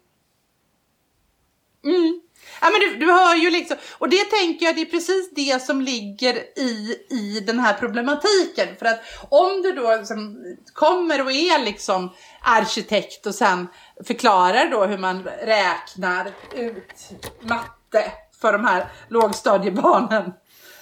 Mm. 1.85 2.21
Ja, 2.61 2.71
men 2.71 2.81
du, 2.81 3.07
du 3.07 3.13
hör 3.13 3.35
ju 3.35 3.51
liksom, 3.51 3.77
och 3.99 4.09
det 4.09 4.25
tänker 4.25 4.67
jag 4.67 4.75
det 4.75 4.81
är 4.81 4.87
precis 4.87 5.31
det 5.35 5.63
som 5.63 5.81
ligger 5.81 6.35
i, 6.59 6.97
i 7.11 7.41
den 7.47 7.59
här 7.59 7.75
problematiken. 7.75 8.77
För 8.79 8.87
att 8.87 9.01
om 9.29 9.63
du 9.63 9.73
då 9.73 9.97
liksom 9.97 10.45
kommer 10.73 11.25
och 11.25 11.33
är 11.33 11.65
liksom 11.65 12.11
arkitekt 12.43 13.27
och 13.27 13.35
sen 13.35 13.69
förklarar 14.05 14.71
då 14.71 14.85
hur 14.85 14.99
man 14.99 15.23
räknar 15.25 16.31
ut 16.55 17.11
matte 17.41 18.13
för 18.41 18.53
de 18.53 18.65
här 18.65 18.87
lågstadiebarnen 19.09 20.33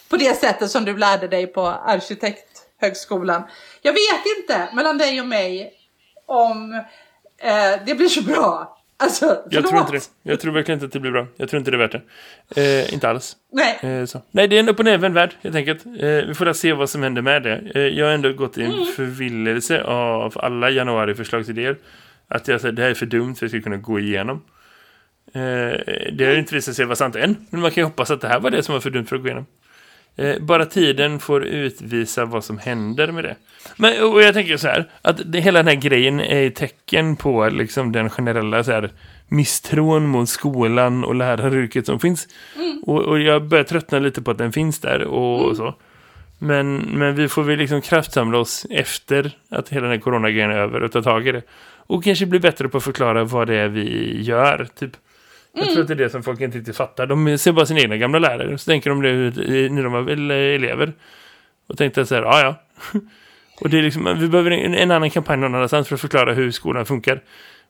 på 0.08 0.16
det 0.16 0.40
sättet 0.40 0.70
som 0.70 0.84
du 0.84 0.96
lärde 0.96 1.28
dig 1.28 1.46
på 1.46 1.66
arkitekthögskolan. 1.66 3.42
Jag 3.82 3.92
vet 3.92 4.38
inte 4.38 4.68
mellan 4.72 4.98
dig 4.98 5.20
och 5.20 5.26
mig 5.26 5.72
om 6.26 6.72
eh, 7.38 7.84
det 7.86 7.94
blir 7.94 8.08
så 8.08 8.22
bra. 8.22 8.77
Alltså, 9.00 9.42
jag 9.50 9.66
tror 9.66 9.80
inte 9.80 9.92
det. 9.92 10.10
Jag 10.22 10.40
tror 10.40 10.52
verkligen 10.52 10.76
inte 10.76 10.86
att 10.86 10.92
det 10.92 11.00
blir 11.00 11.10
bra. 11.10 11.26
Jag 11.36 11.48
tror 11.48 11.58
inte 11.58 11.70
det 11.70 11.76
är 11.76 11.78
värt 11.78 12.02
det. 12.54 12.82
Eh, 12.82 12.94
inte 12.94 13.08
alls. 13.08 13.36
Nej. 13.52 13.78
Eh. 13.82 14.20
Nej, 14.30 14.48
det 14.48 14.56
är 14.56 14.60
en 14.60 14.68
upp 14.68 14.78
och 14.78 14.84
nervänd 14.84 15.14
värld, 15.14 15.34
helt 15.42 15.56
enkelt. 15.56 15.86
Eh, 15.86 15.92
vi 16.08 16.34
får 16.34 16.52
se 16.52 16.72
vad 16.72 16.90
som 16.90 17.02
händer 17.02 17.22
med 17.22 17.42
det. 17.42 17.70
Eh, 17.74 17.82
jag 17.82 18.06
har 18.06 18.12
ändå 18.12 18.32
gått 18.32 18.58
i 18.58 18.62
en 18.62 18.72
mm. 18.72 18.84
förvillelse 18.84 19.82
av 19.82 20.32
alla 20.36 20.70
januari-förslagsidéer. 20.70 21.76
Att 22.28 22.48
jag 22.48 22.60
säger 22.60 22.72
det 22.72 22.82
här 22.82 22.90
är 22.90 22.94
för 22.94 23.06
dumt 23.06 23.34
för 23.34 23.46
att 23.46 23.52
jag 23.52 23.60
ska 23.62 23.70
kunna 23.70 23.82
gå 23.82 24.00
igenom. 24.00 24.44
Eh, 25.32 25.40
det 26.12 26.24
har 26.26 26.34
inte 26.34 26.54
visat 26.54 26.74
sig 26.74 26.84
vara 26.84 26.96
sant 26.96 27.16
än. 27.16 27.46
Men 27.50 27.60
man 27.60 27.70
kan 27.70 27.80
ju 27.80 27.84
hoppas 27.84 28.10
att 28.10 28.20
det 28.20 28.28
här 28.28 28.40
var 28.40 28.50
det 28.50 28.62
som 28.62 28.72
var 28.72 28.80
för 28.80 28.90
dumt 28.90 29.06
för 29.06 29.16
att 29.16 29.22
gå 29.22 29.28
igenom. 29.28 29.46
Eh, 30.18 30.38
bara 30.40 30.66
tiden 30.66 31.18
får 31.18 31.44
utvisa 31.44 32.24
vad 32.24 32.44
som 32.44 32.58
händer 32.58 33.12
med 33.12 33.24
det. 33.24 33.36
Men, 33.76 34.02
och 34.12 34.22
jag 34.22 34.34
tänker 34.34 34.56
så 34.56 34.68
här, 34.68 34.90
att 35.02 35.20
det, 35.24 35.40
hela 35.40 35.58
den 35.58 35.66
här 35.66 35.74
grejen 35.74 36.20
är 36.20 36.46
ett 36.46 36.54
tecken 36.54 37.16
på 37.16 37.48
liksom, 37.48 37.92
den 37.92 38.10
generella 38.10 38.64
så 38.64 38.72
här, 38.72 38.90
misstron 39.28 40.06
mot 40.06 40.28
skolan 40.28 41.04
och 41.04 41.14
läraryrket 41.14 41.86
som 41.86 42.00
finns. 42.00 42.28
Mm. 42.56 42.82
Och, 42.86 43.02
och, 43.02 43.20
jag 43.20 43.44
börjar 43.44 43.64
tröttna 43.64 43.98
lite 43.98 44.22
på 44.22 44.30
att 44.30 44.38
den 44.38 44.52
finns 44.52 44.78
där 44.80 45.02
och, 45.04 45.38
mm. 45.38 45.50
och 45.50 45.56
så. 45.56 45.74
Men, 46.38 46.76
men 46.76 47.14
vi 47.14 47.28
får 47.28 47.42
väl 47.42 47.58
liksom 47.58 47.80
kraftsamla 47.80 48.38
oss 48.38 48.66
efter 48.70 49.30
att 49.50 49.68
hela 49.68 49.82
den 49.82 49.92
här 49.92 50.00
coronagrejen 50.00 50.50
är 50.50 50.56
över 50.56 50.82
och 50.82 50.92
ta 50.92 51.02
tag 51.02 51.28
i 51.28 51.32
det. 51.32 51.42
Och 51.76 52.04
kanske 52.04 52.26
bli 52.26 52.40
bättre 52.40 52.68
på 52.68 52.76
att 52.76 52.84
förklara 52.84 53.24
vad 53.24 53.46
det 53.46 53.54
är 53.54 53.68
vi 53.68 54.18
gör. 54.22 54.68
Typ 54.78 54.92
jag 55.52 55.64
tror 55.64 55.72
mm. 55.72 55.82
att 55.82 55.88
det 55.88 55.94
är 55.94 55.96
det 55.96 56.10
som 56.10 56.22
folk 56.22 56.40
inte 56.40 56.58
riktigt 56.58 56.76
fattar. 56.76 57.06
De 57.06 57.38
ser 57.38 57.52
bara 57.52 57.66
sina 57.66 57.80
egna 57.80 57.96
gamla 57.96 58.18
lärare. 58.18 58.58
Så 58.58 58.70
tänker 58.70 58.90
de 58.90 59.02
det 59.02 59.10
när 59.70 59.82
de 59.82 59.92
var 59.92 60.10
elever. 60.10 60.92
Och 61.66 61.78
tänkte 61.78 62.06
så 62.06 62.14
här, 62.14 62.22
ja 62.22 62.40
ja. 62.40 62.54
Och 63.60 63.70
det 63.70 63.78
är 63.78 63.82
liksom, 63.82 64.16
vi 64.20 64.28
behöver 64.28 64.50
en, 64.50 64.74
en 64.74 64.90
annan 64.90 65.10
kampanj 65.10 65.40
någon 65.40 65.54
annanstans 65.54 65.88
för 65.88 65.94
att 65.94 66.00
förklara 66.00 66.32
hur 66.32 66.50
skolan 66.50 66.86
funkar. 66.86 67.22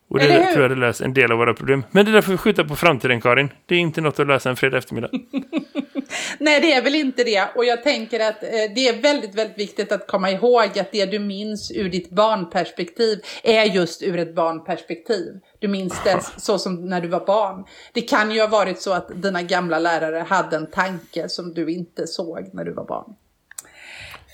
Och 0.09 0.19
det 0.19 0.53
tror 0.53 0.63
jag 0.63 0.71
det 0.71 0.77
löser 0.77 1.05
en 1.05 1.15
del 1.15 1.33
av 1.33 1.39
våra 1.39 1.55
problem. 1.55 1.85
Men 1.91 2.07
det 2.07 2.13
där 2.13 2.21
får 2.21 2.33
vi 2.33 2.39
skjuta 2.39 2.65
på 2.65 2.77
framtiden, 2.77 3.21
Karin. 3.21 3.51
Det 3.67 3.75
är 3.75 3.79
inte 3.79 4.01
något 4.01 4.21
att 4.21 4.27
lösa 4.27 4.51
en 4.51 4.57
fredag 4.57 4.79
eftermiddag. 4.79 5.11
Nej, 6.39 6.61
det 6.61 6.73
är 6.73 6.83
väl 6.83 6.95
inte 6.95 7.25
det. 7.25 7.49
Och 7.55 7.65
jag 7.65 7.83
tänker 7.83 8.21
att 8.21 8.43
eh, 8.43 8.49
det 8.75 8.89
är 8.89 9.03
väldigt, 9.03 9.35
väldigt 9.35 9.59
viktigt 9.59 9.93
att 9.93 10.07
komma 10.07 10.31
ihåg 10.31 10.79
att 10.79 10.93
det 10.93 11.07
du 11.07 11.19
minns 11.19 11.73
ur 11.75 11.89
ditt 11.89 12.11
barnperspektiv 12.11 13.21
är 13.43 13.65
just 13.65 14.03
ur 14.03 14.19
ett 14.19 14.35
barnperspektiv. 14.35 15.41
Du 15.59 15.69
minns 15.69 16.01
det 16.05 16.21
så 16.37 16.59
som 16.59 16.89
när 16.89 17.01
du 17.01 17.09
var 17.09 17.27
barn. 17.27 17.65
Det 17.93 18.01
kan 18.01 18.31
ju 18.31 18.41
ha 18.41 18.49
varit 18.49 18.81
så 18.81 18.93
att 18.93 19.23
dina 19.23 19.43
gamla 19.43 19.79
lärare 19.79 20.25
hade 20.29 20.57
en 20.57 20.71
tanke 20.71 21.29
som 21.29 21.55
du 21.55 21.71
inte 21.71 22.07
såg 22.07 22.51
när 22.53 22.65
du 22.65 22.73
var 22.73 22.85
barn. 22.85 23.15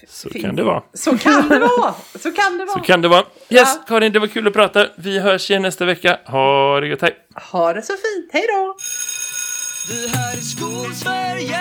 Så 0.08 0.30
Fint. 0.30 0.44
kan 0.44 0.56
det 0.56 0.62
vara. 0.62 0.82
Så 0.94 1.18
kan 1.18 1.48
det 1.48 1.58
vara. 1.58 1.94
Så 2.18 2.30
kan 2.32 2.58
det 2.58 2.64
vara. 2.64 2.78
Så 2.78 2.84
kan 2.84 3.02
det 3.02 3.08
vara. 3.08 3.24
Yes, 3.48 3.74
ja. 3.76 3.84
Karin, 3.86 4.12
det 4.12 4.18
var 4.18 4.26
kul 4.26 4.46
att 4.46 4.52
prata. 4.52 4.86
Vi 4.96 5.18
hörs 5.18 5.50
igen 5.50 5.62
nästa 5.62 5.84
vecka. 5.84 6.18
Ha 6.26 6.80
det 6.80 6.88
gott, 6.88 7.02
hej. 7.02 7.16
Ha 7.52 7.72
det 7.72 7.82
så 7.82 7.92
fint. 7.92 8.30
Hej 8.32 8.46
då. 8.48 8.76
Vi 9.88 10.08
här 10.08 10.38
i 10.38 10.42
Skolsverige 10.42 11.60